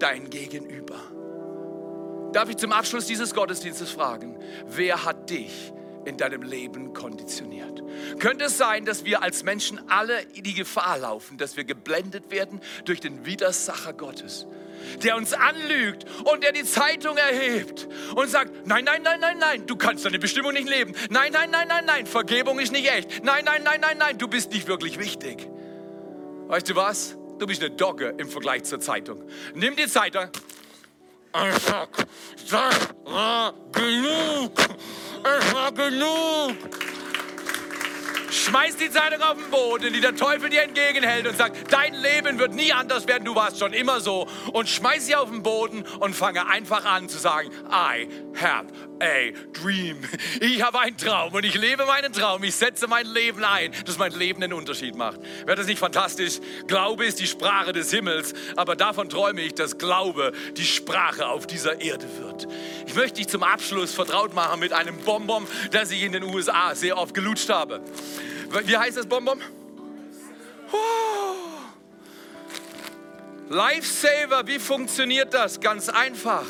dein 0.00 0.28
Gegenüber. 0.28 0.98
Darf 2.32 2.50
ich 2.50 2.56
zum 2.56 2.72
Abschluss 2.72 3.06
dieses 3.06 3.34
Gottesdienstes 3.34 3.92
fragen, 3.92 4.36
wer 4.66 5.04
hat 5.04 5.30
dich 5.30 5.72
in 6.04 6.16
deinem 6.16 6.42
Leben 6.42 6.92
konditioniert. 6.92 7.84
Könnte 8.18 8.46
es 8.46 8.58
sein, 8.58 8.84
dass 8.84 9.04
wir 9.04 9.22
als 9.22 9.44
Menschen 9.44 9.80
alle 9.88 10.26
die 10.26 10.54
Gefahr 10.54 10.98
laufen, 10.98 11.38
dass 11.38 11.56
wir 11.56 11.64
geblendet 11.64 12.32
werden 12.32 12.60
durch 12.84 12.98
den 12.98 13.26
Widersacher 13.26 13.92
Gottes, 13.92 14.46
der 15.02 15.16
uns 15.16 15.32
anlügt 15.32 16.04
und 16.24 16.42
der 16.42 16.52
die 16.52 16.64
Zeitung 16.64 17.16
erhebt 17.16 17.88
und 18.14 18.28
sagt, 18.28 18.66
nein, 18.66 18.84
nein, 18.84 19.02
nein, 19.02 19.20
nein, 19.20 19.38
nein, 19.38 19.66
du 19.66 19.76
kannst 19.76 20.04
deine 20.04 20.18
Bestimmung 20.18 20.52
nicht 20.52 20.68
leben. 20.68 20.94
Nein, 21.10 21.32
nein, 21.32 21.50
nein, 21.50 21.68
nein, 21.68 21.84
nein, 21.86 22.06
Vergebung 22.06 22.58
ist 22.58 22.72
nicht 22.72 22.88
echt. 22.88 23.24
Nein, 23.24 23.44
nein, 23.44 23.62
nein, 23.64 23.80
nein, 23.80 23.98
nein, 23.98 24.18
du 24.18 24.28
bist 24.28 24.52
nicht 24.52 24.66
wirklich 24.66 24.98
wichtig. 24.98 25.48
Weißt 26.48 26.68
du 26.68 26.76
was? 26.76 27.16
Du 27.38 27.46
bist 27.46 27.62
eine 27.62 27.70
Dogge 27.74 28.14
im 28.18 28.28
Vergleich 28.28 28.64
zur 28.64 28.80
Zeitung. 28.80 29.22
Nimm 29.54 29.76
die 29.76 29.86
Zeitung. 29.86 30.28
Sag, 31.32 32.06
sag, 32.46 32.94
genug 33.72 34.52
es 35.26 35.54
war 35.54 35.72
genug. 35.72 36.56
Schmeiß 38.36 38.76
die 38.76 38.90
Zeitung 38.90 39.22
auf 39.22 39.36
den 39.36 39.50
Boden, 39.50 39.92
die 39.92 40.00
der 40.00 40.14
Teufel 40.14 40.50
dir 40.50 40.62
entgegenhält 40.62 41.26
und 41.26 41.36
sagt, 41.36 41.72
dein 41.72 41.94
Leben 41.94 42.38
wird 42.38 42.54
nie 42.54 42.72
anders 42.72 43.08
werden, 43.08 43.24
du 43.24 43.34
warst 43.34 43.58
schon 43.58 43.72
immer 43.72 44.00
so. 44.00 44.28
Und 44.52 44.68
schmeiß 44.68 45.06
sie 45.06 45.16
auf 45.16 45.30
den 45.30 45.42
Boden 45.42 45.84
und 46.00 46.14
fange 46.14 46.46
einfach 46.46 46.84
an 46.84 47.08
zu 47.08 47.18
sagen, 47.18 47.50
I 47.70 48.08
have 48.38 48.66
a 49.00 49.32
dream. 49.52 49.98
Ich 50.40 50.62
habe 50.62 50.80
einen 50.80 50.96
Traum 50.96 51.34
und 51.34 51.44
ich 51.44 51.54
lebe 51.54 51.86
meinen 51.86 52.12
Traum. 52.12 52.42
Ich 52.44 52.54
setze 52.54 52.86
mein 52.86 53.06
Leben 53.06 53.42
ein, 53.44 53.72
dass 53.84 53.98
mein 53.98 54.12
Leben 54.12 54.42
einen 54.42 54.52
Unterschied 54.52 54.94
macht. 54.94 55.20
Wäre 55.44 55.56
das 55.56 55.66
nicht 55.66 55.78
fantastisch? 55.78 56.40
Glaube 56.66 57.04
ist 57.04 57.20
die 57.20 57.26
Sprache 57.26 57.72
des 57.72 57.90
Himmels, 57.90 58.34
aber 58.54 58.76
davon 58.76 59.08
träume 59.08 59.40
ich, 59.40 59.54
dass 59.54 59.78
Glaube 59.78 60.32
die 60.56 60.64
Sprache 60.64 61.26
auf 61.26 61.46
dieser 61.46 61.80
Erde 61.80 62.06
wird. 62.18 62.48
Ich 62.86 62.94
möchte 62.94 63.16
dich 63.16 63.28
zum 63.28 63.42
Abschluss 63.42 63.94
vertraut 63.94 64.34
machen 64.34 64.60
mit 64.60 64.72
einem 64.72 64.98
Bonbon, 64.98 65.46
das 65.70 65.90
ich 65.90 66.02
in 66.02 66.12
den 66.12 66.22
USA 66.22 66.74
sehr 66.74 66.96
oft 66.98 67.14
gelutscht 67.14 67.48
habe. 67.48 67.80
Wie 68.64 68.76
heißt 68.76 68.96
das 68.96 69.06
Bonbon? 69.06 69.40
Lifesaver, 73.48 74.46
wie 74.46 74.58
funktioniert 74.58 75.32
das? 75.32 75.60
Ganz 75.60 75.88
einfach. 75.88 76.44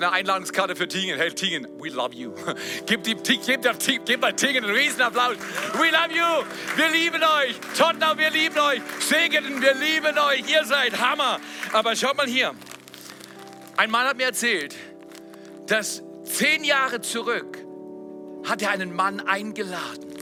Eine 0.00 0.12
Einladungskarte 0.12 0.76
für 0.76 0.88
Tingen. 0.88 1.18
Hey 1.18 1.30
Tingen, 1.30 1.68
we 1.78 1.90
love 1.90 2.14
you. 2.14 2.32
Gib, 2.86 3.02
die, 3.04 3.14
gib, 3.16 3.44
gib, 3.44 4.06
gib 4.06 4.20
mal 4.22 4.32
Tingen 4.32 4.64
einen 4.64 4.74
Riesenapplaus. 4.74 5.36
We 5.74 5.90
love 5.90 6.10
you. 6.10 6.46
Wir 6.74 6.88
lieben 6.88 7.22
euch. 7.22 7.60
Tottenham, 7.76 8.16
wir 8.16 8.30
lieben 8.30 8.58
euch. 8.58 8.80
Segeten, 9.00 9.60
wir 9.60 9.74
lieben 9.74 10.18
euch. 10.18 10.50
Ihr 10.50 10.64
seid 10.64 10.98
Hammer. 10.98 11.38
Aber 11.74 11.94
schaut 11.96 12.16
mal 12.16 12.26
hier. 12.26 12.54
Ein 13.76 13.90
Mann 13.90 14.06
hat 14.06 14.16
mir 14.16 14.24
erzählt, 14.24 14.74
dass 15.66 16.02
zehn 16.24 16.64
Jahre 16.64 17.02
zurück 17.02 17.58
hat 18.48 18.62
er 18.62 18.70
einen 18.70 18.94
Mann 18.94 19.20
eingeladen 19.20 20.14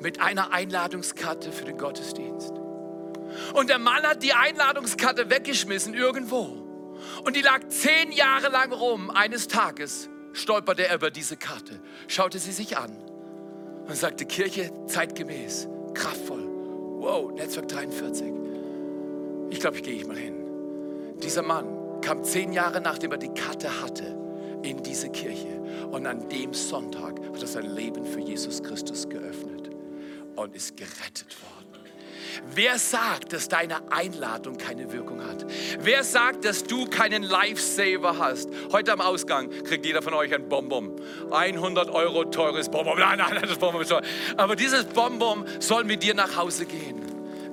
mit 0.00 0.20
einer 0.20 0.52
Einladungskarte 0.52 1.50
für 1.50 1.64
den 1.64 1.76
Gottesdienst. 1.76 2.52
Und 3.52 3.68
der 3.68 3.80
Mann 3.80 4.04
hat 4.04 4.22
die 4.22 4.32
Einladungskarte 4.32 5.28
weggeschmissen 5.28 5.92
irgendwo. 5.92 6.61
Und 7.24 7.36
die 7.36 7.42
lag 7.42 7.68
zehn 7.68 8.12
Jahre 8.12 8.48
lang 8.48 8.72
rum. 8.72 9.10
Eines 9.10 9.46
Tages 9.46 10.08
stolperte 10.32 10.86
er 10.88 10.96
über 10.96 11.10
diese 11.10 11.36
Karte, 11.36 11.80
schaute 12.08 12.38
sie 12.38 12.52
sich 12.52 12.76
an 12.76 12.96
und 13.86 13.96
sagte, 13.96 14.24
Kirche 14.24 14.70
zeitgemäß, 14.86 15.68
kraftvoll. 15.94 16.48
Wow, 16.98 17.32
Netzwerk 17.32 17.68
43. 17.68 18.32
Ich 19.50 19.60
glaube, 19.60 19.76
ich 19.76 19.82
gehe 19.82 19.94
ich 19.94 20.06
mal 20.06 20.16
hin. 20.16 20.34
Dieser 21.22 21.42
Mann 21.42 22.00
kam 22.00 22.24
zehn 22.24 22.52
Jahre 22.52 22.80
nachdem 22.80 23.12
er 23.12 23.18
die 23.18 23.32
Karte 23.32 23.80
hatte 23.82 24.18
in 24.62 24.82
diese 24.82 25.10
Kirche. 25.10 25.60
Und 25.90 26.06
an 26.06 26.28
dem 26.28 26.54
Sonntag 26.54 27.20
hat 27.20 27.42
er 27.42 27.48
sein 27.48 27.66
Leben 27.66 28.04
für 28.04 28.20
Jesus 28.20 28.62
Christus 28.62 29.08
geöffnet 29.08 29.70
und 30.36 30.54
ist 30.54 30.76
gerettet 30.76 31.36
worden. 31.42 31.51
Wer 32.54 32.78
sagt, 32.78 33.32
dass 33.32 33.48
deine 33.48 33.90
Einladung 33.90 34.58
keine 34.58 34.92
Wirkung 34.92 35.24
hat? 35.24 35.46
Wer 35.80 36.04
sagt, 36.04 36.44
dass 36.44 36.64
du 36.64 36.86
keinen 36.86 37.22
Lifesaver 37.22 38.18
hast? 38.18 38.48
Heute 38.72 38.92
am 38.92 39.00
Ausgang 39.00 39.50
kriegt 39.64 39.86
jeder 39.86 40.02
von 40.02 40.14
euch 40.14 40.34
ein 40.34 40.48
Bonbon. 40.48 41.00
100 41.30 41.90
Euro 41.90 42.24
teures 42.24 42.68
Bonbon. 42.68 42.98
Nein, 42.98 43.18
nein, 43.18 43.38
das 43.42 43.58
Bonbon 43.58 43.82
ist 43.82 43.88
teuer. 43.88 44.02
Aber 44.36 44.56
dieses 44.56 44.84
Bonbon 44.84 45.46
soll 45.58 45.84
mit 45.84 46.02
dir 46.02 46.14
nach 46.14 46.36
Hause 46.36 46.66
gehen. 46.66 47.02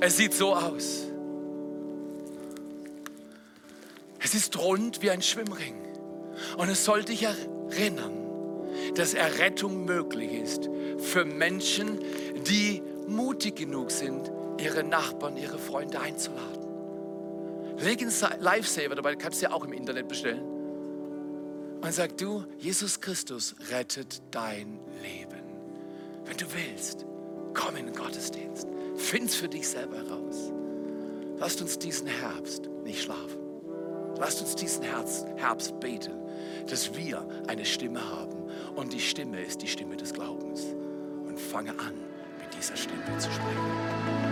Es 0.01 0.17
sieht 0.17 0.33
so 0.33 0.55
aus. 0.55 1.07
Es 4.19 4.33
ist 4.33 4.57
rund 4.57 5.01
wie 5.01 5.09
ein 5.09 5.21
Schwimmring. 5.21 5.75
Und 6.57 6.69
es 6.69 6.85
soll 6.85 7.03
dich 7.03 7.23
erinnern, 7.23 8.13
dass 8.95 9.13
Errettung 9.13 9.85
möglich 9.85 10.33
ist 10.33 10.69
für 10.99 11.25
Menschen, 11.25 11.99
die 12.47 12.81
mutig 13.07 13.55
genug 13.55 13.91
sind, 13.91 14.31
ihre 14.61 14.83
Nachbarn, 14.83 15.37
ihre 15.37 15.57
Freunde 15.57 15.99
einzuladen. 15.99 16.59
Leg 17.77 18.01
einen 18.01 18.41
Lifesaver 18.41 18.95
dabei, 18.95 19.15
kannst 19.15 19.41
du 19.41 19.45
ja 19.45 19.51
auch 19.51 19.63
im 19.63 19.73
Internet 19.73 20.07
bestellen. 20.07 20.43
Und 21.81 21.93
sag 21.93 22.17
du, 22.17 22.43
Jesus 22.57 22.99
Christus 22.99 23.55
rettet 23.71 24.21
dein 24.31 24.79
Leben. 25.01 25.41
Wenn 26.25 26.35
du 26.35 26.45
willst, 26.53 27.05
komm 27.53 27.77
in 27.77 27.85
den 27.85 27.95
Gottesdienst. 27.95 28.67
Find's 28.95 29.35
für 29.35 29.47
dich 29.47 29.67
selber 29.67 29.97
heraus. 29.97 30.51
Lasst 31.37 31.61
uns 31.61 31.79
diesen 31.79 32.07
Herbst 32.07 32.69
nicht 32.83 33.01
schlafen. 33.03 33.39
Lasst 34.17 34.41
uns 34.41 34.55
diesen 34.55 34.83
Herbst 34.83 35.79
beten, 35.79 36.13
dass 36.67 36.93
wir 36.95 37.25
eine 37.47 37.63
Stimme 37.63 38.01
haben. 38.11 38.43
Und 38.75 38.91
die 38.91 38.99
Stimme 38.99 39.41
ist 39.41 39.61
die 39.61 39.67
Stimme 39.67 39.95
des 39.95 40.13
Glaubens. 40.13 40.65
Und 41.25 41.39
fange 41.39 41.71
an, 41.71 41.93
mit 42.39 42.53
dieser 42.57 42.75
Stimme 42.75 43.17
zu 43.17 43.31
sprechen. 43.31 44.28